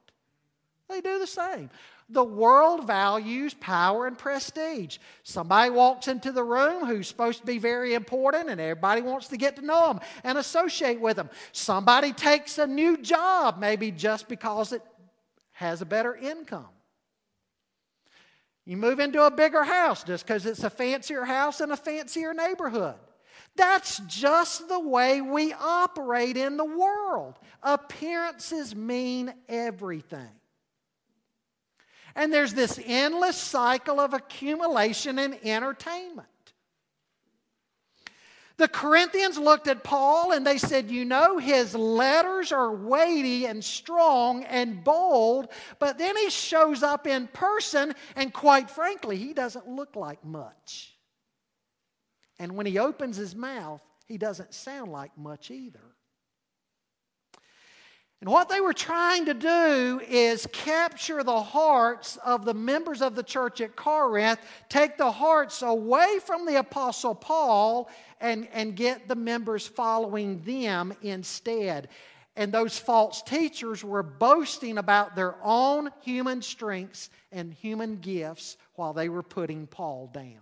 They 0.89 1.01
do 1.01 1.19
the 1.19 1.27
same. 1.27 1.69
The 2.11 2.25
world 2.25 2.87
values 2.87 3.55
power 3.55 4.07
and 4.07 4.19
prestige. 4.19 4.99
Somebody 5.23 5.71
walks 5.71 6.07
into 6.07 6.33
the 6.33 6.45
room 6.45 6.85
who's 6.85 7.09
supposed 7.09 7.41
to 7.41 7.47
be 7.47 7.59
very 7.59 7.95
important, 7.95 8.51
and 8.51 8.61
everybody 8.61 9.01
wants 9.01 9.29
to 9.29 9.37
get 9.37 9.57
to 9.57 9.63
know 9.63 9.89
them 9.89 10.01
and 10.23 10.37
associate 10.37 11.01
with 11.01 11.17
them. 11.17 11.31
Somebody 11.53 12.13
takes 12.13 12.59
a 12.59 12.67
new 12.67 12.99
job, 12.99 13.59
maybe 13.59 13.91
just 13.91 14.29
because 14.29 14.73
it 14.73 14.83
has 15.53 15.81
a 15.81 15.87
better 15.87 16.15
income. 16.15 16.69
You 18.67 18.77
move 18.77 18.99
into 19.01 19.23
a 19.23 19.31
bigger 19.31 19.63
house 19.63 20.05
just 20.05 20.27
because 20.27 20.47
it's 20.47 20.65
a 20.65 20.71
fancier 20.71 21.25
house 21.25 21.61
in 21.61 21.71
a 21.71 21.77
fancier 21.77 22.35
neighborhood. 22.35 22.97
That's 23.57 23.99
just 24.07 24.69
the 24.69 24.81
way 24.81 25.21
we 25.21 25.53
operate 25.53 26.37
in 26.37 26.57
the 26.57 26.65
world. 26.65 27.39
Appearances 27.63 28.75
mean 28.75 29.33
everything. 29.49 30.31
And 32.17 32.33
there's 32.33 32.55
this 32.55 32.79
endless 32.85 33.37
cycle 33.37 33.99
of 33.99 34.15
accumulation 34.15 35.19
and 35.19 35.39
entertainment. 35.45 36.29
The 38.57 38.69
Corinthians 38.69 39.37
looked 39.37 39.67
at 39.67 39.83
Paul 39.83 40.31
and 40.31 40.47
they 40.47 40.59
said, 40.59 40.89
You 40.89 41.05
know, 41.05 41.39
his 41.39 41.75
letters 41.75 42.53
are 42.53 42.73
weighty 42.73 43.47
and 43.47 43.65
strong 43.65 44.45
and 44.45 44.85
bold, 44.85 45.49
but 45.81 45.99
then 45.99 46.17
he 46.17 46.31
shows 46.31 46.85
up 46.85 47.07
in 47.09 47.27
person, 47.29 47.95
and 48.15 48.33
quite 48.33 48.71
frankly, 48.71 49.17
he 49.17 49.33
doesn't 49.33 49.67
look 49.67 49.97
like 49.97 50.25
much. 50.25 50.95
And 52.39 52.55
when 52.55 52.67
he 52.67 52.79
opens 52.79 53.17
his 53.17 53.35
mouth, 53.35 53.83
he 54.07 54.19
doesn't 54.19 54.55
sound 54.55 54.93
like 54.93 55.17
much 55.19 55.51
either. 55.51 55.94
And 58.25 58.33
what 58.33 58.49
they 58.49 58.63
were 58.63 58.73
trying 58.73 59.27
to 59.27 59.35
do 59.35 60.01
is 60.09 60.49
capture 60.51 61.23
the 61.23 61.43
hearts 61.43 62.17
of 62.25 62.47
the 62.47 62.55
members 62.55 63.03
of 63.03 63.15
the 63.15 63.23
church 63.23 63.61
at 63.61 63.77
Corinth, 63.77 64.41
take 64.71 64.97
the 64.97 65.13
hearts 65.13 65.61
away 65.61 66.21
from 66.25 66.47
the 66.47 66.59
Apostle 66.59 67.15
Paul, 67.15 67.91
and, 68.23 68.49
and 68.55 68.75
get 68.75 69.09
the 69.09 69.15
members 69.15 69.67
following 69.67 70.41
them 70.41 70.95
instead. 71.03 71.89
And 72.35 72.51
those 72.51 72.79
false 72.79 73.21
teachers 73.21 73.85
were 73.85 74.03
boasting 74.03 74.79
about 74.79 75.15
their 75.15 75.35
own 75.43 75.91
human 76.01 76.41
strengths 76.41 77.11
and 77.31 77.53
human 77.53 77.97
gifts 77.97 78.57
while 78.77 78.95
they 78.95 79.11
were 79.11 79.23
putting 79.23 79.67
Paul 79.67 80.11
down. 80.15 80.41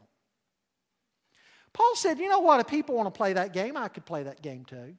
Paul 1.72 1.96
said, 1.96 2.20
You 2.20 2.28
know 2.28 2.38
what? 2.38 2.60
If 2.60 2.68
people 2.68 2.94
want 2.94 3.12
to 3.12 3.18
play 3.18 3.32
that 3.32 3.52
game, 3.52 3.76
I 3.76 3.88
could 3.88 4.04
play 4.04 4.22
that 4.22 4.40
game 4.40 4.64
too. 4.66 4.94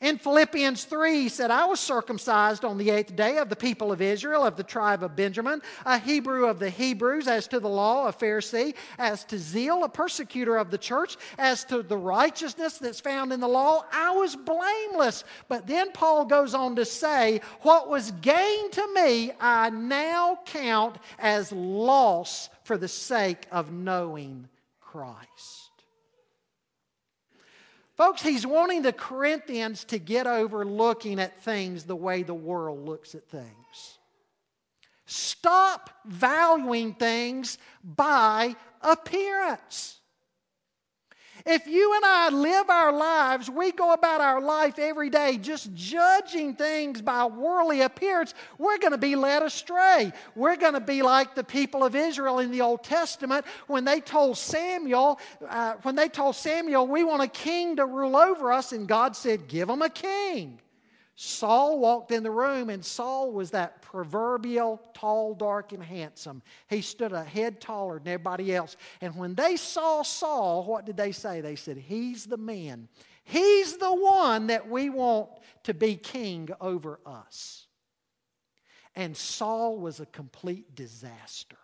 In 0.00 0.18
Philippians 0.18 0.84
3, 0.84 1.22
he 1.22 1.28
said, 1.28 1.50
I 1.50 1.66
was 1.66 1.78
circumcised 1.78 2.64
on 2.64 2.78
the 2.78 2.90
eighth 2.90 3.14
day 3.14 3.38
of 3.38 3.48
the 3.48 3.56
people 3.56 3.92
of 3.92 4.02
Israel, 4.02 4.44
of 4.44 4.56
the 4.56 4.64
tribe 4.64 5.02
of 5.02 5.14
Benjamin, 5.14 5.62
a 5.86 5.98
Hebrew 5.98 6.46
of 6.46 6.58
the 6.58 6.68
Hebrews, 6.68 7.28
as 7.28 7.46
to 7.48 7.60
the 7.60 7.68
law, 7.68 8.08
a 8.08 8.12
Pharisee, 8.12 8.74
as 8.98 9.24
to 9.26 9.38
zeal, 9.38 9.84
a 9.84 9.88
persecutor 9.88 10.56
of 10.56 10.70
the 10.70 10.78
church, 10.78 11.16
as 11.38 11.64
to 11.66 11.82
the 11.82 11.96
righteousness 11.96 12.78
that's 12.78 13.00
found 13.00 13.32
in 13.32 13.40
the 13.40 13.48
law, 13.48 13.84
I 13.92 14.10
was 14.10 14.36
blameless. 14.36 15.24
But 15.48 15.66
then 15.66 15.92
Paul 15.92 16.24
goes 16.24 16.54
on 16.54 16.76
to 16.76 16.84
say, 16.84 17.40
What 17.62 17.88
was 17.88 18.10
gain 18.10 18.70
to 18.72 18.94
me, 18.94 19.32
I 19.40 19.70
now 19.70 20.40
count 20.44 20.96
as 21.18 21.52
loss 21.52 22.50
for 22.64 22.76
the 22.76 22.88
sake 22.88 23.46
of 23.52 23.72
knowing 23.72 24.48
Christ. 24.80 25.63
Folks, 27.96 28.22
he's 28.22 28.46
wanting 28.46 28.82
the 28.82 28.92
Corinthians 28.92 29.84
to 29.84 29.98
get 29.98 30.26
over 30.26 30.64
looking 30.64 31.20
at 31.20 31.42
things 31.42 31.84
the 31.84 31.94
way 31.94 32.22
the 32.22 32.34
world 32.34 32.84
looks 32.84 33.14
at 33.14 33.28
things. 33.28 33.98
Stop 35.06 35.90
valuing 36.04 36.94
things 36.94 37.58
by 37.84 38.56
appearance. 38.82 40.00
If 41.46 41.66
you 41.66 41.94
and 41.94 42.04
I 42.06 42.30
live 42.30 42.70
our 42.70 42.90
lives, 42.90 43.50
we 43.50 43.70
go 43.70 43.92
about 43.92 44.22
our 44.22 44.40
life 44.40 44.78
every 44.78 45.10
day 45.10 45.36
just 45.36 45.74
judging 45.74 46.54
things 46.54 47.02
by 47.02 47.26
worldly 47.26 47.82
appearance, 47.82 48.32
we're 48.56 48.78
going 48.78 48.92
to 48.92 48.98
be 48.98 49.14
led 49.14 49.42
astray. 49.42 50.10
We're 50.34 50.56
going 50.56 50.72
to 50.72 50.80
be 50.80 51.02
like 51.02 51.34
the 51.34 51.44
people 51.44 51.84
of 51.84 51.94
Israel 51.94 52.38
in 52.38 52.50
the 52.50 52.62
Old 52.62 52.82
Testament 52.82 53.44
when 53.66 53.84
they 53.84 54.00
told 54.00 54.38
Samuel, 54.38 55.20
uh, 55.46 55.74
when 55.82 55.96
they 55.96 56.08
told 56.08 56.34
Samuel, 56.34 56.86
we 56.86 57.04
want 57.04 57.22
a 57.22 57.28
king 57.28 57.76
to 57.76 57.84
rule 57.84 58.16
over 58.16 58.50
us, 58.50 58.72
and 58.72 58.88
God 58.88 59.14
said, 59.14 59.46
give 59.46 59.68
them 59.68 59.82
a 59.82 59.90
king. 59.90 60.60
Saul 61.16 61.78
walked 61.78 62.10
in 62.10 62.24
the 62.24 62.30
room, 62.30 62.70
and 62.70 62.84
Saul 62.84 63.30
was 63.30 63.52
that 63.52 63.82
proverbial 63.82 64.82
tall, 64.94 65.34
dark, 65.34 65.72
and 65.72 65.82
handsome. 65.82 66.42
He 66.68 66.80
stood 66.80 67.12
a 67.12 67.22
head 67.22 67.60
taller 67.60 68.00
than 68.00 68.08
everybody 68.08 68.54
else. 68.54 68.76
And 69.00 69.14
when 69.14 69.34
they 69.34 69.56
saw 69.56 70.02
Saul, 70.02 70.64
what 70.64 70.86
did 70.86 70.96
they 70.96 71.12
say? 71.12 71.40
They 71.40 71.54
said, 71.54 71.76
He's 71.76 72.26
the 72.26 72.36
man. 72.36 72.88
He's 73.22 73.76
the 73.76 73.94
one 73.94 74.48
that 74.48 74.68
we 74.68 74.90
want 74.90 75.30
to 75.62 75.72
be 75.72 75.94
king 75.94 76.50
over 76.60 76.98
us. 77.06 77.66
And 78.96 79.16
Saul 79.16 79.78
was 79.78 80.00
a 80.00 80.06
complete 80.06 80.74
disaster. 80.74 81.56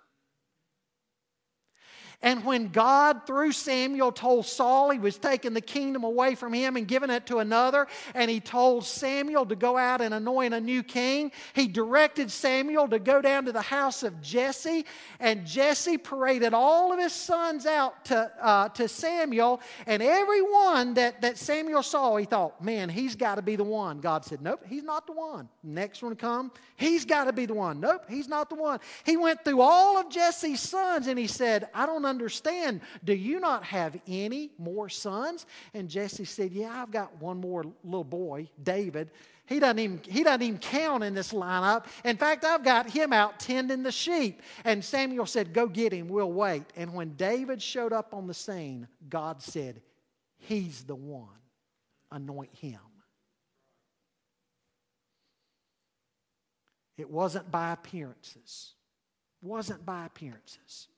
And 2.22 2.44
when 2.44 2.68
God, 2.68 3.26
through 3.26 3.52
Samuel, 3.52 4.12
told 4.12 4.44
Saul 4.44 4.90
he 4.90 4.98
was 4.98 5.16
taking 5.16 5.54
the 5.54 5.62
kingdom 5.62 6.04
away 6.04 6.34
from 6.34 6.52
him 6.52 6.76
and 6.76 6.86
giving 6.86 7.08
it 7.08 7.24
to 7.26 7.38
another, 7.38 7.86
and 8.14 8.30
he 8.30 8.40
told 8.40 8.84
Samuel 8.84 9.46
to 9.46 9.56
go 9.56 9.78
out 9.78 10.02
and 10.02 10.12
anoint 10.12 10.52
a 10.52 10.60
new 10.60 10.82
king, 10.82 11.32
he 11.54 11.66
directed 11.66 12.30
Samuel 12.30 12.88
to 12.88 12.98
go 12.98 13.22
down 13.22 13.46
to 13.46 13.52
the 13.52 13.62
house 13.62 14.02
of 14.02 14.20
Jesse. 14.20 14.84
And 15.18 15.46
Jesse 15.46 15.96
paraded 15.96 16.52
all 16.52 16.92
of 16.92 16.98
his 16.98 17.14
sons 17.14 17.64
out 17.64 18.04
to, 18.06 18.30
uh, 18.42 18.68
to 18.70 18.86
Samuel. 18.86 19.62
And 19.86 20.02
everyone 20.02 20.94
that, 20.94 21.22
that 21.22 21.38
Samuel 21.38 21.82
saw, 21.82 22.16
he 22.16 22.26
thought, 22.26 22.62
man, 22.62 22.90
he's 22.90 23.16
got 23.16 23.36
to 23.36 23.42
be 23.42 23.56
the 23.56 23.64
one. 23.64 23.98
God 23.98 24.26
said, 24.26 24.42
nope, 24.42 24.62
he's 24.68 24.82
not 24.82 25.06
the 25.06 25.12
one. 25.12 25.48
Next 25.62 26.02
one 26.02 26.10
to 26.10 26.16
come, 26.16 26.52
he's 26.76 27.06
got 27.06 27.24
to 27.24 27.32
be 27.32 27.46
the 27.46 27.54
one. 27.54 27.80
Nope, 27.80 28.04
he's 28.10 28.28
not 28.28 28.50
the 28.50 28.56
one. 28.56 28.78
He 29.04 29.16
went 29.16 29.42
through 29.42 29.62
all 29.62 29.96
of 29.96 30.10
Jesse's 30.10 30.60
sons 30.60 31.06
and 31.06 31.18
he 31.18 31.26
said, 31.26 31.68
I 31.74 31.86
don't 31.86 32.09
understand. 32.10 32.80
Do 33.04 33.14
you 33.14 33.40
not 33.40 33.64
have 33.64 33.98
any 34.06 34.50
more 34.58 34.88
sons? 34.88 35.46
And 35.72 35.88
Jesse 35.88 36.24
said, 36.24 36.52
Yeah, 36.52 36.82
I've 36.82 36.90
got 36.90 37.20
one 37.20 37.40
more 37.40 37.64
little 37.84 38.04
boy, 38.04 38.48
David. 38.62 39.10
He 39.46 39.58
doesn't, 39.58 39.80
even, 39.80 40.00
he 40.04 40.22
doesn't 40.22 40.42
even 40.42 40.58
count 40.58 41.02
in 41.02 41.12
this 41.12 41.32
lineup. 41.32 41.86
In 42.04 42.16
fact, 42.16 42.44
I've 42.44 42.62
got 42.62 42.88
him 42.88 43.12
out 43.12 43.40
tending 43.40 43.82
the 43.82 43.90
sheep. 43.90 44.42
And 44.64 44.84
Samuel 44.84 45.26
said, 45.26 45.52
Go 45.52 45.66
get 45.66 45.92
him, 45.92 46.08
we'll 46.08 46.32
wait. 46.32 46.64
And 46.76 46.94
when 46.94 47.14
David 47.14 47.60
showed 47.60 47.92
up 47.92 48.14
on 48.14 48.26
the 48.26 48.34
scene, 48.34 48.86
God 49.08 49.42
said, 49.42 49.80
He's 50.38 50.84
the 50.84 50.94
one. 50.94 51.28
Anoint 52.12 52.54
him. 52.54 52.78
It 57.00 57.10
wasn't 57.10 57.50
by 57.50 57.72
appearances. 57.72 58.74
Wasn't 59.40 59.86
by 59.86 60.04
appearances. 60.04 60.88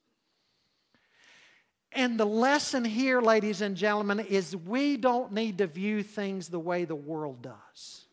And 1.95 2.19
the 2.19 2.25
lesson 2.25 2.85
here, 2.85 3.21
ladies 3.21 3.61
and 3.61 3.77
gentlemen, 3.77 4.21
is 4.21 4.57
we 4.57 4.97
don't 4.97 5.33
need 5.33 5.59
to 5.59 5.67
view 5.67 6.03
things 6.03 6.49
the 6.49 6.59
way 6.59 6.85
the 6.85 6.95
world 6.95 7.43
does. 7.43 8.05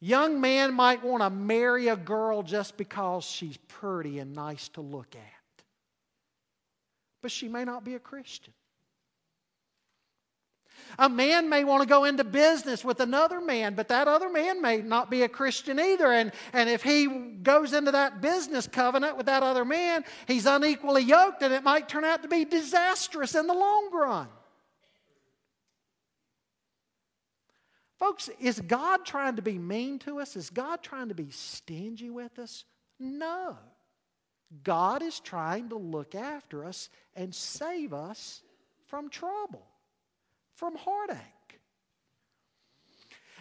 Young 0.00 0.40
man 0.40 0.74
might 0.74 1.02
want 1.02 1.22
to 1.22 1.30
marry 1.30 1.88
a 1.88 1.96
girl 1.96 2.42
just 2.42 2.76
because 2.76 3.24
she's 3.24 3.56
pretty 3.68 4.18
and 4.18 4.34
nice 4.34 4.68
to 4.70 4.80
look 4.80 5.14
at, 5.14 5.64
but 7.22 7.30
she 7.30 7.48
may 7.48 7.64
not 7.64 7.84
be 7.84 7.94
a 7.94 7.98
Christian. 7.98 8.52
A 10.98 11.08
man 11.08 11.48
may 11.48 11.64
want 11.64 11.82
to 11.82 11.88
go 11.88 12.04
into 12.04 12.24
business 12.24 12.84
with 12.84 13.00
another 13.00 13.40
man, 13.40 13.74
but 13.74 13.88
that 13.88 14.06
other 14.06 14.28
man 14.28 14.62
may 14.62 14.78
not 14.78 15.10
be 15.10 15.22
a 15.22 15.28
Christian 15.28 15.80
either. 15.80 16.12
And, 16.12 16.32
and 16.52 16.68
if 16.68 16.82
he 16.82 17.06
goes 17.42 17.72
into 17.72 17.92
that 17.92 18.20
business 18.20 18.66
covenant 18.66 19.16
with 19.16 19.26
that 19.26 19.42
other 19.42 19.64
man, 19.64 20.04
he's 20.26 20.46
unequally 20.46 21.02
yoked, 21.02 21.42
and 21.42 21.52
it 21.52 21.62
might 21.62 21.88
turn 21.88 22.04
out 22.04 22.22
to 22.22 22.28
be 22.28 22.44
disastrous 22.44 23.34
in 23.34 23.46
the 23.46 23.54
long 23.54 23.90
run. 23.92 24.28
Folks, 27.98 28.28
is 28.38 28.60
God 28.60 29.04
trying 29.04 29.36
to 29.36 29.42
be 29.42 29.58
mean 29.58 29.98
to 30.00 30.20
us? 30.20 30.36
Is 30.36 30.50
God 30.50 30.82
trying 30.82 31.08
to 31.08 31.14
be 31.14 31.30
stingy 31.30 32.10
with 32.10 32.38
us? 32.38 32.64
No. 33.00 33.56
God 34.62 35.02
is 35.02 35.20
trying 35.20 35.70
to 35.70 35.76
look 35.76 36.14
after 36.14 36.64
us 36.64 36.88
and 37.16 37.34
save 37.34 37.92
us 37.92 38.42
from 38.86 39.08
trouble 39.08 39.66
from 40.56 40.76
heartache. 40.76 41.18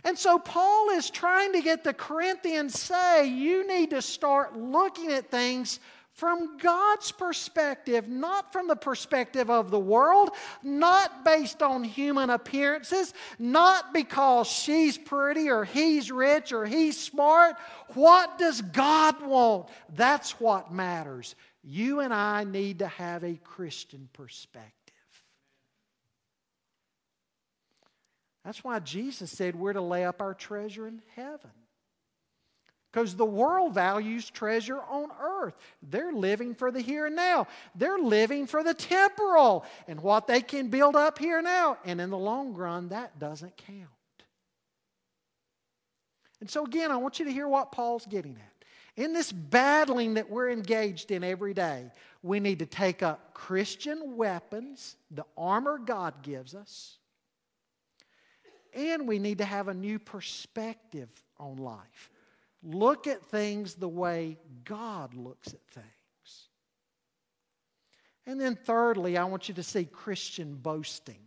And 0.03 0.17
so 0.17 0.37
Paul 0.37 0.89
is 0.91 1.09
trying 1.09 1.53
to 1.53 1.61
get 1.61 1.83
the 1.83 1.93
Corinthians 1.93 2.77
say 2.77 3.27
you 3.27 3.65
need 3.65 3.91
to 3.91 4.01
start 4.01 4.57
looking 4.57 5.11
at 5.11 5.31
things 5.31 5.79
from 6.11 6.57
God's 6.57 7.11
perspective, 7.11 8.07
not 8.07 8.53
from 8.53 8.67
the 8.67 8.75
perspective 8.75 9.49
of 9.49 9.71
the 9.71 9.79
world, 9.79 10.31
not 10.61 11.25
based 11.25 11.63
on 11.63 11.83
human 11.83 12.29
appearances, 12.29 13.13
not 13.39 13.93
because 13.93 14.47
she's 14.47 14.97
pretty 14.97 15.49
or 15.49 15.63
he's 15.63 16.11
rich 16.11 16.51
or 16.51 16.65
he's 16.65 16.99
smart. 16.99 17.55
What 17.95 18.37
does 18.37 18.61
God 18.61 19.25
want? 19.25 19.69
That's 19.95 20.39
what 20.39 20.71
matters. 20.71 21.33
You 21.63 22.01
and 22.01 22.13
I 22.13 22.43
need 22.43 22.79
to 22.79 22.87
have 22.87 23.23
a 23.23 23.35
Christian 23.35 24.07
perspective. 24.13 24.82
That's 28.43 28.63
why 28.63 28.79
Jesus 28.79 29.31
said 29.31 29.55
we're 29.55 29.73
to 29.73 29.81
lay 29.81 30.05
up 30.05 30.21
our 30.21 30.33
treasure 30.33 30.87
in 30.87 31.01
heaven. 31.15 31.51
Because 32.91 33.15
the 33.15 33.25
world 33.25 33.73
values 33.73 34.29
treasure 34.29 34.79
on 34.79 35.09
earth. 35.19 35.55
They're 35.81 36.11
living 36.11 36.53
for 36.53 36.69
the 36.69 36.81
here 36.81 37.07
and 37.07 37.15
now. 37.15 37.47
They're 37.73 37.97
living 37.97 38.45
for 38.45 38.63
the 38.63 38.75
temporal 38.75 39.65
and 39.87 39.99
what 40.01 40.27
they 40.27 40.41
can 40.41 40.67
build 40.67 40.95
up 40.95 41.17
here 41.17 41.37
and 41.37 41.45
now. 41.45 41.77
And 41.85 41.99
in 41.99 42.11
the 42.11 42.17
long 42.17 42.53
run, 42.53 42.89
that 42.89 43.17
doesn't 43.17 43.57
count. 43.57 43.89
And 46.39 46.49
so, 46.49 46.65
again, 46.65 46.91
I 46.91 46.97
want 46.97 47.17
you 47.17 47.25
to 47.25 47.31
hear 47.31 47.47
what 47.47 47.71
Paul's 47.71 48.05
getting 48.05 48.35
at. 48.35 49.01
In 49.03 49.13
this 49.13 49.31
battling 49.31 50.15
that 50.15 50.29
we're 50.29 50.51
engaged 50.51 51.09
in 51.09 51.23
every 51.23 51.55
day, 51.55 51.89
we 52.21 52.39
need 52.39 52.59
to 52.59 52.67
take 52.67 53.01
up 53.01 53.33
Christian 53.33 54.17
weapons, 54.17 54.97
the 55.09 55.25
armor 55.35 55.79
God 55.79 56.21
gives 56.21 56.53
us 56.53 56.97
and 58.75 59.07
we 59.07 59.19
need 59.19 59.39
to 59.39 59.45
have 59.45 59.67
a 59.67 59.73
new 59.73 59.99
perspective 59.99 61.09
on 61.39 61.57
life. 61.57 62.09
Look 62.63 63.07
at 63.07 63.25
things 63.25 63.75
the 63.75 63.89
way 63.89 64.37
God 64.63 65.13
looks 65.13 65.49
at 65.49 65.65
things. 65.67 65.87
And 68.25 68.39
then, 68.39 68.55
thirdly, 68.55 69.17
I 69.17 69.25
want 69.25 69.49
you 69.49 69.55
to 69.55 69.63
see 69.63 69.83
Christian 69.83 70.55
boasting. 70.55 71.19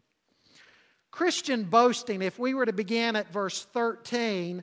Christian 1.11 1.65
boasting, 1.65 2.23
if 2.23 2.39
we 2.39 2.55
were 2.55 2.67
to 2.67 2.73
begin 2.73 3.17
at 3.17 3.33
verse 3.33 3.65
13 3.65 4.63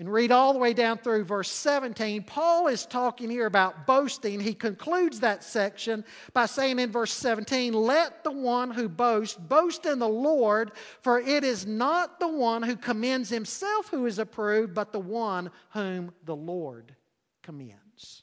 and 0.00 0.10
read 0.10 0.32
all 0.32 0.54
the 0.54 0.58
way 0.58 0.72
down 0.72 0.96
through 0.96 1.24
verse 1.24 1.50
17, 1.50 2.22
Paul 2.22 2.68
is 2.68 2.86
talking 2.86 3.28
here 3.28 3.44
about 3.44 3.86
boasting. 3.86 4.40
He 4.40 4.54
concludes 4.54 5.20
that 5.20 5.44
section 5.44 6.06
by 6.32 6.46
saying 6.46 6.78
in 6.78 6.90
verse 6.90 7.12
17, 7.12 7.74
Let 7.74 8.24
the 8.24 8.30
one 8.30 8.70
who 8.70 8.88
boasts 8.88 9.36
boast 9.36 9.84
in 9.84 9.98
the 9.98 10.08
Lord, 10.08 10.72
for 11.02 11.20
it 11.20 11.44
is 11.44 11.66
not 11.66 12.18
the 12.18 12.28
one 12.28 12.62
who 12.62 12.76
commends 12.76 13.28
himself 13.28 13.90
who 13.90 14.06
is 14.06 14.18
approved, 14.18 14.72
but 14.72 14.90
the 14.90 14.98
one 14.98 15.50
whom 15.74 16.12
the 16.24 16.34
Lord 16.34 16.96
commends. 17.42 18.22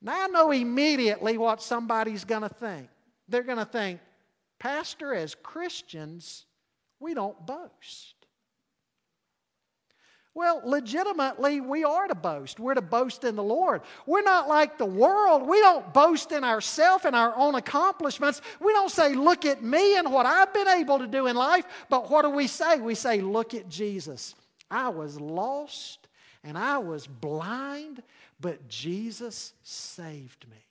Now 0.00 0.24
I 0.24 0.28
know 0.28 0.52
immediately 0.52 1.36
what 1.36 1.60
somebody's 1.60 2.24
going 2.24 2.42
to 2.42 2.48
think. 2.48 2.88
They're 3.28 3.42
going 3.42 3.58
to 3.58 3.66
think, 3.66 4.00
Pastor, 4.58 5.12
as 5.12 5.34
Christians, 5.34 6.46
we 6.98 7.12
don't 7.12 7.44
boast. 7.44 8.17
Well, 10.38 10.62
legitimately, 10.64 11.60
we 11.60 11.82
are 11.82 12.06
to 12.06 12.14
boast. 12.14 12.60
We're 12.60 12.74
to 12.74 12.80
boast 12.80 13.24
in 13.24 13.34
the 13.34 13.42
Lord. 13.42 13.82
We're 14.06 14.22
not 14.22 14.46
like 14.46 14.78
the 14.78 14.86
world. 14.86 15.44
We 15.48 15.58
don't 15.58 15.92
boast 15.92 16.30
in 16.30 16.44
ourselves 16.44 17.04
and 17.06 17.16
our 17.16 17.36
own 17.36 17.56
accomplishments. 17.56 18.40
We 18.60 18.72
don't 18.72 18.88
say, 18.88 19.14
Look 19.14 19.44
at 19.44 19.64
me 19.64 19.96
and 19.96 20.12
what 20.12 20.26
I've 20.26 20.54
been 20.54 20.68
able 20.68 21.00
to 21.00 21.08
do 21.08 21.26
in 21.26 21.34
life. 21.34 21.66
But 21.88 22.08
what 22.08 22.22
do 22.22 22.30
we 22.30 22.46
say? 22.46 22.78
We 22.78 22.94
say, 22.94 23.20
Look 23.20 23.52
at 23.52 23.68
Jesus. 23.68 24.36
I 24.70 24.90
was 24.90 25.20
lost 25.20 26.06
and 26.44 26.56
I 26.56 26.78
was 26.78 27.08
blind, 27.08 28.04
but 28.40 28.68
Jesus 28.68 29.54
saved 29.64 30.48
me. 30.48 30.64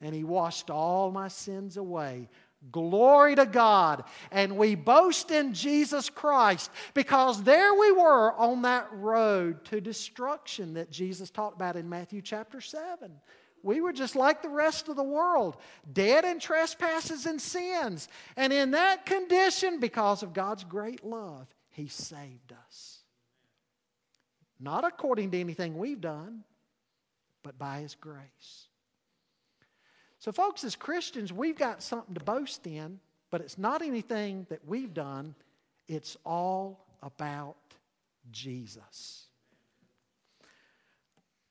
And 0.00 0.14
He 0.14 0.22
washed 0.22 0.70
all 0.70 1.10
my 1.10 1.26
sins 1.26 1.76
away 1.76 2.28
Glory 2.70 3.34
to 3.34 3.46
God. 3.46 4.04
And 4.30 4.56
we 4.56 4.76
boast 4.76 5.30
in 5.30 5.52
Jesus 5.52 6.08
Christ 6.08 6.70
because 6.94 7.42
there 7.42 7.74
we 7.74 7.90
were 7.90 8.32
on 8.34 8.62
that 8.62 8.88
road 8.92 9.64
to 9.66 9.80
destruction 9.80 10.74
that 10.74 10.90
Jesus 10.90 11.30
talked 11.30 11.56
about 11.56 11.76
in 11.76 11.88
Matthew 11.88 12.22
chapter 12.22 12.60
7. 12.60 13.10
We 13.64 13.80
were 13.80 13.92
just 13.92 14.16
like 14.16 14.42
the 14.42 14.48
rest 14.48 14.88
of 14.88 14.96
the 14.96 15.02
world, 15.02 15.56
dead 15.92 16.24
in 16.24 16.38
trespasses 16.38 17.26
and 17.26 17.40
sins. 17.40 18.08
And 18.36 18.52
in 18.52 18.72
that 18.72 19.06
condition, 19.06 19.80
because 19.80 20.22
of 20.22 20.32
God's 20.32 20.64
great 20.64 21.04
love, 21.04 21.46
He 21.70 21.88
saved 21.88 22.52
us. 22.66 22.98
Not 24.58 24.84
according 24.84 25.32
to 25.32 25.40
anything 25.40 25.78
we've 25.78 26.00
done, 26.00 26.44
but 27.42 27.58
by 27.58 27.80
His 27.80 27.94
grace. 27.94 28.68
So, 30.22 30.30
folks, 30.30 30.62
as 30.62 30.76
Christians, 30.76 31.32
we've 31.32 31.58
got 31.58 31.82
something 31.82 32.14
to 32.14 32.22
boast 32.22 32.64
in, 32.68 33.00
but 33.32 33.40
it's 33.40 33.58
not 33.58 33.82
anything 33.82 34.46
that 34.50 34.60
we've 34.64 34.94
done, 34.94 35.34
it's 35.88 36.16
all 36.24 36.86
about 37.02 37.56
Jesus. 38.30 39.26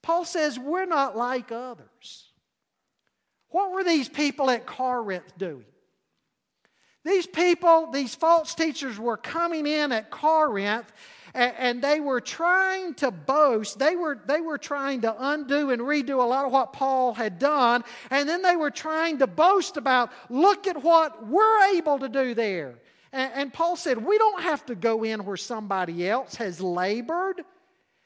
Paul 0.02 0.24
says 0.24 0.58
we're 0.58 0.86
not 0.86 1.18
like 1.18 1.52
others. 1.52 2.30
What 3.50 3.74
were 3.74 3.84
these 3.84 4.08
people 4.08 4.50
at 4.50 4.66
Corinth 4.66 5.38
doing? 5.38 5.66
These 7.04 7.28
people, 7.28 7.92
these 7.92 8.16
false 8.16 8.56
teachers, 8.56 8.98
were 8.98 9.18
coming 9.18 9.68
in 9.68 9.92
at 9.92 10.12
Corinth 10.12 10.90
and, 11.34 11.82
they 11.82 12.00
were 12.00 12.22
trying 12.22 12.94
to 12.96 13.12
boast. 13.12 13.80
They 13.80 13.96
were, 13.96 14.20
they 14.26 14.42
were 14.42 14.58
trying 14.58 15.02
to 15.02 15.16
undo 15.18 15.72
and 15.72 15.82
redo 15.82 16.22
a 16.22 16.28
lot 16.28 16.46
of 16.46 16.52
what 16.52 16.74
Paul 16.74 17.14
had 17.14 17.40
done. 17.40 17.84
And 18.10 18.28
then 18.28 18.42
they 18.42 18.56
were 18.56 18.72
trying 18.72 19.20
to 19.20 19.28
boast 19.28 19.78
about, 19.78 20.12
look 20.30 20.68
at 20.68 20.84
what 20.84 21.26
we're 21.28 21.76
able 21.76 22.00
to 22.00 22.10
do 22.10 22.34
there. 22.34 22.76
And, 23.14 23.32
and 23.34 23.54
Paul 23.54 23.76
said, 23.76 24.04
we 24.04 24.18
don't 24.18 24.44
have 24.44 24.66
to 24.68 24.76
go 24.76 25.04
in 25.04 25.26
where 25.26 25.38
somebody 25.38 26.08
else 26.08 26.36
has 26.36 26.62
labored 26.62 27.44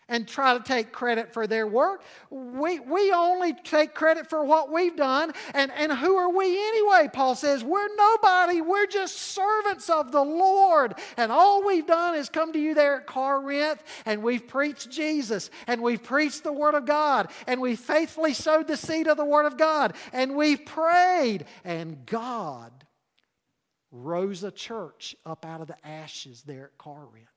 and 0.08 0.28
try 0.28 0.56
to 0.56 0.64
take 0.64 0.91
credit 0.91 1.34
for 1.34 1.47
their 1.47 1.66
work. 1.66 2.03
We, 2.30 2.80
we 2.80 3.12
only 3.12 3.53
take 3.53 3.95
credit 3.95 4.30
for 4.30 4.43
what 4.43 4.72
we've 4.72 4.95
done. 4.95 5.34
And, 5.53 5.72
and 5.72 5.91
who 5.91 6.16
are 6.16 6.30
we 6.30 6.45
anyway? 6.45 7.10
Paul 7.12 7.36
says, 7.36 7.64
We're 7.64 7.93
nobody. 7.95 8.62
We're 8.62 8.86
just 8.86 9.16
servants 9.16 9.89
of 9.89 10.12
the 10.12 10.24
Lord. 10.24 10.95
And 11.18 11.32
all 11.32 11.66
we've 11.66 11.88
done 11.88 12.16
is 12.16 12.30
come 12.30 12.53
to 12.53 12.60
you 12.60 12.74
there 12.76 12.97
at 12.97 13.08
Corinth 13.08 13.84
and 14.06 14.22
we've 14.22 14.47
preached 14.47 14.89
Jesus 14.91 15.49
and 15.68 15.82
we've 15.82 16.03
preached 16.03 16.43
the 16.43 16.53
Word 16.53 16.76
of 16.76 16.86
God 16.86 17.32
and 17.47 17.60
we 17.60 17.76
faithfully 17.76 18.34
sowed 18.34 18.68
the 18.68 18.78
seed 18.78 19.08
of 19.08 19.18
the 19.18 19.26
Word 19.26 19.45
of 19.45 19.58
God 19.58 19.95
and 20.14 20.36
we've 20.36 20.66
prayed. 20.66 21.45
And 21.64 22.06
God 22.06 22.72
rose 23.91 24.43
a 24.43 24.51
church 24.51 25.16
up 25.26 25.45
out 25.45 25.62
of 25.62 25.68
the 25.68 25.88
ashes 25.88 26.43
there 26.43 26.66
at 26.66 26.78
Corinth. 26.78 27.34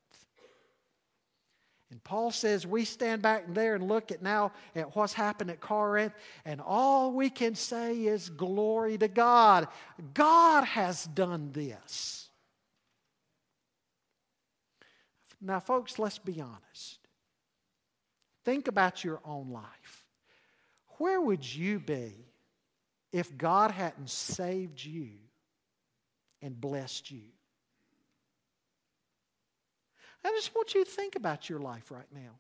And 1.91 2.05
Paul 2.05 2.31
says 2.31 2.67
we 2.67 2.85
stand 2.85 3.23
back 3.23 3.45
there 3.49 3.75
and 3.75 3.89
look 3.89 4.13
at 4.13 4.23
now 4.23 4.53
at 4.77 4.95
what's 4.95 5.15
happened 5.15 5.51
at 5.51 5.61
Corinth, 5.61 6.13
and 6.45 6.61
all 6.61 7.13
we 7.13 7.31
can 7.31 7.55
say 7.55 7.95
is 7.95 8.29
glory 8.29 8.99
to 8.99 9.09
God. 9.09 9.69
God 10.13 10.65
has 10.65 11.07
done 11.07 11.51
this. 11.53 12.29
Now, 15.41 15.61
folks, 15.61 15.99
let's 15.99 16.19
be 16.19 16.41
honest. 16.41 16.99
Think 18.45 18.69
about 18.69 19.05
your 19.05 19.21
own 19.25 19.51
life. 19.51 20.05
Where 20.99 21.21
would 21.21 21.45
you 21.45 21.79
be 21.79 22.13
if 23.13 23.37
God 23.39 23.71
hadn't 23.71 24.11
saved 24.11 24.85
you 24.85 25.11
and 26.43 26.61
blessed 26.61 27.11
you? 27.11 27.23
I 30.25 30.31
just 30.31 30.55
want 30.55 30.75
you 30.75 30.85
to 30.85 30.91
think 30.91 31.17
about 31.17 31.49
your 31.49 31.61
life 31.61 31.91
right 31.91 32.07
now. 32.13 32.39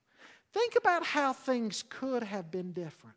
Think 0.53 0.75
about 0.77 1.05
how 1.05 1.33
things 1.33 1.85
could 1.89 2.23
have 2.23 2.51
been 2.51 2.73
different. 2.73 3.17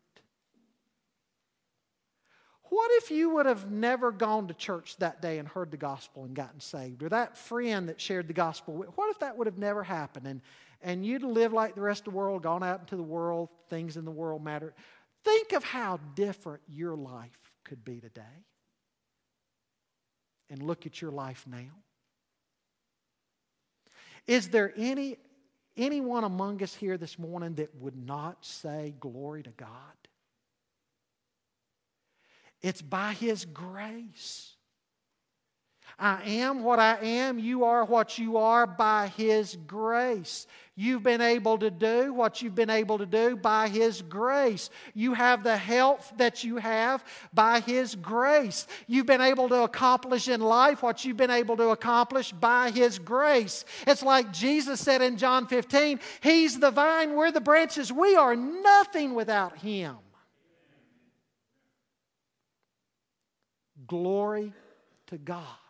What 2.72 2.90
if 2.94 3.10
you 3.10 3.28
would 3.34 3.44
have 3.44 3.70
never 3.70 4.10
gone 4.10 4.48
to 4.48 4.54
church 4.54 4.96
that 4.96 5.20
day 5.20 5.38
and 5.38 5.46
heard 5.46 5.70
the 5.70 5.76
gospel 5.76 6.24
and 6.24 6.34
gotten 6.34 6.58
saved? 6.58 7.02
Or 7.02 7.10
that 7.10 7.36
friend 7.36 7.90
that 7.90 8.00
shared 8.00 8.28
the 8.28 8.32
gospel 8.32 8.72
with, 8.72 8.88
what 8.96 9.10
if 9.10 9.18
that 9.18 9.36
would 9.36 9.46
have 9.46 9.58
never 9.58 9.82
happened? 9.82 10.26
And, 10.26 10.40
and 10.80 11.04
you'd 11.04 11.22
live 11.22 11.52
like 11.52 11.74
the 11.74 11.82
rest 11.82 12.06
of 12.06 12.12
the 12.12 12.18
world, 12.18 12.42
gone 12.42 12.62
out 12.62 12.80
into 12.80 12.96
the 12.96 13.02
world, 13.02 13.50
things 13.68 13.98
in 13.98 14.06
the 14.06 14.10
world 14.10 14.42
matter. 14.42 14.72
Think 15.22 15.52
of 15.52 15.62
how 15.62 16.00
different 16.14 16.62
your 16.66 16.96
life 16.96 17.52
could 17.64 17.84
be 17.84 18.00
today. 18.00 18.22
And 20.48 20.62
look 20.62 20.86
at 20.86 21.02
your 21.02 21.10
life 21.10 21.44
now. 21.46 21.82
Is 24.26 24.48
there 24.48 24.72
any 24.76 25.18
anyone 25.76 26.24
among 26.24 26.62
us 26.62 26.74
here 26.74 26.98
this 26.98 27.18
morning 27.18 27.54
that 27.54 27.74
would 27.76 27.96
not 27.96 28.44
say 28.44 28.94
glory 29.00 29.42
to 29.42 29.50
God? 29.50 29.68
It's 32.60 32.82
by 32.82 33.14
His 33.14 33.44
grace. 33.44 34.54
I 35.98 36.22
am 36.24 36.64
what 36.64 36.80
I 36.80 36.96
am. 36.96 37.38
You 37.38 37.64
are 37.64 37.84
what 37.84 38.18
you 38.18 38.36
are 38.36 38.66
by 38.66 39.08
His 39.16 39.56
grace. 39.66 40.48
You've 40.74 41.02
been 41.02 41.20
able 41.20 41.58
to 41.58 41.70
do 41.70 42.12
what 42.12 42.42
you've 42.42 42.54
been 42.54 42.70
able 42.70 42.98
to 42.98 43.06
do 43.06 43.36
by 43.36 43.68
His 43.68 44.02
grace. 44.02 44.70
You 44.94 45.14
have 45.14 45.44
the 45.44 45.56
health 45.56 46.12
that 46.16 46.42
you 46.42 46.56
have 46.56 47.04
by 47.32 47.60
His 47.60 47.94
grace. 47.94 48.66
You've 48.88 49.06
been 49.06 49.20
able 49.20 49.48
to 49.50 49.62
accomplish 49.62 50.28
in 50.28 50.40
life 50.40 50.82
what 50.82 51.04
you've 51.04 51.16
been 51.16 51.30
able 51.30 51.56
to 51.58 51.68
accomplish 51.68 52.32
by 52.32 52.70
His 52.70 52.98
grace. 52.98 53.64
It's 53.86 54.02
like 54.02 54.32
Jesus 54.32 54.80
said 54.80 55.02
in 55.02 55.18
John 55.18 55.46
15 55.46 56.00
He's 56.20 56.58
the 56.58 56.70
vine, 56.70 57.14
we're 57.14 57.30
the 57.30 57.40
branches. 57.40 57.92
We 57.92 58.16
are 58.16 58.34
nothing 58.34 59.14
without 59.14 59.58
Him. 59.58 59.96
Glory 63.86 64.52
to 65.08 65.18
God. 65.18 65.61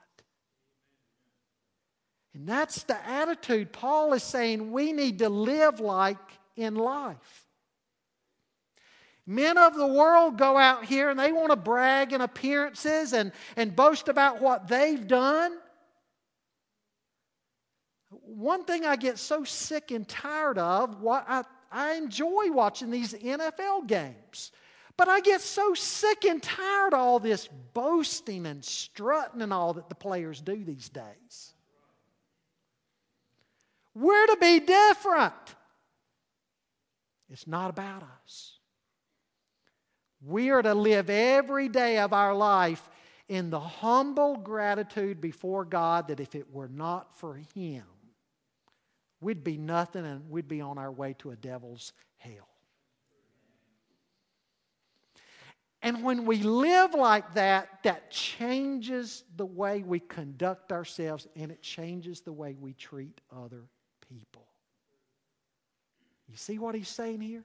And 2.35 2.47
that's 2.47 2.85
the 2.85 3.07
attitude 3.07 3.73
Paul 3.73 4.15
is 4.15 4.23
saying 4.23 4.73
we 4.73 4.93
need 4.93 5.19
to 5.19 5.29
live 5.29 5.81
like 5.81 6.19
in 6.57 6.75
life. 6.75 7.47
Men 9.27 9.57
of 9.57 9.77
the 9.77 9.87
world 9.87 10.37
go 10.37 10.59
out 10.59 10.85
here 10.85 11.11
and 11.11 11.19
they 11.19 11.31
want 11.31 11.51
to 11.51 11.57
brag 11.57 12.13
in 12.13 12.21
appearances 12.21 13.13
and, 13.13 13.33
and 13.57 13.77
boast 13.77 14.09
about 14.09 14.41
what 14.41 14.67
they've 14.67 15.07
done. 15.07 15.59
One 18.11 18.65
thing 18.65 18.85
I 18.85 18.97
get 18.97 19.19
so 19.19 19.45
sick 19.45 19.91
and 19.91 20.09
tired 20.09 20.59
of, 20.59 21.01
what 21.01 21.25
I, 21.29 21.45
I 21.71 21.95
enjoy 21.95 22.51
watching 22.51 22.91
these 22.91 23.15
NFL 23.15 23.87
games. 23.87 24.51
But 24.97 25.09
I 25.09 25.21
get 25.21 25.41
so 25.41 25.73
sick 25.75 26.25
and 26.25 26.43
tired 26.43 26.93
of 26.93 27.01
all 27.01 27.19
this 27.19 27.49
boasting 27.73 28.47
and 28.47 28.65
strutting 28.65 29.41
and 29.41 29.53
all 29.53 29.73
that 29.75 29.89
the 29.89 29.95
players 29.95 30.41
do 30.41 30.65
these 30.65 30.89
days. 30.89 31.55
We're 33.95 34.27
to 34.27 34.37
be 34.41 34.61
different. 34.61 35.33
It's 37.31 37.47
not 37.47 37.71
about 37.71 38.03
us. 38.25 38.59
We 40.25 40.51
are 40.51 40.63
to 40.63 40.75
live 40.75 41.11
every 41.11 41.69
day 41.69 41.99
of 41.99 42.13
our 42.13 42.35
life 42.35 42.89
in 43.29 43.51
the 43.51 43.61
humble 43.61 44.37
gratitude 44.37 45.21
before 45.21 45.65
God 45.65 46.09
that 46.09 46.21
if 46.21 46.35
it 46.35 46.51
were 46.53 46.69
not 46.69 47.19
for 47.19 47.41
Him, 47.55 47.85
we'd 49.21 49.43
be 49.43 49.57
nothing 49.57 50.05
and 50.05 50.29
we'd 50.31 50.49
be 50.49 50.61
on 50.61 50.79
our 50.79 50.93
way 50.93 51.15
to 51.19 51.31
a 51.31 51.37
devil's 51.37 51.93
hell. 52.19 52.49
And 55.85 56.05
when 56.05 56.27
we 56.27 56.37
live 56.37 56.95
like 56.95 57.35
that, 57.35 57.83
that 57.83 58.11
changes 58.11 59.25
the 59.37 59.47
way 59.47 59.83
we 59.83 59.99
conduct 59.99 60.71
ourselves 60.71 61.27
and 61.35 61.51
it 61.51 61.61
changes 61.61 62.21
the 62.21 62.33
way 62.33 62.55
we 62.59 62.73
treat 62.75 63.21
other 63.35 63.65
people. 64.13 64.47
You 66.29 66.37
see 66.37 66.59
what 66.59 66.75
he's 66.75 66.89
saying 66.89 67.21
here? 67.21 67.45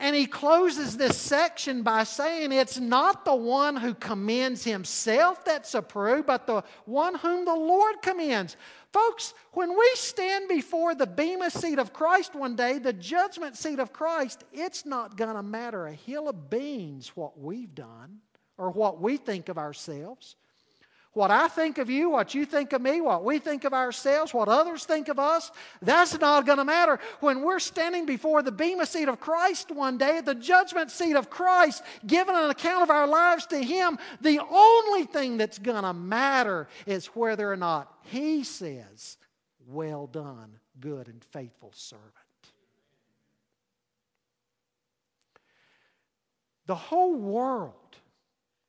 And 0.00 0.14
he 0.14 0.26
closes 0.26 0.96
this 0.96 1.16
section 1.16 1.82
by 1.82 2.04
saying 2.04 2.52
it's 2.52 2.78
not 2.78 3.24
the 3.24 3.34
one 3.34 3.74
who 3.74 3.94
commends 3.94 4.62
himself 4.62 5.44
that's 5.44 5.74
approved, 5.74 6.26
but 6.26 6.46
the 6.46 6.62
one 6.84 7.16
whom 7.16 7.44
the 7.44 7.54
Lord 7.54 8.00
commends. 8.00 8.56
Folks, 8.92 9.34
when 9.52 9.76
we 9.76 9.90
stand 9.94 10.48
before 10.48 10.94
the 10.94 11.06
Bema 11.06 11.50
seat 11.50 11.80
of 11.80 11.92
Christ 11.92 12.36
one 12.36 12.54
day, 12.54 12.78
the 12.78 12.92
judgment 12.92 13.56
seat 13.56 13.80
of 13.80 13.92
Christ, 13.92 14.44
it's 14.52 14.86
not 14.86 15.16
going 15.16 15.34
to 15.34 15.42
matter 15.42 15.86
a 15.86 15.92
hill 15.92 16.28
of 16.28 16.48
beans 16.48 17.08
what 17.16 17.38
we've 17.38 17.74
done 17.74 18.20
or 18.56 18.70
what 18.70 19.00
we 19.00 19.16
think 19.16 19.48
of 19.48 19.58
ourselves. 19.58 20.36
What 21.14 21.30
I 21.30 21.48
think 21.48 21.78
of 21.78 21.88
you, 21.88 22.10
what 22.10 22.34
you 22.34 22.44
think 22.44 22.72
of 22.72 22.82
me, 22.82 23.00
what 23.00 23.24
we 23.24 23.38
think 23.38 23.64
of 23.64 23.72
ourselves, 23.72 24.34
what 24.34 24.48
others 24.48 24.84
think 24.84 25.08
of 25.08 25.18
us, 25.18 25.50
that's 25.80 26.18
not 26.18 26.44
going 26.44 26.58
to 26.58 26.64
matter. 26.64 27.00
When 27.20 27.40
we're 27.42 27.58
standing 27.58 28.04
before 28.04 28.42
the 28.42 28.52
Bema 28.52 28.84
seat 28.84 29.08
of 29.08 29.18
Christ 29.18 29.70
one 29.70 29.96
day, 29.96 30.20
the 30.20 30.34
judgment 30.34 30.90
seat 30.90 31.16
of 31.16 31.30
Christ, 31.30 31.82
giving 32.06 32.36
an 32.36 32.50
account 32.50 32.82
of 32.82 32.90
our 32.90 33.06
lives 33.06 33.46
to 33.46 33.58
Him, 33.58 33.98
the 34.20 34.38
only 34.50 35.04
thing 35.04 35.38
that's 35.38 35.58
going 35.58 35.82
to 35.82 35.94
matter 35.94 36.68
is 36.86 37.06
whether 37.06 37.50
or 37.50 37.56
not 37.56 37.92
He 38.02 38.44
says, 38.44 39.16
Well 39.66 40.06
done, 40.06 40.58
good 40.78 41.08
and 41.08 41.24
faithful 41.24 41.72
servant. 41.74 42.12
The 46.66 46.74
whole 46.74 47.14
world 47.14 47.87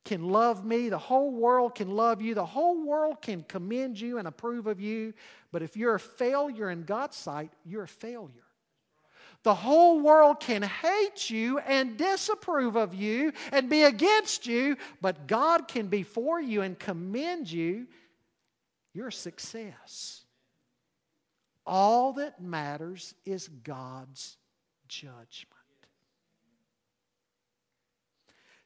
can 0.10 0.28
love 0.28 0.66
me, 0.66 0.90
the 0.90 0.98
whole 0.98 1.30
world 1.30 1.76
can 1.76 1.92
love 1.92 2.20
you, 2.20 2.34
the 2.34 2.44
whole 2.44 2.84
world 2.84 3.22
can 3.22 3.44
commend 3.44 4.02
you 4.02 4.18
and 4.18 4.28
approve 4.28 4.66
of 4.66 4.82
you. 4.82 5.14
But 5.52 5.62
if 5.62 5.78
you're 5.78 5.94
a 5.94 6.00
failure 6.00 6.72
in 6.72 6.82
God's 6.82 7.16
sight, 7.16 7.52
you're 7.64 7.84
a 7.84 7.88
failure. 7.88 8.48
The 9.44 9.54
whole 9.54 10.00
world 10.02 10.40
can 10.40 10.64
hate 10.64 11.30
you 11.30 11.60
and 11.60 11.96
disapprove 11.96 12.76
of 12.76 12.96
you 12.96 13.34
and 13.52 13.70
be 13.70 13.84
against 13.84 14.48
you, 14.48 14.78
but 15.00 15.28
God 15.28 15.68
can 15.68 15.86
be 15.90 16.02
for 16.02 16.42
you 16.42 16.64
and 16.64 16.78
commend 16.78 17.50
you. 17.52 17.86
You're 18.96 19.10
a 19.10 19.14
success. 19.14 20.24
All 21.68 22.14
that 22.14 22.42
matters 22.42 23.14
is 23.26 23.48
God's 23.48 24.38
judgment. 24.88 25.59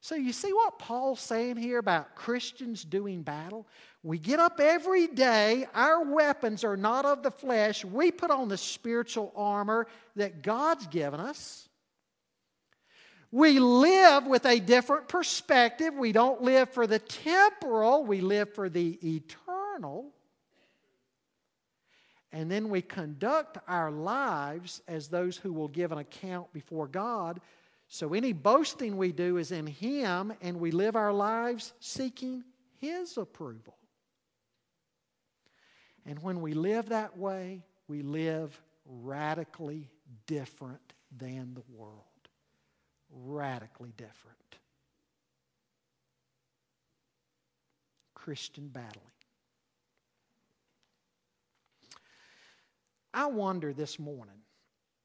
So, 0.04 0.16
you 0.16 0.34
see 0.34 0.52
what 0.52 0.80
Paul's 0.80 1.22
saying 1.22 1.56
here 1.56 1.78
about 1.78 2.14
Christians 2.14 2.84
doing 2.84 3.22
battle? 3.22 3.66
We 4.04 4.20
get 4.20 4.38
up 4.38 4.60
every 4.60 5.08
day, 5.08 5.66
our 5.74 6.04
weapons 6.04 6.66
are 6.66 6.76
not 6.76 7.06
of 7.06 7.24
the 7.24 7.32
flesh. 7.32 7.86
We 7.86 8.12
put 8.12 8.30
on 8.30 8.50
the 8.50 8.58
spiritual 8.58 9.32
armor 9.34 9.88
that 10.18 10.42
God's 10.42 10.88
given 10.88 11.22
us. 11.22 11.70
We 13.32 13.60
live 13.60 14.28
with 14.28 14.46
a 14.46 14.60
different 14.60 15.08
perspective. 15.08 15.94
We 15.94 16.12
don't 16.12 16.42
live 16.42 16.70
for 16.72 16.86
the 16.86 17.00
temporal, 17.00 18.04
we 18.04 18.20
live 18.20 18.54
for 18.54 18.68
the 18.68 19.00
eternal. 19.02 20.12
And 22.34 22.52
then 22.52 22.68
we 22.68 22.82
conduct 22.82 23.58
our 23.70 23.90
lives 23.90 24.82
as 24.86 25.08
those 25.08 25.38
who 25.38 25.54
will 25.54 25.70
give 25.70 25.94
an 25.94 26.00
account 26.00 26.52
before 26.52 26.90
God 26.90 27.40
so 27.94 28.16
any 28.16 28.34
boasting 28.34 28.98
we 28.98 29.12
do 29.12 29.38
is 29.38 29.52
in 29.52 29.68
Him, 29.68 30.34
and 30.42 30.60
we 30.60 30.72
live 30.72 30.96
our 30.96 31.14
lives 31.14 31.74
seeking 31.80 32.44
His 32.82 33.20
approval. 33.20 33.78
And 36.04 36.18
when 36.24 36.42
we 36.42 36.56
live 36.56 36.90
that 36.90 37.16
way, 37.16 37.62
we 37.88 38.02
live 38.02 38.60
radically 38.88 39.92
different 40.26 40.94
than 41.16 41.54
the 41.54 41.62
world. 41.72 42.00
Radically 43.12 43.94
different. 43.96 44.58
Christian 48.16 48.70
battling. 48.70 49.06
I 53.14 53.28
wonder 53.28 53.72
this 53.72 54.00
morning. 54.00 54.42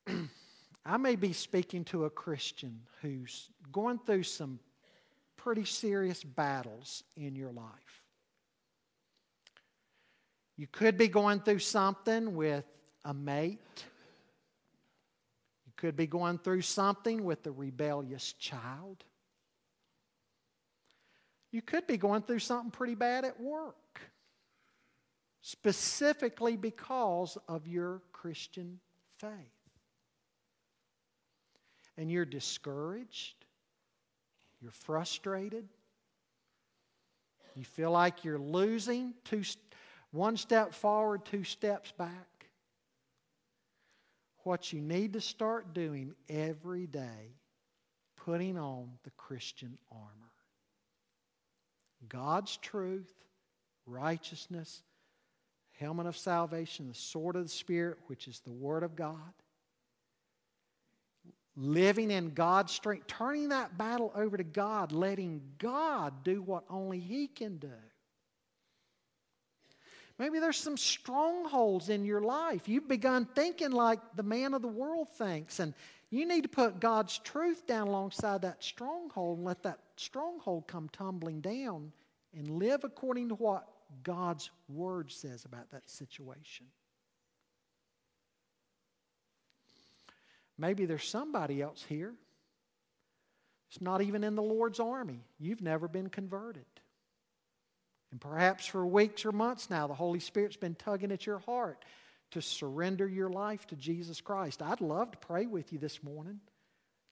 I 0.84 0.96
may 0.96 1.16
be 1.16 1.32
speaking 1.32 1.84
to 1.86 2.04
a 2.04 2.10
Christian 2.10 2.80
who's 3.02 3.50
going 3.72 3.98
through 3.98 4.22
some 4.22 4.58
pretty 5.36 5.64
serious 5.64 6.22
battles 6.22 7.04
in 7.16 7.36
your 7.36 7.52
life. 7.52 8.02
You 10.56 10.66
could 10.66 10.96
be 10.96 11.08
going 11.08 11.40
through 11.40 11.60
something 11.60 12.34
with 12.34 12.64
a 13.04 13.14
mate. 13.14 13.84
You 15.66 15.72
could 15.76 15.96
be 15.96 16.06
going 16.06 16.38
through 16.38 16.62
something 16.62 17.22
with 17.22 17.46
a 17.46 17.52
rebellious 17.52 18.32
child. 18.32 19.04
You 21.52 21.62
could 21.62 21.86
be 21.86 21.96
going 21.96 22.22
through 22.22 22.40
something 22.40 22.70
pretty 22.70 22.94
bad 22.94 23.24
at 23.24 23.40
work, 23.40 24.00
specifically 25.40 26.56
because 26.56 27.38
of 27.46 27.68
your 27.68 28.02
Christian 28.12 28.80
faith 29.18 29.57
and 31.98 32.10
you're 32.10 32.24
discouraged, 32.24 33.34
you're 34.62 34.70
frustrated, 34.70 35.68
you 37.56 37.64
feel 37.64 37.90
like 37.90 38.24
you're 38.24 38.38
losing, 38.38 39.14
two, 39.24 39.42
one 40.12 40.36
step 40.36 40.72
forward, 40.72 41.24
two 41.24 41.42
steps 41.42 41.92
back. 41.92 42.46
What 44.44 44.72
you 44.72 44.80
need 44.80 45.14
to 45.14 45.20
start 45.20 45.74
doing 45.74 46.14
every 46.28 46.86
day, 46.86 47.34
putting 48.16 48.56
on 48.56 48.90
the 49.02 49.10
Christian 49.10 49.76
armor. 49.90 50.04
God's 52.08 52.56
truth, 52.58 53.12
righteousness, 53.86 54.82
helmet 55.72 56.06
of 56.06 56.16
salvation, 56.16 56.86
the 56.86 56.94
sword 56.94 57.34
of 57.34 57.42
the 57.42 57.48
Spirit, 57.48 57.98
which 58.06 58.28
is 58.28 58.38
the 58.40 58.52
Word 58.52 58.84
of 58.84 58.94
God 58.94 59.34
living 61.58 62.10
in 62.10 62.30
God's 62.30 62.72
strength, 62.72 63.08
turning 63.08 63.48
that 63.48 63.76
battle 63.76 64.12
over 64.14 64.36
to 64.36 64.44
God, 64.44 64.92
letting 64.92 65.42
God 65.58 66.22
do 66.22 66.40
what 66.40 66.64
only 66.70 67.00
He 67.00 67.26
can 67.26 67.58
do. 67.58 67.68
Maybe 70.18 70.38
there's 70.38 70.56
some 70.56 70.76
strongholds 70.76 71.90
in 71.90 72.04
your 72.04 72.20
life. 72.20 72.68
You've 72.68 72.88
begun 72.88 73.26
thinking 73.34 73.70
like 73.70 74.00
the 74.16 74.22
man 74.22 74.54
of 74.54 74.62
the 74.62 74.68
world 74.68 75.08
thinks, 75.16 75.60
and 75.60 75.74
you 76.10 76.26
need 76.26 76.42
to 76.42 76.48
put 76.48 76.80
God's 76.80 77.18
truth 77.18 77.66
down 77.66 77.88
alongside 77.88 78.42
that 78.42 78.62
stronghold 78.62 79.38
and 79.38 79.46
let 79.46 79.62
that 79.64 79.78
stronghold 79.96 80.66
come 80.66 80.88
tumbling 80.88 81.40
down 81.40 81.92
and 82.36 82.48
live 82.48 82.82
according 82.84 83.28
to 83.28 83.34
what 83.34 83.68
God's 84.02 84.50
Word 84.68 85.10
says 85.12 85.44
about 85.44 85.70
that 85.70 85.88
situation. 85.88 86.66
Maybe 90.58 90.86
there's 90.86 91.08
somebody 91.08 91.62
else 91.62 91.84
here. 91.88 92.14
It's 93.70 93.80
not 93.80 94.02
even 94.02 94.24
in 94.24 94.34
the 94.34 94.42
Lord's 94.42 94.80
army. 94.80 95.20
You've 95.38 95.62
never 95.62 95.88
been 95.88 96.08
converted. 96.08 96.64
And 98.10 98.20
perhaps 98.20 98.66
for 98.66 98.86
weeks 98.86 99.24
or 99.24 99.32
months 99.32 99.70
now, 99.70 99.86
the 99.86 99.94
Holy 99.94 100.20
Spirit's 100.20 100.56
been 100.56 100.74
tugging 100.74 101.12
at 101.12 101.26
your 101.26 101.38
heart 101.40 101.84
to 102.30 102.42
surrender 102.42 103.06
your 103.06 103.28
life 103.28 103.66
to 103.66 103.76
Jesus 103.76 104.20
Christ. 104.20 104.62
I'd 104.62 104.80
love 104.80 105.10
to 105.12 105.18
pray 105.18 105.46
with 105.46 105.72
you 105.72 105.78
this 105.78 106.02
morning. 106.02 106.40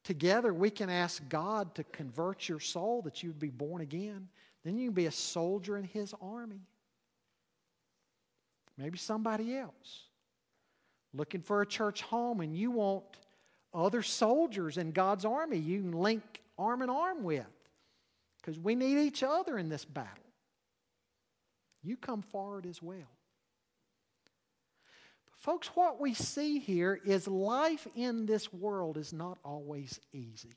Together, 0.05 0.55
we 0.55 0.71
can 0.71 0.89
ask 0.89 1.27
God 1.29 1.75
to 1.75 1.85
convert 1.85 2.49
your 2.49 2.61
soul 2.61 3.03
that 3.03 3.23
you 3.23 3.31
would 3.31 3.39
be 3.39 3.51
born 3.51 3.83
again. 3.83 4.29
Then 4.65 4.79
you 4.79 4.89
can 4.89 4.95
be 4.95 5.07
a 5.07 5.13
soldier 5.13 5.77
in 5.77 5.85
His 5.85 6.15
army. 6.21 6.61
Maybe 8.79 8.99
somebody 8.99 9.57
else 9.57 10.05
looking 11.15 11.41
for 11.41 11.63
a 11.63 11.67
church 11.67 12.03
home 12.03 12.41
and 12.41 12.57
you 12.57 12.71
want 12.71 13.05
other 13.75 14.03
soldiers 14.03 14.79
in 14.79 14.93
God's 14.93 15.25
army 15.25 15.59
you 15.59 15.81
can 15.81 15.93
link 15.93 16.23
arm 16.59 16.83
in 16.83 16.91
arm 16.91 17.23
with 17.23 17.47
because 18.41 18.59
we 18.59 18.75
need 18.75 18.99
each 18.99 19.23
other 19.23 19.59
in 19.59 19.69
this 19.69 19.85
battle. 19.85 20.13
You 21.83 21.97
come 21.97 22.23
forward 22.23 22.67
as 22.67 22.83
well. 22.83 23.11
But 25.27 25.39
folks, 25.39 25.69
what 25.75 26.01
we 26.01 26.15
see 26.15 26.59
here 26.59 27.01
is 27.05 27.27
life 27.27 27.87
in 27.97 28.27
this 28.27 28.53
world 28.53 28.97
is 28.97 29.13
not 29.13 29.39
always 29.45 30.01
easy. 30.13 30.55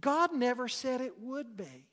God 0.00 0.34
never 0.34 0.68
said 0.68 1.00
it 1.00 1.20
would 1.20 1.56
be. 1.56 1.86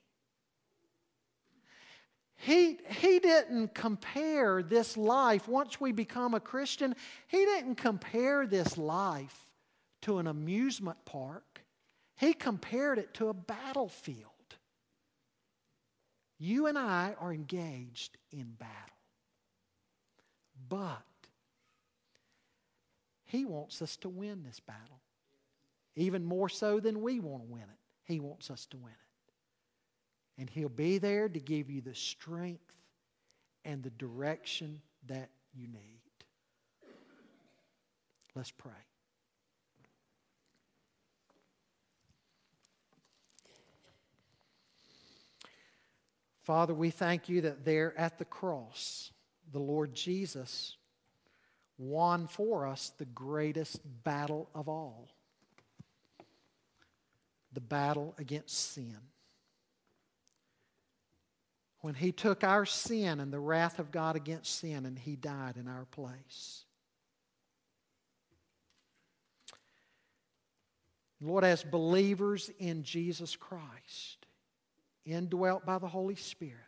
He, 2.36 2.78
he 3.00 3.20
didn't 3.20 3.74
compare 3.74 4.62
this 4.62 4.96
life, 4.96 5.48
once 5.48 5.80
we 5.80 5.92
become 5.92 6.34
a 6.34 6.40
Christian, 6.40 6.94
he 7.28 7.38
didn't 7.38 7.76
compare 7.76 8.46
this 8.46 8.76
life 8.76 9.43
to 10.04 10.18
an 10.18 10.26
amusement 10.26 10.98
park. 11.04 11.62
He 12.16 12.32
compared 12.32 12.98
it 12.98 13.12
to 13.14 13.28
a 13.28 13.34
battlefield. 13.34 14.30
You 16.38 16.66
and 16.66 16.78
I 16.78 17.14
are 17.18 17.32
engaged 17.32 18.16
in 18.30 18.52
battle. 18.58 18.70
But 20.68 21.02
he 23.24 23.44
wants 23.44 23.82
us 23.82 23.96
to 23.98 24.08
win 24.08 24.44
this 24.44 24.60
battle. 24.60 25.00
Even 25.96 26.24
more 26.24 26.48
so 26.48 26.80
than 26.80 27.02
we 27.02 27.20
want 27.20 27.42
to 27.42 27.52
win 27.52 27.62
it. 27.62 27.80
He 28.04 28.20
wants 28.20 28.50
us 28.50 28.66
to 28.66 28.76
win 28.76 28.92
it. 28.92 30.40
And 30.40 30.50
He'll 30.50 30.68
be 30.68 30.98
there 30.98 31.28
to 31.28 31.40
give 31.40 31.70
you 31.70 31.80
the 31.80 31.94
strength 31.94 32.74
and 33.64 33.82
the 33.82 33.90
direction 33.90 34.80
that 35.06 35.30
you 35.52 35.66
need. 35.66 36.00
Let's 38.34 38.50
pray. 38.50 38.72
Father, 46.44 46.74
we 46.74 46.90
thank 46.90 47.28
you 47.28 47.40
that 47.42 47.64
there 47.64 47.98
at 47.98 48.18
the 48.18 48.24
cross, 48.24 49.10
the 49.52 49.58
Lord 49.58 49.94
Jesus 49.94 50.76
won 51.78 52.26
for 52.26 52.66
us 52.66 52.92
the 52.98 53.06
greatest 53.06 53.80
battle 54.04 54.48
of 54.54 54.68
all 54.68 55.08
the 57.52 57.60
battle 57.60 58.14
against 58.18 58.72
sin 58.72 58.98
when 61.84 61.94
he 61.94 62.12
took 62.12 62.42
our 62.42 62.64
sin 62.64 63.20
and 63.20 63.32
the 63.32 63.38
wrath 63.38 63.78
of 63.78 63.92
God 63.92 64.16
against 64.16 64.58
sin 64.58 64.86
and 64.86 64.98
he 64.98 65.16
died 65.16 65.56
in 65.56 65.68
our 65.68 65.84
place. 65.90 66.64
Lord, 71.20 71.44
as 71.44 71.62
believers 71.62 72.50
in 72.58 72.82
Jesus 72.82 73.36
Christ, 73.36 74.23
indwelt 75.04 75.64
by 75.64 75.78
the 75.78 75.88
Holy 75.88 76.16
Spirit, 76.16 76.58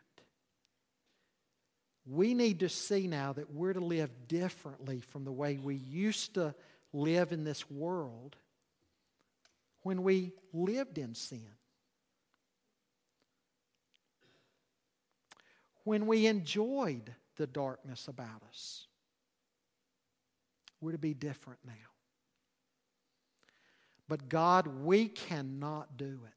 we 2.04 2.34
need 2.34 2.60
to 2.60 2.68
see 2.68 3.06
now 3.06 3.32
that 3.32 3.52
we're 3.52 3.72
to 3.72 3.80
live 3.80 4.10
differently 4.28 5.00
from 5.00 5.24
the 5.24 5.32
way 5.32 5.58
we 5.58 5.74
used 5.74 6.34
to 6.34 6.54
live 6.92 7.32
in 7.32 7.44
this 7.44 7.68
world 7.70 8.36
when 9.82 10.02
we 10.02 10.32
lived 10.52 10.98
in 10.98 11.14
sin. 11.14 11.48
when 15.86 16.08
we 16.08 16.26
enjoyed 16.26 17.14
the 17.36 17.46
darkness 17.46 18.08
about 18.08 18.42
us. 18.48 18.88
We're 20.80 20.92
to 20.92 20.98
be 20.98 21.14
different 21.14 21.60
now. 21.64 21.72
But 24.08 24.28
God, 24.28 24.66
we 24.66 25.06
cannot 25.06 25.96
do 25.96 26.18
it. 26.26 26.35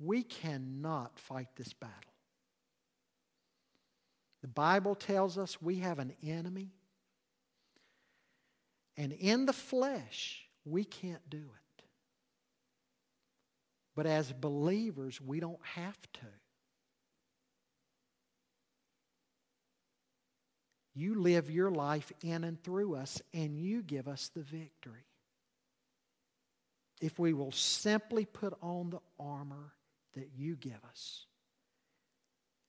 We 0.00 0.22
cannot 0.22 1.18
fight 1.18 1.48
this 1.56 1.72
battle. 1.74 1.94
The 4.40 4.48
Bible 4.48 4.94
tells 4.94 5.36
us 5.36 5.60
we 5.60 5.80
have 5.80 5.98
an 5.98 6.14
enemy. 6.26 6.72
And 8.96 9.12
in 9.12 9.44
the 9.44 9.52
flesh, 9.52 10.46
we 10.64 10.84
can't 10.84 11.28
do 11.28 11.38
it. 11.38 11.84
But 13.94 14.06
as 14.06 14.32
believers, 14.32 15.20
we 15.20 15.40
don't 15.40 15.62
have 15.74 15.98
to. 16.14 16.26
You 20.94 21.20
live 21.20 21.50
your 21.50 21.70
life 21.70 22.10
in 22.22 22.44
and 22.44 22.62
through 22.62 22.94
us, 22.94 23.20
and 23.32 23.58
you 23.58 23.82
give 23.82 24.08
us 24.08 24.30
the 24.34 24.42
victory. 24.42 25.06
If 27.00 27.18
we 27.18 27.32
will 27.32 27.52
simply 27.52 28.24
put 28.24 28.54
on 28.62 28.90
the 28.90 29.00
armor 29.18 29.72
that 30.14 30.30
you 30.36 30.56
give 30.56 30.82
us 30.88 31.26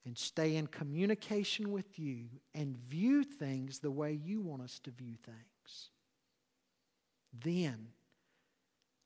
and 0.05 0.17
stay 0.17 0.55
in 0.55 0.67
communication 0.67 1.71
with 1.71 1.99
you 1.99 2.25
and 2.55 2.77
view 2.89 3.23
things 3.23 3.79
the 3.79 3.91
way 3.91 4.13
you 4.13 4.41
want 4.41 4.61
us 4.61 4.79
to 4.79 4.91
view 4.91 5.15
things, 5.23 5.89
then 7.43 7.87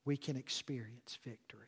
we 0.06 0.16
can 0.18 0.38
experience 0.38 1.18
victory. 1.24 1.68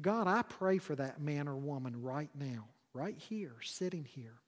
God, 0.00 0.26
I 0.26 0.42
pray 0.42 0.78
for 0.78 0.96
that 0.96 1.20
man 1.20 1.46
or 1.46 1.56
woman 1.56 2.02
right 2.02 2.30
now 2.34 2.64
right 2.94 3.18
here, 3.18 3.56
sitting 3.60 4.04
here. 4.04 4.40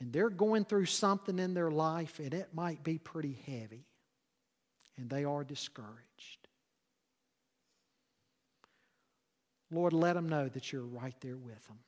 And 0.00 0.12
they're 0.12 0.30
going 0.30 0.64
through 0.64 0.86
something 0.86 1.38
in 1.38 1.54
their 1.54 1.70
life, 1.70 2.18
and 2.18 2.32
it 2.32 2.48
might 2.54 2.82
be 2.82 2.98
pretty 2.98 3.38
heavy, 3.46 3.84
and 4.96 5.08
they 5.08 5.24
are 5.24 5.44
discouraged. 5.44 6.48
Lord, 9.70 9.92
let 9.92 10.14
them 10.14 10.28
know 10.28 10.48
that 10.48 10.72
you're 10.72 10.82
right 10.82 11.14
there 11.20 11.36
with 11.36 11.66
them. 11.66 11.78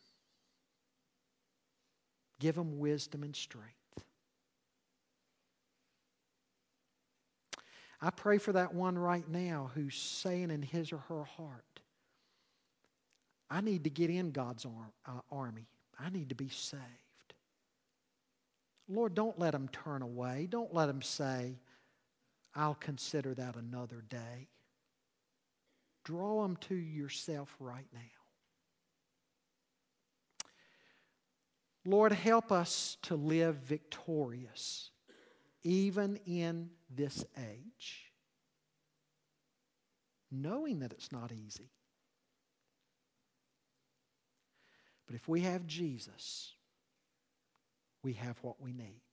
Give 2.40 2.54
them 2.54 2.78
wisdom 2.78 3.22
and 3.22 3.36
strength. 3.36 3.70
I 8.00 8.10
pray 8.10 8.38
for 8.38 8.52
that 8.52 8.74
one 8.74 8.98
right 8.98 9.26
now 9.28 9.70
who's 9.74 9.96
saying 9.96 10.50
in 10.50 10.62
his 10.62 10.92
or 10.92 10.98
her 11.08 11.24
heart, 11.24 11.80
I 13.50 13.60
need 13.60 13.84
to 13.84 13.90
get 13.90 14.10
in 14.10 14.30
God's 14.30 14.66
uh, 14.66 15.10
army. 15.30 15.68
I 15.98 16.10
need 16.10 16.28
to 16.30 16.34
be 16.34 16.48
saved. 16.48 16.82
Lord, 18.88 19.14
don't 19.14 19.38
let 19.38 19.52
them 19.52 19.68
turn 19.68 20.02
away. 20.02 20.48
Don't 20.50 20.74
let 20.74 20.86
them 20.86 21.00
say, 21.00 21.56
I'll 22.54 22.76
consider 22.76 23.34
that 23.34 23.56
another 23.56 24.04
day. 24.08 24.48
Draw 26.04 26.42
them 26.42 26.56
to 26.68 26.74
yourself 26.74 27.54
right 27.58 27.86
now. 27.92 28.00
Lord, 31.86 32.12
help 32.12 32.50
us 32.50 32.96
to 33.02 33.14
live 33.14 33.56
victorious 33.56 34.90
even 35.62 36.18
in 36.26 36.70
this 36.94 37.24
age, 37.38 38.12
knowing 40.30 40.80
that 40.80 40.92
it's 40.92 41.10
not 41.10 41.32
easy. 41.32 41.70
But 45.06 45.16
if 45.16 45.28
we 45.28 45.40
have 45.40 45.66
Jesus, 45.66 46.54
we 48.02 48.14
have 48.14 48.38
what 48.42 48.60
we 48.60 48.72
need. 48.72 49.03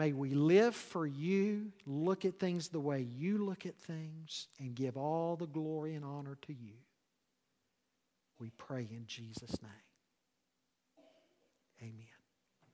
May 0.00 0.14
we 0.14 0.30
live 0.30 0.74
for 0.74 1.06
you, 1.06 1.72
look 1.84 2.24
at 2.24 2.38
things 2.38 2.68
the 2.68 2.80
way 2.80 3.06
you 3.18 3.36
look 3.44 3.66
at 3.66 3.76
things, 3.76 4.48
and 4.58 4.74
give 4.74 4.96
all 4.96 5.36
the 5.36 5.46
glory 5.46 5.94
and 5.94 6.06
honor 6.06 6.38
to 6.46 6.54
you. 6.54 6.72
We 8.38 8.48
pray 8.56 8.88
in 8.90 9.04
Jesus' 9.06 9.60
name. 9.60 9.70
Amen. 11.82 12.09